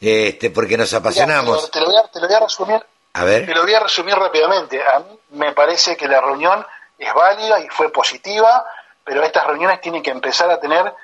este, 0.01 0.51
porque 0.51 0.77
nos 0.77 0.93
apasionamos. 0.93 1.71
te, 1.71 1.81
lo 1.81 1.87
voy 1.87 1.97
a, 1.97 2.09
te 2.09 2.21
lo 2.21 2.27
voy 2.27 2.37
a 2.37 2.41
resumir. 2.41 2.85
A 3.13 3.25
ver. 3.25 3.47
Te 3.47 3.55
lo 3.55 3.63
voy 3.63 3.75
a 3.75 3.81
resumir 3.81 4.15
rápidamente. 4.17 4.83
A 4.83 4.99
mí 4.99 5.19
me 5.31 5.53
parece 5.53 5.97
que 5.97 6.09
la 6.09 6.21
reunión 6.21 6.67
es 7.01 7.15
válida 7.15 7.61
y 7.61 7.69
fue 7.69 7.91
positiva 7.91 8.65
pero 9.05 9.25
estas 9.25 9.45
reuniones 9.45 9.81
tienen 9.81 10.03
que 10.03 10.11
empezar 10.11 10.51
a 10.51 10.61
tener 10.61 10.95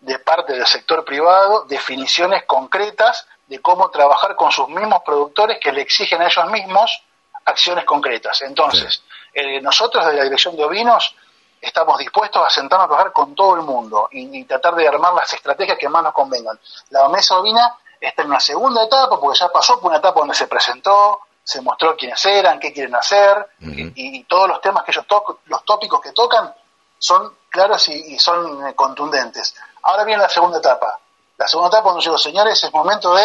de 0.00 0.18
parte 0.20 0.52
del 0.52 0.66
sector 0.66 1.04
privado 1.04 1.64
definiciones 1.64 2.44
concretas 2.44 3.26
de 3.48 3.60
cómo 3.60 3.90
trabajar 3.90 4.36
con 4.36 4.52
sus 4.52 4.68
mismos 4.68 5.02
productores 5.04 5.58
que 5.60 5.72
le 5.72 5.82
exigen 5.82 6.22
a 6.22 6.26
ellos 6.26 6.50
mismos 6.50 7.02
acciones 7.44 7.84
concretas. 7.84 8.42
Entonces, 8.42 9.02
eh, 9.34 9.60
nosotros 9.60 10.06
de 10.06 10.14
la 10.14 10.22
Dirección 10.22 10.56
de 10.56 10.64
Ovinos 10.64 11.14
estamos 11.60 11.98
dispuestos 11.98 12.40
a 12.46 12.48
sentarnos 12.48 12.84
a 12.84 12.88
trabajar 12.88 13.12
con 13.12 13.34
todo 13.34 13.56
el 13.56 13.62
mundo 13.62 14.08
y, 14.12 14.44
tratar 14.44 14.74
de 14.76 14.86
armar 14.86 15.12
las 15.14 15.32
estrategias 15.32 15.76
que 15.76 15.88
más 15.88 16.02
nos 16.02 16.14
convengan. 16.14 16.58
La 16.90 17.08
mesa 17.08 17.36
ovina 17.38 17.76
está 18.00 18.22
en 18.22 18.28
una 18.28 18.40
segunda 18.40 18.84
etapa, 18.84 19.18
porque 19.20 19.38
ya 19.38 19.48
pasó 19.48 19.80
por 19.80 19.90
una 19.90 19.98
etapa 19.98 20.20
donde 20.20 20.34
se 20.34 20.46
presentó, 20.46 21.20
se 21.50 21.60
mostró 21.62 21.96
quiénes 21.96 22.24
eran, 22.24 22.60
qué 22.60 22.72
quieren 22.72 22.94
hacer, 22.94 23.44
y, 23.58 24.22
todos 24.24 24.48
los 24.48 24.60
temas 24.60 24.84
que 24.84 24.92
ellos 24.92 25.04
tocan, 25.08 25.34
los 25.46 25.64
tópicos 25.64 26.00
que 26.00 26.12
tocan, 26.12 26.54
son 26.96 27.34
claros 27.48 27.88
y, 27.88 28.16
son 28.20 28.68
eh, 28.68 28.74
contundentes. 28.76 29.56
Ahora 29.82 30.04
viene 30.04 30.22
la 30.22 30.28
segunda 30.28 30.58
etapa. 30.58 31.00
La 31.36 31.48
segunda 31.48 31.68
etapa, 31.68 31.82
cuando 31.82 32.00
digo, 32.00 32.16
señores, 32.16 32.62
es 32.62 32.72
momento 32.72 33.12
de 33.16 33.24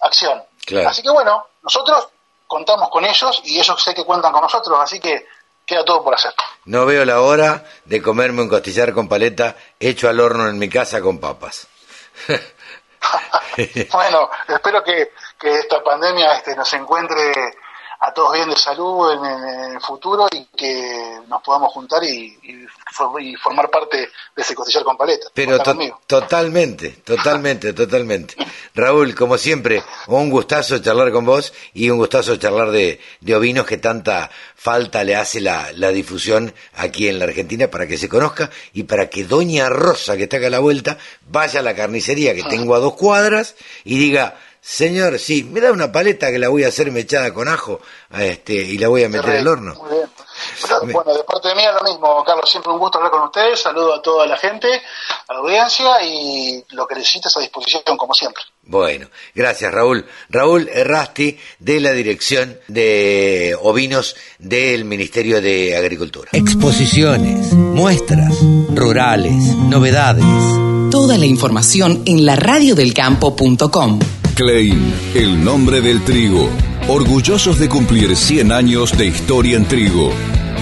acción. 0.00 0.42
Así 0.86 1.02
que 1.02 1.08
bueno, 1.08 1.46
nosotros 1.62 2.08
contamos 2.46 2.90
con 2.90 3.06
ellos 3.06 3.40
y 3.44 3.58
ellos 3.58 3.82
sé 3.82 3.94
que 3.94 4.04
cuentan 4.04 4.32
con 4.32 4.42
nosotros, 4.42 4.78
así 4.78 5.00
que 5.00 5.26
queda 5.64 5.82
todo 5.82 6.04
por 6.04 6.14
hacer. 6.14 6.34
No 6.66 6.84
veo 6.84 7.06
la 7.06 7.22
hora 7.22 7.64
de 7.86 8.02
comerme 8.02 8.42
un 8.42 8.50
costillar 8.50 8.92
con 8.92 9.08
paleta 9.08 9.56
hecho 9.80 10.10
al 10.10 10.20
horno 10.20 10.50
en 10.50 10.58
mi 10.58 10.68
casa 10.68 11.00
con 11.00 11.18
papas. 11.18 11.68
bueno, 13.92 14.30
espero 14.46 14.84
que, 14.84 15.12
que 15.38 15.58
esta 15.58 15.82
pandemia 15.82 16.34
este, 16.34 16.54
nos 16.56 16.72
encuentre 16.74 17.32
a 18.00 18.12
todos 18.12 18.34
bien 18.34 18.48
de 18.48 18.56
salud 18.56 19.12
en, 19.12 19.74
el 19.74 19.80
futuro 19.80 20.26
y 20.30 20.44
que 20.56 21.20
nos 21.28 21.42
podamos 21.42 21.72
juntar 21.72 22.02
y, 22.04 22.36
formar 23.42 23.68
parte 23.68 23.96
de 23.98 24.42
ese 24.42 24.54
costillar 24.54 24.82
con 24.84 24.96
paleta. 24.96 25.28
Pero 25.34 25.58
totalmente, 26.06 26.90
totalmente, 27.04 27.72
totalmente. 27.72 28.34
Raúl, 28.74 29.14
como 29.14 29.36
siempre, 29.36 29.82
un 30.06 30.30
gustazo 30.30 30.78
charlar 30.78 31.12
con 31.12 31.24
vos 31.24 31.52
y 31.74 31.90
un 31.90 31.98
gustazo 31.98 32.36
charlar 32.36 32.70
de, 32.70 33.00
de 33.20 33.34
ovinos 33.34 33.66
que 33.66 33.76
tanta 33.76 34.30
falta 34.54 35.04
le 35.04 35.16
hace 35.16 35.40
la, 35.40 35.72
la, 35.74 35.90
difusión 35.90 36.54
aquí 36.74 37.08
en 37.08 37.18
la 37.18 37.26
Argentina 37.26 37.68
para 37.68 37.86
que 37.86 37.98
se 37.98 38.08
conozca 38.08 38.50
y 38.72 38.84
para 38.84 39.08
que 39.10 39.24
Doña 39.24 39.68
Rosa, 39.68 40.16
que 40.16 40.24
está 40.24 40.38
acá 40.38 40.46
a 40.46 40.50
la 40.50 40.58
vuelta, 40.58 40.98
vaya 41.28 41.60
a 41.60 41.62
la 41.62 41.74
carnicería 41.74 42.34
que 42.34 42.44
tengo 42.44 42.74
a 42.74 42.78
dos 42.78 42.94
cuadras 42.94 43.56
y 43.84 43.98
diga, 43.98 44.36
Señor, 44.68 45.20
sí, 45.20 45.44
me 45.44 45.60
da 45.60 45.70
una 45.70 45.92
paleta 45.92 46.32
que 46.32 46.40
la 46.40 46.48
voy 46.48 46.64
a 46.64 46.68
hacer 46.68 46.90
mechada 46.90 47.32
con 47.32 47.46
ajo 47.46 47.80
este, 48.18 48.52
y 48.52 48.76
la 48.78 48.88
voy 48.88 49.04
a 49.04 49.08
meter 49.08 49.36
al 49.36 49.46
horno. 49.46 49.74
bueno, 50.92 51.14
de 51.14 51.22
parte 51.22 51.48
de 51.50 51.54
mí 51.54 51.62
es 51.64 51.72
lo 51.72 51.88
mismo, 51.88 52.24
Carlos, 52.24 52.50
siempre 52.50 52.72
un 52.72 52.80
gusto 52.80 52.98
hablar 52.98 53.12
con 53.12 53.22
ustedes, 53.22 53.60
saludo 53.60 53.94
a 53.94 54.02
toda 54.02 54.26
la 54.26 54.36
gente, 54.36 54.66
a 55.28 55.34
la 55.34 55.38
audiencia 55.38 56.02
y 56.04 56.64
lo 56.70 56.84
que 56.84 56.96
necesites 56.96 57.36
a 57.36 57.40
disposición, 57.40 57.96
como 57.96 58.12
siempre. 58.12 58.42
Bueno, 58.62 59.08
gracias 59.32 59.72
Raúl. 59.72 60.04
Raúl 60.30 60.68
Errasti 60.68 61.38
de 61.60 61.78
la 61.78 61.92
Dirección 61.92 62.58
de 62.66 63.56
Ovinos 63.62 64.16
del 64.40 64.84
Ministerio 64.84 65.40
de 65.40 65.76
Agricultura. 65.76 66.30
Exposiciones, 66.32 67.52
muestras, 67.52 68.34
rurales, 68.74 69.44
novedades. 69.54 70.24
Toda 70.90 71.16
la 71.18 71.26
información 71.26 72.02
en 72.04 72.26
la 72.26 72.34
radiodelcampo.com. 72.34 74.00
Klein, 74.36 74.94
el 75.14 75.42
nombre 75.42 75.80
del 75.80 76.04
trigo. 76.04 76.48
Orgullosos 76.88 77.58
de 77.58 77.70
cumplir 77.70 78.14
100 78.14 78.52
años 78.52 78.94
de 78.98 79.06
historia 79.06 79.56
en 79.56 79.64
trigo. 79.64 80.10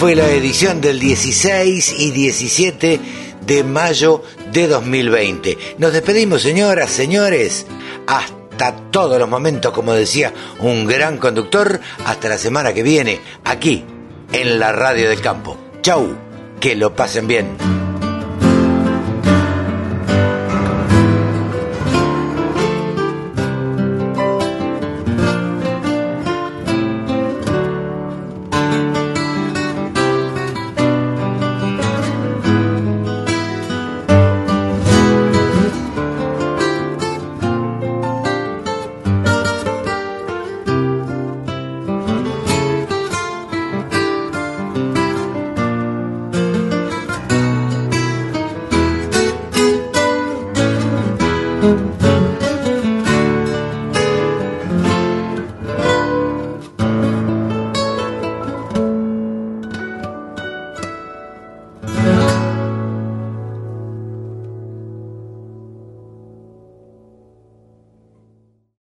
Fue 0.00 0.14
la 0.14 0.30
edición 0.30 0.80
del 0.80 0.98
16 0.98 1.94
y 1.98 2.10
17 2.10 3.00
de 3.44 3.64
mayo 3.64 4.22
de 4.50 4.66
2020. 4.66 5.58
Nos 5.76 5.92
despedimos, 5.92 6.40
señoras, 6.40 6.88
señores. 6.88 7.66
Hasta 8.06 8.76
todos 8.90 9.18
los 9.18 9.28
momentos, 9.28 9.74
como 9.74 9.92
decía 9.92 10.32
un 10.58 10.86
gran 10.86 11.18
conductor. 11.18 11.80
Hasta 12.06 12.30
la 12.30 12.38
semana 12.38 12.72
que 12.72 12.82
viene, 12.82 13.20
aquí, 13.44 13.84
en 14.32 14.58
la 14.58 14.72
radio 14.72 15.06
del 15.10 15.20
campo. 15.20 15.58
Chau, 15.82 16.16
que 16.60 16.76
lo 16.76 16.96
pasen 16.96 17.26
bien. 17.26 17.79